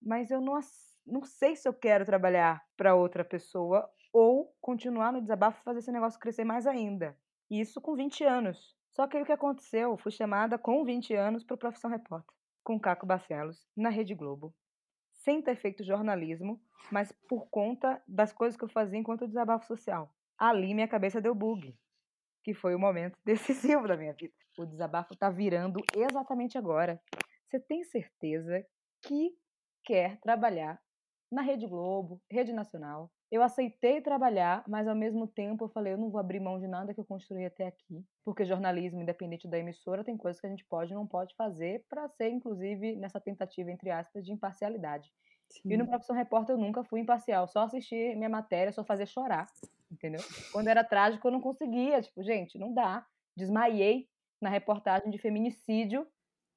mas 0.00 0.30
eu 0.30 0.40
não, 0.40 0.60
não 1.06 1.24
sei 1.24 1.56
se 1.56 1.68
eu 1.68 1.74
quero 1.74 2.04
trabalhar 2.04 2.62
para 2.76 2.94
outra 2.94 3.24
pessoa 3.24 3.88
ou 4.12 4.54
continuar 4.60 5.12
no 5.12 5.20
desabafo 5.20 5.60
e 5.60 5.64
fazer 5.64 5.78
esse 5.80 5.92
negócio 5.92 6.20
crescer 6.20 6.44
mais 6.44 6.66
ainda. 6.66 7.16
Isso 7.50 7.80
com 7.80 7.94
20 7.94 8.24
anos. 8.24 8.76
Só 8.90 9.06
que 9.06 9.16
aí 9.16 9.22
o 9.22 9.26
que 9.26 9.32
aconteceu? 9.32 9.96
Fui 9.96 10.12
chamada 10.12 10.58
com 10.58 10.84
20 10.84 11.14
anos 11.14 11.44
para 11.44 11.54
o 11.54 11.58
Profissão 11.58 11.90
Repórter, 11.90 12.34
com 12.62 12.78
Caco 12.78 13.06
Barcelos, 13.06 13.66
na 13.76 13.88
Rede 13.88 14.14
Globo 14.14 14.54
sem 15.22 15.40
ter 15.40 15.56
feito 15.56 15.84
jornalismo, 15.84 16.60
mas 16.90 17.12
por 17.28 17.48
conta 17.48 18.02
das 18.06 18.32
coisas 18.32 18.56
que 18.56 18.64
eu 18.64 18.68
fazia 18.68 18.98
enquanto 18.98 19.26
desabafo 19.26 19.66
social. 19.66 20.12
Ali 20.36 20.74
minha 20.74 20.88
cabeça 20.88 21.20
deu 21.20 21.34
bug, 21.34 21.76
que 22.42 22.54
foi 22.54 22.74
o 22.74 22.78
momento 22.78 23.16
decisivo 23.24 23.86
da 23.86 23.96
minha 23.96 24.12
vida. 24.12 24.34
O 24.58 24.66
desabafo 24.66 25.14
está 25.14 25.30
virando 25.30 25.80
exatamente 25.94 26.58
agora. 26.58 27.00
Você 27.46 27.60
tem 27.60 27.84
certeza 27.84 28.64
que 29.02 29.30
quer 29.84 30.18
trabalhar 30.20 30.80
na 31.32 31.40
Rede 31.40 31.66
Globo, 31.66 32.20
Rede 32.30 32.52
Nacional. 32.52 33.10
Eu 33.30 33.42
aceitei 33.42 34.02
trabalhar, 34.02 34.62
mas 34.68 34.86
ao 34.86 34.94
mesmo 34.94 35.26
tempo 35.26 35.64
eu 35.64 35.68
falei, 35.70 35.94
eu 35.94 35.98
não 35.98 36.10
vou 36.10 36.20
abrir 36.20 36.38
mão 36.38 36.60
de 36.60 36.68
nada 36.68 36.92
que 36.92 37.00
eu 37.00 37.04
construí 37.06 37.46
até 37.46 37.66
aqui, 37.66 38.04
porque 38.22 38.44
jornalismo 38.44 39.00
independente 39.00 39.48
da 39.48 39.58
emissora 39.58 40.04
tem 40.04 40.14
coisas 40.14 40.38
que 40.38 40.46
a 40.46 40.50
gente 40.50 40.66
pode 40.66 40.92
e 40.92 40.94
não 40.94 41.06
pode 41.06 41.34
fazer 41.34 41.86
para 41.88 42.06
ser 42.10 42.28
inclusive 42.28 42.94
nessa 42.96 43.18
tentativa 43.18 43.70
entre 43.70 43.90
aspas 43.90 44.22
de 44.26 44.30
imparcialidade. 44.30 45.10
Sim. 45.48 45.72
E 45.72 45.76
no 45.78 45.86
Profissão 45.86 46.14
Repórter 46.14 46.54
eu 46.54 46.60
nunca 46.60 46.84
fui 46.84 47.00
imparcial, 47.00 47.48
só 47.48 47.60
assistir 47.60 48.14
minha 48.14 48.28
matéria, 48.28 48.70
só 48.70 48.84
fazer 48.84 49.06
chorar, 49.06 49.46
entendeu? 49.90 50.20
Quando 50.52 50.68
era 50.68 50.84
trágico 50.84 51.26
eu 51.26 51.32
não 51.32 51.40
conseguia, 51.40 52.02
tipo, 52.02 52.22
gente, 52.22 52.58
não 52.58 52.74
dá. 52.74 53.06
Desmaiei 53.34 54.06
na 54.38 54.50
reportagem 54.50 55.10
de 55.10 55.16
feminicídio 55.16 56.06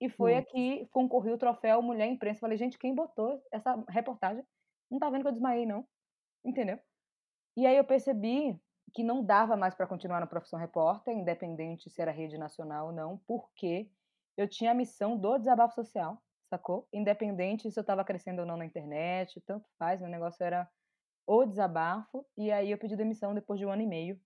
e 0.01 0.09
foi 0.09 0.35
aqui 0.35 0.85
concorri 0.91 1.31
o 1.31 1.37
troféu 1.37 1.81
Mulher 1.81 2.07
Imprensa. 2.07 2.41
Falei, 2.41 2.57
gente, 2.57 2.77
quem 2.77 2.93
botou 2.93 3.41
essa 3.49 3.81
reportagem? 3.87 4.43
Não 4.95 4.99
tá 4.99 5.09
vendo 5.09 5.23
que 5.23 5.27
eu 5.27 5.33
desmaiei, 5.33 5.65
não. 5.65 5.85
Entendeu? 6.41 6.79
E 7.57 7.67
aí 7.67 7.75
eu 7.75 7.83
percebi 7.83 8.57
que 8.93 9.03
não 9.03 9.21
dava 9.21 9.57
mais 9.57 9.75
para 9.75 9.85
continuar 9.85 10.21
na 10.21 10.25
profissão 10.25 10.57
repórter, 10.57 11.13
independente 11.13 11.89
se 11.89 12.01
era 12.01 12.11
rede 12.11 12.37
nacional 12.37 12.87
ou 12.87 12.93
não, 12.93 13.17
porque 13.27 13.91
eu 14.37 14.47
tinha 14.47 14.71
a 14.71 14.73
missão 14.73 15.17
do 15.17 15.37
desabafo 15.37 15.75
social, 15.75 16.23
sacou? 16.49 16.87
Independente 16.93 17.69
se 17.69 17.77
eu 17.77 17.81
estava 17.81 18.05
crescendo 18.05 18.39
ou 18.39 18.45
não 18.45 18.55
na 18.55 18.63
internet, 18.63 19.41
tanto 19.41 19.67
faz, 19.77 19.99
meu 19.99 20.09
negócio 20.09 20.41
era 20.41 20.65
o 21.27 21.43
desabafo, 21.43 22.25
e 22.37 22.49
aí 22.49 22.71
eu 22.71 22.77
pedi 22.77 22.95
demissão 22.95 23.35
depois 23.35 23.59
de 23.59 23.65
um 23.65 23.71
ano 23.71 23.81
e 23.81 23.87
meio. 23.87 24.17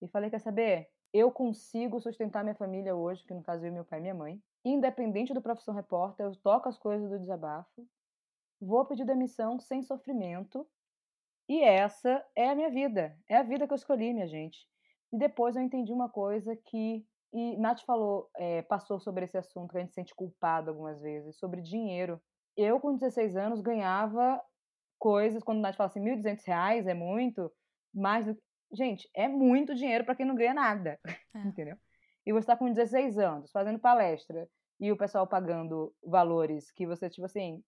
E 0.00 0.06
falei, 0.06 0.30
quer 0.30 0.38
saber? 0.38 0.88
Eu 1.12 1.32
consigo 1.32 1.98
sustentar 1.98 2.44
minha 2.44 2.54
família 2.54 2.94
hoje, 2.94 3.24
que 3.24 3.34
no 3.34 3.42
caso 3.42 3.66
eu, 3.66 3.72
meu 3.72 3.84
pai 3.84 3.98
e 3.98 4.02
minha 4.02 4.14
mãe. 4.14 4.40
Independente 4.64 5.34
do 5.34 5.42
profissão 5.42 5.74
repórter, 5.74 6.26
eu 6.26 6.36
toco 6.36 6.68
as 6.68 6.78
coisas 6.78 7.10
do 7.10 7.18
desabafo 7.18 7.88
vou 8.60 8.84
pedir 8.84 9.04
demissão 9.04 9.58
sem 9.58 9.82
sofrimento. 9.82 10.66
E 11.48 11.62
essa 11.62 12.24
é 12.34 12.48
a 12.48 12.54
minha 12.54 12.70
vida. 12.70 13.16
É 13.28 13.36
a 13.36 13.42
vida 13.42 13.66
que 13.66 13.72
eu 13.72 13.76
escolhi, 13.76 14.12
minha 14.12 14.26
gente. 14.26 14.58
E 15.12 15.18
depois 15.18 15.56
eu 15.56 15.62
entendi 15.62 15.92
uma 15.92 16.08
coisa 16.08 16.56
que. 16.56 17.06
E 17.32 17.56
Nath 17.58 17.82
falou, 17.84 18.30
é, 18.36 18.62
passou 18.62 18.98
sobre 18.98 19.24
esse 19.24 19.36
assunto 19.36 19.70
que 19.70 19.76
a 19.76 19.80
gente 19.80 19.90
se 19.90 19.96
sente 19.96 20.14
culpado 20.14 20.70
algumas 20.70 21.00
vezes, 21.00 21.36
sobre 21.36 21.60
dinheiro. 21.60 22.20
Eu, 22.56 22.80
com 22.80 22.94
16 22.94 23.36
anos, 23.36 23.60
ganhava 23.60 24.40
coisas, 24.98 25.42
quando 25.42 25.60
Nath 25.60 25.76
fala 25.76 25.88
assim, 25.88 26.00
1.200 26.00 26.46
reais 26.46 26.86
é 26.86 26.94
muito, 26.94 27.52
mais 27.92 28.24
do 28.24 28.36
Gente, 28.72 29.08
é 29.14 29.28
muito 29.28 29.74
dinheiro 29.74 30.04
para 30.04 30.14
quem 30.14 30.26
não 30.26 30.34
ganha 30.34 30.54
nada, 30.54 30.98
é. 31.34 31.38
entendeu? 31.46 31.76
E 32.24 32.32
você 32.32 32.40
está 32.40 32.56
com 32.56 32.72
16 32.72 33.18
anos, 33.18 33.50
fazendo 33.52 33.78
palestra, 33.78 34.48
e 34.80 34.90
o 34.90 34.96
pessoal 34.96 35.26
pagando 35.26 35.94
valores 36.04 36.70
que 36.72 36.86
você, 36.86 37.08
tipo 37.08 37.24
assim, 37.24 37.62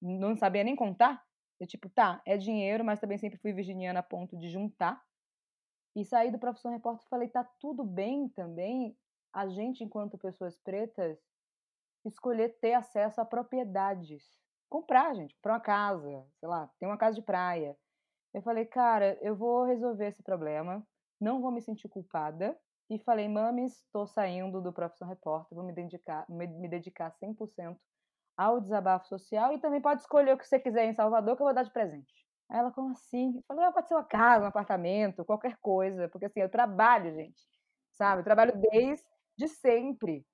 não 0.00 0.36
sabia 0.36 0.64
nem 0.64 0.76
contar. 0.76 1.22
Eu, 1.58 1.66
tipo, 1.66 1.88
tá, 1.90 2.22
é 2.26 2.36
dinheiro, 2.36 2.84
mas 2.84 3.00
também 3.00 3.18
sempre 3.18 3.38
fui 3.38 3.52
virginiana 3.52 4.00
a 4.00 4.02
ponto 4.02 4.36
de 4.36 4.48
juntar. 4.48 5.02
E 5.94 6.04
saí 6.04 6.30
do 6.30 6.38
Profissão 6.38 6.70
Repórter 6.70 7.04
e 7.06 7.10
falei, 7.10 7.28
tá 7.28 7.44
tudo 7.58 7.84
bem 7.84 8.28
também 8.28 8.96
a 9.32 9.48
gente, 9.48 9.84
enquanto 9.84 10.18
pessoas 10.18 10.56
pretas, 10.56 11.18
escolher 12.04 12.58
ter 12.60 12.74
acesso 12.74 13.20
a 13.20 13.24
propriedades. 13.24 14.24
Comprar, 14.68 15.14
gente, 15.14 15.34
comprar 15.34 15.54
uma 15.54 15.60
casa, 15.60 16.26
sei 16.38 16.48
lá, 16.48 16.70
ter 16.78 16.86
uma 16.86 16.96
casa 16.96 17.16
de 17.16 17.22
praia. 17.22 17.76
Eu 18.32 18.42
falei, 18.42 18.64
cara, 18.64 19.18
eu 19.20 19.36
vou 19.36 19.64
resolver 19.64 20.06
esse 20.06 20.22
problema, 20.22 20.86
não 21.20 21.40
vou 21.40 21.50
me 21.50 21.60
sentir 21.60 21.88
culpada. 21.88 22.58
E 22.88 22.98
falei, 22.98 23.28
mames, 23.28 23.76
estou 23.82 24.06
saindo 24.06 24.60
do 24.60 24.72
Profissão 24.72 25.06
Repórter, 25.06 25.56
vou 25.56 25.64
me 25.64 25.72
dedicar, 25.72 26.24
me, 26.28 26.46
me 26.46 26.68
dedicar 26.68 27.12
100% 27.12 27.76
ao 28.36 28.60
desabafo 28.60 29.06
social 29.06 29.52
e 29.52 29.58
também 29.58 29.80
pode 29.80 30.00
escolher 30.00 30.34
o 30.34 30.38
que 30.38 30.46
você 30.46 30.58
quiser 30.58 30.86
em 30.86 30.94
Salvador 30.94 31.36
que 31.36 31.42
eu 31.42 31.46
vou 31.46 31.54
dar 31.54 31.62
de 31.62 31.72
presente. 31.72 32.12
Aí 32.48 32.58
ela, 32.58 32.72
como 32.72 32.90
assim? 32.90 33.36
Eu 33.36 33.42
falei, 33.46 33.64
ah, 33.64 33.72
pode 33.72 33.88
ser 33.88 33.94
uma 33.94 34.04
casa, 34.04 34.44
um 34.44 34.48
apartamento, 34.48 35.24
qualquer 35.24 35.56
coisa, 35.60 36.08
porque 36.08 36.26
assim, 36.26 36.40
eu 36.40 36.50
trabalho, 36.50 37.14
gente, 37.14 37.40
sabe? 37.92 38.20
Eu 38.20 38.24
trabalho 38.24 38.52
desde 38.58 39.48
sempre. 39.48 40.26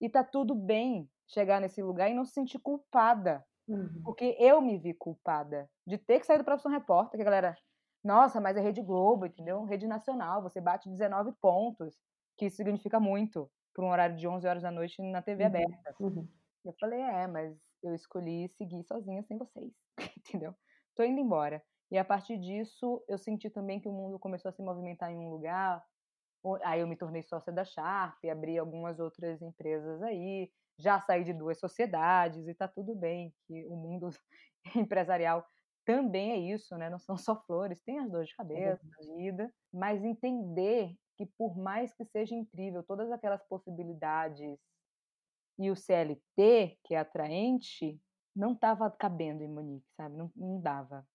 E 0.00 0.08
tá 0.08 0.22
tudo 0.22 0.54
bem 0.54 1.10
chegar 1.26 1.60
nesse 1.60 1.82
lugar 1.82 2.10
e 2.10 2.14
não 2.14 2.24
se 2.24 2.32
sentir 2.32 2.58
culpada. 2.58 3.44
Uhum. 3.66 4.02
Porque 4.04 4.36
eu 4.38 4.60
me 4.60 4.78
vi 4.78 4.94
culpada 4.94 5.68
de 5.84 5.98
ter 5.98 6.20
que 6.20 6.26
sair 6.26 6.38
do 6.38 6.44
Profissão 6.44 6.70
Repórter, 6.70 7.18
que 7.18 7.22
a 7.22 7.24
galera, 7.24 7.56
nossa, 8.04 8.40
mas 8.40 8.56
é 8.56 8.60
Rede 8.60 8.80
Globo, 8.80 9.26
entendeu? 9.26 9.64
Rede 9.64 9.88
Nacional, 9.88 10.42
você 10.42 10.60
bate 10.60 10.88
19 10.88 11.32
pontos, 11.40 11.96
que 12.36 12.46
isso 12.46 12.56
significa 12.56 13.00
muito 13.00 13.50
para 13.74 13.84
um 13.84 13.90
horário 13.90 14.16
de 14.16 14.28
11 14.28 14.46
horas 14.46 14.62
da 14.62 14.70
noite 14.70 15.02
na 15.02 15.20
TV 15.20 15.42
uhum. 15.42 15.48
aberta. 15.48 15.94
Uhum. 15.98 16.28
Eu 16.66 16.74
falei, 16.80 17.00
é, 17.00 17.26
mas 17.26 17.56
eu 17.82 17.94
escolhi 17.94 18.48
seguir 18.48 18.82
sozinha 18.84 19.22
sem 19.22 19.38
vocês, 19.38 19.72
entendeu? 20.18 20.54
Tô 20.94 21.04
indo 21.04 21.20
embora. 21.20 21.62
E 21.90 21.98
a 21.98 22.04
partir 22.04 22.38
disso, 22.38 23.04
eu 23.08 23.18
senti 23.18 23.48
também 23.48 23.80
que 23.80 23.88
o 23.88 23.92
mundo 23.92 24.18
começou 24.18 24.48
a 24.48 24.52
se 24.52 24.62
movimentar 24.62 25.10
em 25.12 25.16
um 25.16 25.30
lugar. 25.30 25.84
Aí 26.64 26.80
eu 26.80 26.86
me 26.86 26.96
tornei 26.96 27.22
sócia 27.22 27.52
da 27.52 27.64
Sharp, 27.64 28.24
abri 28.24 28.58
algumas 28.58 28.98
outras 28.98 29.40
empresas 29.42 30.02
aí, 30.02 30.50
já 30.78 31.00
saí 31.00 31.24
de 31.24 31.32
duas 31.32 31.58
sociedades 31.58 32.46
e 32.46 32.54
tá 32.54 32.68
tudo 32.68 32.94
bem, 32.94 33.34
que 33.46 33.66
o 33.66 33.76
mundo 33.76 34.10
empresarial 34.76 35.44
também 35.84 36.32
é 36.32 36.36
isso, 36.36 36.76
né? 36.76 36.90
Não 36.90 36.98
são 36.98 37.16
só 37.16 37.40
flores, 37.44 37.82
tem 37.82 37.98
as 38.00 38.10
dores 38.10 38.28
de 38.28 38.34
é 38.34 38.36
cabeça, 38.36 38.86
a 39.00 39.16
vida, 39.16 39.52
mas 39.72 40.04
entender 40.04 40.94
que 41.16 41.26
por 41.38 41.56
mais 41.56 41.94
que 41.94 42.04
seja 42.04 42.34
incrível 42.34 42.82
todas 42.82 43.10
aquelas 43.10 43.42
possibilidades 43.48 44.58
e 45.58 45.70
o 45.70 45.76
CLT, 45.76 46.78
que 46.84 46.94
é 46.94 46.98
atraente, 46.98 48.00
não 48.34 48.52
estava 48.52 48.90
cabendo 48.90 49.42
em 49.42 49.48
Monique, 49.48 49.86
sabe? 49.96 50.16
Não, 50.16 50.30
não 50.36 50.60
dava. 50.60 51.06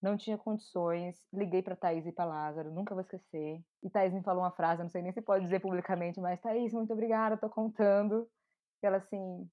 Não 0.00 0.16
tinha 0.16 0.38
condições. 0.38 1.20
Liguei 1.32 1.62
para 1.62 1.74
Thaís 1.74 2.06
e 2.06 2.12
para 2.12 2.24
Lázaro, 2.24 2.70
nunca 2.70 2.94
vou 2.94 3.00
esquecer. 3.00 3.62
E 3.82 3.90
Thaís 3.90 4.12
me 4.12 4.22
falou 4.22 4.42
uma 4.42 4.52
frase, 4.52 4.82
não 4.82 4.90
sei 4.90 5.02
nem 5.02 5.12
se 5.12 5.22
pode 5.22 5.44
dizer 5.44 5.60
publicamente, 5.60 6.20
mas 6.20 6.40
Thaís, 6.40 6.72
muito 6.72 6.92
obrigada, 6.92 7.36
tô 7.36 7.48
contando. 7.48 8.28
Ela 8.82 8.98
assim, 8.98 9.50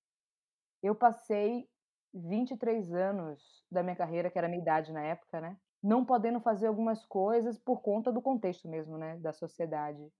eu 0.83 0.93
passei 0.93 1.67
23 2.13 2.93
anos 2.93 3.65
da 3.71 3.81
minha 3.81 3.95
carreira, 3.95 4.29
que 4.29 4.37
era 4.37 4.47
a 4.47 4.49
minha 4.49 4.61
idade 4.61 4.91
na 4.91 5.01
época, 5.01 5.41
né? 5.41 5.57
Não 5.81 6.05
podendo 6.05 6.39
fazer 6.39 6.67
algumas 6.67 7.05
coisas 7.05 7.57
por 7.57 7.81
conta 7.81 8.11
do 8.11 8.21
contexto 8.21 8.67
mesmo, 8.67 8.97
né? 8.97 9.17
Da 9.17 9.33
sociedade. 9.33 10.11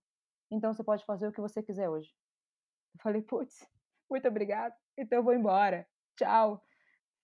Então 0.50 0.72
você 0.72 0.82
pode 0.82 1.04
fazer 1.04 1.28
o 1.28 1.32
que 1.32 1.40
você 1.40 1.62
quiser 1.62 1.88
hoje. 1.88 2.10
Eu 2.94 3.00
falei, 3.02 3.22
putz, 3.22 3.66
muito 4.10 4.28
obrigada. 4.28 4.74
Então 4.96 5.18
eu 5.18 5.24
vou 5.24 5.34
embora. 5.34 5.86
Tchau. 6.16 6.62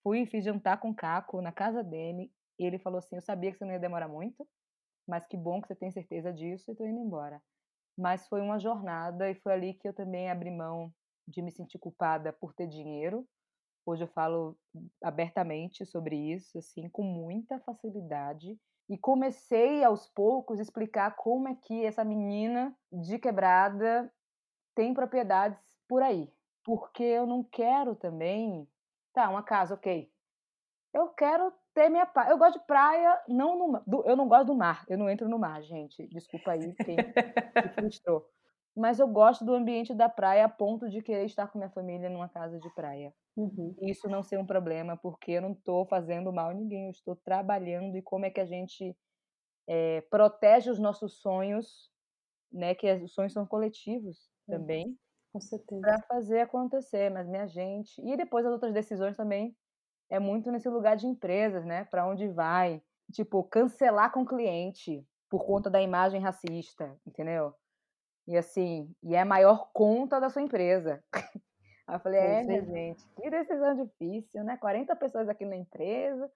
Fui, 0.01 0.25
fiz 0.25 0.43
jantar 0.43 0.79
com 0.79 0.89
o 0.89 0.95
Caco 0.95 1.41
na 1.41 1.51
casa 1.51 1.83
dele. 1.83 2.31
E 2.59 2.65
ele 2.65 2.77
falou 2.77 2.99
assim: 2.99 3.15
Eu 3.15 3.21
sabia 3.21 3.51
que 3.51 3.57
você 3.57 3.65
não 3.65 3.73
ia 3.73 3.79
demorar 3.79 4.07
muito, 4.07 4.47
mas 5.07 5.25
que 5.25 5.37
bom 5.37 5.61
que 5.61 5.67
você 5.67 5.75
tem 5.75 5.91
certeza 5.91 6.31
disso 6.31 6.71
e 6.71 6.75
tô 6.75 6.85
indo 6.85 6.99
embora. 6.99 7.41
Mas 7.97 8.27
foi 8.27 8.41
uma 8.41 8.59
jornada 8.59 9.29
e 9.29 9.35
foi 9.35 9.53
ali 9.53 9.73
que 9.73 9.87
eu 9.87 9.93
também 9.93 10.29
abri 10.29 10.51
mão 10.51 10.93
de 11.27 11.41
me 11.41 11.51
sentir 11.51 11.79
culpada 11.79 12.33
por 12.33 12.53
ter 12.53 12.67
dinheiro. 12.67 13.25
Hoje 13.85 14.03
eu 14.03 14.07
falo 14.07 14.57
abertamente 15.01 15.85
sobre 15.85 16.15
isso, 16.15 16.57
assim, 16.57 16.89
com 16.89 17.03
muita 17.03 17.59
facilidade. 17.59 18.57
E 18.89 18.97
comecei 18.97 19.83
aos 19.83 20.07
poucos 20.07 20.59
a 20.59 20.61
explicar 20.61 21.15
como 21.15 21.47
é 21.47 21.55
que 21.55 21.85
essa 21.85 22.03
menina 22.03 22.75
de 22.91 23.17
quebrada 23.19 24.11
tem 24.75 24.93
propriedades 24.93 25.59
por 25.87 26.01
aí. 26.01 26.31
Porque 26.63 27.03
eu 27.03 27.25
não 27.25 27.43
quero 27.43 27.95
também. 27.95 28.67
Tá, 29.13 29.29
uma 29.29 29.43
casa, 29.43 29.75
ok. 29.75 30.11
Eu 30.93 31.09
quero 31.09 31.51
ter 31.73 31.89
minha 31.89 32.05
paz. 32.05 32.29
Eu 32.29 32.37
gosto 32.37 32.59
de 32.59 32.65
praia, 32.65 33.21
não 33.27 33.57
no, 33.57 33.83
do, 33.85 34.03
eu 34.05 34.15
não 34.15 34.27
gosto 34.27 34.47
do 34.47 34.55
mar. 34.55 34.85
Eu 34.87 34.97
não 34.97 35.09
entro 35.09 35.27
no 35.27 35.39
mar, 35.39 35.61
gente. 35.63 36.07
Desculpa 36.07 36.51
aí 36.51 36.73
quem 36.75 36.95
se 36.95 37.69
frustrou. 37.75 38.27
Mas 38.75 38.99
eu 38.99 39.07
gosto 39.07 39.45
do 39.45 39.53
ambiente 39.53 39.93
da 39.93 40.09
praia 40.09 40.45
a 40.45 40.49
ponto 40.49 40.89
de 40.89 41.01
querer 41.01 41.25
estar 41.25 41.47
com 41.47 41.59
minha 41.59 41.69
família 41.69 42.09
numa 42.09 42.27
casa 42.27 42.59
de 42.59 42.69
praia. 42.73 43.13
Uhum. 43.35 43.75
Isso 43.81 44.07
não 44.07 44.23
ser 44.23 44.39
um 44.39 44.45
problema, 44.45 44.97
porque 44.97 45.33
eu 45.33 45.41
não 45.41 45.51
estou 45.51 45.85
fazendo 45.85 46.33
mal 46.33 46.49
a 46.49 46.53
ninguém, 46.53 46.85
eu 46.85 46.91
estou 46.91 47.15
trabalhando 47.15 47.95
e 47.97 48.01
como 48.01 48.25
é 48.25 48.31
que 48.31 48.39
a 48.39 48.45
gente 48.45 48.95
é, 49.67 50.01
protege 50.01 50.71
os 50.71 50.79
nossos 50.79 51.19
sonhos, 51.21 51.91
né? 52.51 52.73
Que 52.73 52.91
os 52.93 53.13
sonhos 53.13 53.33
são 53.33 53.45
coletivos 53.45 54.31
também. 54.47 54.87
Uhum. 54.87 54.97
Com 55.33 55.41
certeza. 55.41 55.81
Para 55.81 55.99
fazer 56.03 56.41
acontecer, 56.41 57.09
mas 57.09 57.27
minha 57.27 57.47
gente. 57.47 57.99
E 58.01 58.15
depois 58.15 58.45
as 58.45 58.51
outras 58.51 58.71
decisões 58.71 59.17
também 59.17 59.55
é 60.09 60.19
muito 60.19 60.51
nesse 60.51 60.69
lugar 60.69 60.95
de 60.95 61.07
empresas, 61.07 61.65
né? 61.65 61.85
Para 61.85 62.05
onde 62.07 62.27
vai? 62.27 62.81
Tipo, 63.11 63.43
cancelar 63.43 64.11
com 64.11 64.21
o 64.21 64.25
cliente 64.25 65.03
por 65.27 65.43
conta 65.45 65.71
da 65.71 65.81
imagem 65.81 66.21
racista, 66.21 66.95
entendeu? 67.05 67.55
E 68.27 68.37
assim, 68.37 68.95
e 69.01 69.15
é 69.15 69.21
a 69.21 69.25
maior 69.25 69.71
conta 69.73 70.19
da 70.19 70.29
sua 70.29 70.43
empresa. 70.43 71.03
Aí 71.87 71.95
eu 71.95 71.99
falei, 71.99 72.19
é, 72.19 72.43
minha 72.43 72.63
gente, 72.63 73.03
que 73.15 73.29
decisão 73.29 73.75
difícil, 73.75 74.43
né? 74.43 74.55
40 74.57 74.95
pessoas 74.95 75.27
aqui 75.27 75.43
na 75.45 75.57
empresa 75.57 76.31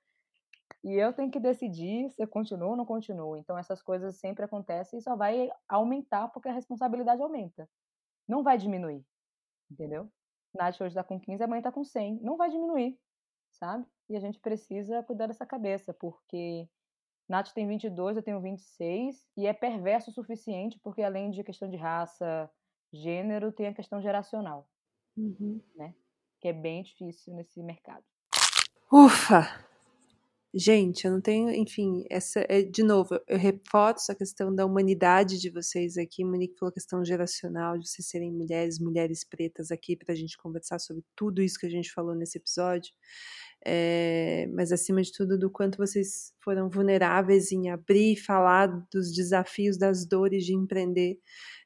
e 0.84 0.94
eu 0.94 1.14
tenho 1.14 1.32
que 1.32 1.40
decidir 1.40 2.10
se 2.10 2.22
eu 2.22 2.28
continuo 2.28 2.72
ou 2.72 2.76
não 2.76 2.86
continuo. 2.86 3.38
Então 3.38 3.58
essas 3.58 3.82
coisas 3.82 4.18
sempre 4.20 4.44
acontecem 4.44 5.00
e 5.00 5.02
só 5.02 5.16
vai 5.16 5.50
aumentar 5.70 6.28
porque 6.30 6.50
a 6.50 6.54
responsabilidade 6.54 7.22
aumenta. 7.22 7.70
Não 8.28 8.44
vai 8.44 8.58
diminuir, 8.58 9.06
entendeu? 9.72 10.10
Nath 10.54 10.82
hoje 10.82 10.88
está 10.90 11.04
com 11.04 11.20
15, 11.20 11.44
amanhã 11.44 11.60
está 11.60 11.72
com 11.72 11.84
100. 11.84 12.20
Não 12.22 12.38
vai 12.38 12.50
diminuir 12.50 13.00
sabe? 13.58 13.86
E 14.10 14.16
a 14.16 14.20
gente 14.20 14.40
precisa 14.40 15.04
cuidar 15.04 15.28
dessa 15.28 15.46
cabeça, 15.46 15.94
porque 15.94 16.68
Nath 17.28 17.52
tem 17.54 17.68
22, 17.68 18.18
eu 18.18 18.24
tenho 18.24 18.42
26, 18.42 19.28
e 19.36 19.46
é 19.46 19.54
perverso 19.54 20.12
o 20.12 20.14
suficiente, 20.14 20.80
porque 20.82 21.02
além 21.02 21.32
de 21.32 21.44
questão 21.44 21.70
de 21.70 21.76
raça, 21.76 22.50
gênero, 22.94 23.52
tem 23.52 23.68
a 23.68 23.74
questão 23.74 24.02
geracional, 24.02 24.70
uhum. 25.18 25.62
né? 25.76 25.94
Que 26.40 26.50
é 26.50 26.54
bem 26.54 26.84
difícil 26.84 27.34
nesse 27.34 27.62
mercado. 27.62 28.04
Ufa! 28.92 29.67
Gente, 30.60 31.06
eu 31.06 31.12
não 31.12 31.22
tenho, 31.22 31.52
enfim, 31.52 32.04
essa 32.10 32.44
é, 32.50 32.64
de 32.64 32.82
novo, 32.82 33.20
eu 33.28 33.38
reforço 33.38 34.12
a 34.12 34.16
questão 34.16 34.54
da 34.54 34.66
humanidade 34.66 35.40
de 35.40 35.52
vocês 35.52 35.98
aqui. 35.98 36.24
Monique 36.26 36.58
falou 36.58 36.72
a 36.72 36.74
questão 36.74 37.06
geracional, 37.06 37.78
de 37.78 37.88
vocês 37.88 38.08
serem 38.08 38.32
mulheres, 38.32 38.80
mulheres 38.80 39.24
pretas 39.24 39.70
aqui, 39.70 39.96
para 39.96 40.14
a 40.14 40.16
gente 40.16 40.36
conversar 40.36 40.80
sobre 40.80 41.04
tudo 41.16 41.44
isso 41.44 41.60
que 41.60 41.68
a 41.68 41.70
gente 41.70 41.92
falou 41.94 42.16
nesse 42.16 42.40
episódio 42.40 42.92
é, 43.70 44.48
mas 44.54 44.72
acima 44.72 45.02
de 45.02 45.12
tudo, 45.12 45.38
do 45.38 45.50
quanto 45.50 45.78
vocês 45.78 46.34
foram 46.42 46.70
vulneráveis 46.70 47.52
em 47.52 47.70
abrir 47.70 48.14
e 48.14 48.16
falar 48.16 48.68
dos 48.90 49.14
desafios, 49.14 49.78
das 49.78 50.06
dores 50.08 50.46
de 50.46 50.56
empreender 50.56 51.20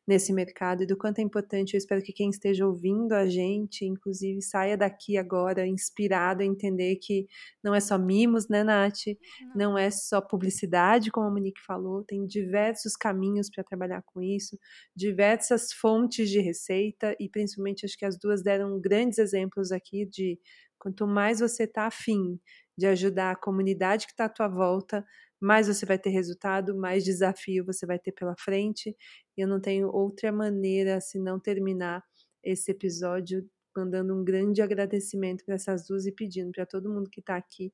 nesse 0.08 0.34
mercado 0.34 0.82
e 0.82 0.88
do 0.88 0.98
quanto 0.98 1.20
é 1.20 1.22
importante. 1.22 1.74
Eu 1.74 1.78
espero 1.78 2.02
que 2.02 2.12
quem 2.12 2.32
esteja 2.32 2.66
ouvindo 2.66 3.14
a 3.14 3.28
gente, 3.28 3.86
inclusive, 3.86 4.42
saia 4.42 4.76
daqui 4.76 5.16
agora 5.16 5.68
inspirado 5.68 6.42
a 6.42 6.46
entender 6.46 6.96
que 6.96 7.28
não 7.64 7.76
é 7.76 7.80
só 7.80 8.00
mimos, 8.00 8.50
né, 8.50 8.64
Nath? 8.64 9.16
Não 9.56 9.78
é 9.78 9.92
só 9.92 10.20
publicidade, 10.20 11.12
como 11.12 11.28
a 11.28 11.32
Monique 11.32 11.62
falou, 11.66 12.04
tem 12.04 12.26
diversos 12.26 12.96
caminhos 12.96 13.48
para 13.50 13.64
trabalhar 13.64 14.02
com 14.02 14.22
isso, 14.22 14.58
diversas 14.96 15.72
fontes 15.72 16.32
de 16.32 16.40
receita 16.40 17.16
e 17.20 17.30
principalmente 17.30 17.86
acho 17.86 17.98
que 17.98 18.06
as 18.06 18.18
duas 18.18 18.42
deram 18.42 18.82
grandes 18.82 19.20
exemplos 19.20 19.72
aqui 19.72 20.06
de 20.06 20.40
Quanto 20.82 21.06
mais 21.06 21.40
você 21.40 21.66
está 21.66 21.86
afim 21.86 22.40
de 22.76 22.88
ajudar 22.88 23.32
a 23.32 23.36
comunidade 23.36 24.08
que 24.08 24.14
está 24.14 24.26
à 24.26 24.30
tua 24.30 24.48
volta, 24.48 25.06
mais 25.40 25.68
você 25.68 25.86
vai 25.86 26.00
ter 26.00 26.10
resultado, 26.10 26.76
mais 26.76 27.04
desafio 27.04 27.64
você 27.64 27.86
vai 27.86 28.00
ter 28.00 28.12
pela 28.12 28.36
frente. 28.36 28.98
E 29.38 29.42
eu 29.42 29.48
não 29.48 29.62
tenho 29.62 29.90
outra 29.90 30.32
maneira 30.32 31.00
senão 31.00 31.40
terminar 31.40 32.04
esse 32.44 32.72
episódio 32.72 33.48
mandando 33.78 34.20
um 34.20 34.24
grande 34.24 34.60
agradecimento 34.60 35.46
para 35.46 35.54
essas 35.54 35.86
duas 35.86 36.08
e 36.08 36.12
pedindo 36.12 36.52
para 36.52 36.66
todo 36.66 36.90
mundo 36.90 37.12
que 37.12 37.20
está 37.20 37.38
aqui 37.38 37.72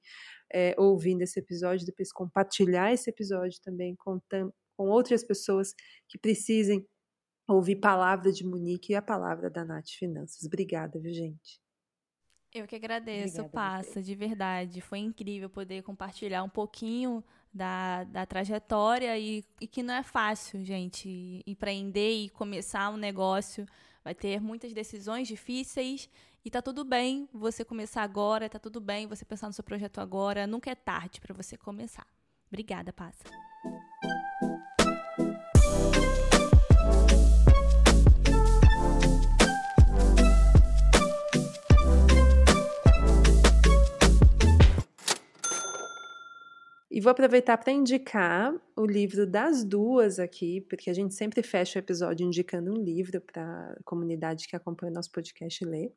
é, 0.54 0.76
ouvindo 0.78 1.22
esse 1.22 1.40
episódio, 1.40 1.86
depois 1.86 2.12
compartilhar 2.12 2.94
esse 2.94 3.10
episódio 3.10 3.58
também 3.64 3.96
com, 3.96 4.20
com 4.76 4.90
outras 4.90 5.24
pessoas 5.24 5.74
que 6.10 6.20
precisem 6.20 6.86
ouvir 7.48 7.78
palavra 7.78 8.34
de 8.34 8.46
Monique 8.46 8.92
e 8.92 8.96
a 8.96 9.02
palavra 9.02 9.50
da 9.50 9.64
Nath 9.64 9.92
Finanças. 9.98 10.44
Obrigada, 10.46 11.00
viu, 11.00 11.14
gente? 11.14 11.67
Eu 12.60 12.68
que 12.68 12.76
agradeço, 12.76 13.42
Obrigada 13.42 13.50
Passa, 13.50 14.02
de 14.02 14.16
verdade. 14.16 14.82
Foi 14.82 15.00
incrível 15.00 15.50
poder 15.50 15.84
compartilhar 15.84 16.44
um 16.44 16.50
pouquinho 16.50 17.24
da, 17.54 18.04
da 18.06 18.26
trajetória 18.26 19.18
e, 19.18 19.44
e 19.60 19.68
que 19.68 19.84
não 19.84 19.94
é 19.94 20.04
fácil, 20.04 20.64
gente. 20.64 21.44
Empreender 21.46 22.26
e 22.26 22.30
começar 22.30 22.90
um 22.90 22.98
negócio 22.98 23.66
vai 24.04 24.16
ter 24.16 24.40
muitas 24.40 24.74
decisões 24.74 25.28
difíceis 25.28 26.10
e 26.46 26.50
tá 26.50 26.62
tudo 26.62 26.86
bem 26.86 27.28
você 27.34 27.66
começar 27.66 28.04
agora, 28.04 28.48
tá 28.48 28.58
tudo 28.58 28.80
bem 28.80 29.06
você 29.06 29.26
pensar 29.26 29.48
no 29.48 29.54
seu 29.54 29.64
projeto 29.64 30.00
agora. 30.00 30.48
Nunca 30.48 30.72
é 30.72 30.76
tarde 30.76 31.20
para 31.20 31.34
você 31.34 31.58
começar. 31.58 32.08
Obrigada, 32.48 32.94
Passa. 32.94 33.26
E 46.98 47.00
vou 47.00 47.12
aproveitar 47.12 47.56
para 47.60 47.72
indicar 47.72 48.52
o 48.76 48.84
livro 48.84 49.28
das 49.28 49.64
duas 49.64 50.18
aqui, 50.18 50.62
porque 50.62 50.90
a 50.90 50.94
gente 50.94 51.14
sempre 51.14 51.44
fecha 51.44 51.78
o 51.78 51.80
episódio 51.80 52.26
indicando 52.26 52.72
um 52.72 52.84
livro 52.84 53.22
para 53.22 53.44
a 53.44 53.84
comunidade 53.84 54.48
que 54.48 54.56
acompanha 54.56 54.92
o 54.92 54.96
nosso 54.96 55.12
podcast 55.12 55.64
ler. 55.64 55.94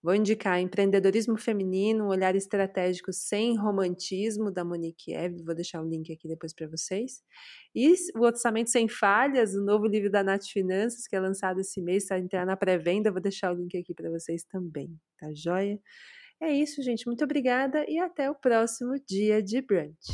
Vou 0.00 0.14
indicar 0.14 0.60
Empreendedorismo 0.60 1.36
Feminino, 1.36 2.04
um 2.04 2.08
olhar 2.10 2.36
estratégico 2.36 3.12
sem 3.12 3.56
romantismo, 3.56 4.48
da 4.48 4.64
Monique 4.64 5.12
Evelyn. 5.12 5.42
Vou 5.44 5.52
deixar 5.52 5.82
o 5.82 5.88
link 5.88 6.12
aqui 6.12 6.28
depois 6.28 6.54
para 6.54 6.68
vocês. 6.68 7.24
E 7.74 7.92
o 8.14 8.20
Orçamento 8.20 8.70
Sem 8.70 8.86
Falhas, 8.86 9.56
o 9.56 9.64
novo 9.64 9.84
livro 9.84 10.12
da 10.12 10.22
Nath 10.22 10.44
Finanças, 10.44 11.08
que 11.08 11.16
é 11.16 11.18
lançado 11.18 11.58
esse 11.58 11.82
mês, 11.82 12.04
está 12.04 12.20
entrar 12.20 12.46
na 12.46 12.56
pré-venda. 12.56 13.10
Vou 13.10 13.20
deixar 13.20 13.52
o 13.52 13.56
link 13.56 13.76
aqui 13.76 13.92
para 13.92 14.08
vocês 14.08 14.44
também, 14.44 14.96
tá 15.18 15.26
joia? 15.34 15.76
É 16.40 16.52
isso, 16.52 16.82
gente. 16.82 17.06
Muito 17.06 17.24
obrigada 17.24 17.84
e 17.88 17.98
até 17.98 18.30
o 18.30 18.34
próximo 18.34 18.94
dia 19.06 19.42
de 19.42 19.62
brunch. 19.62 20.12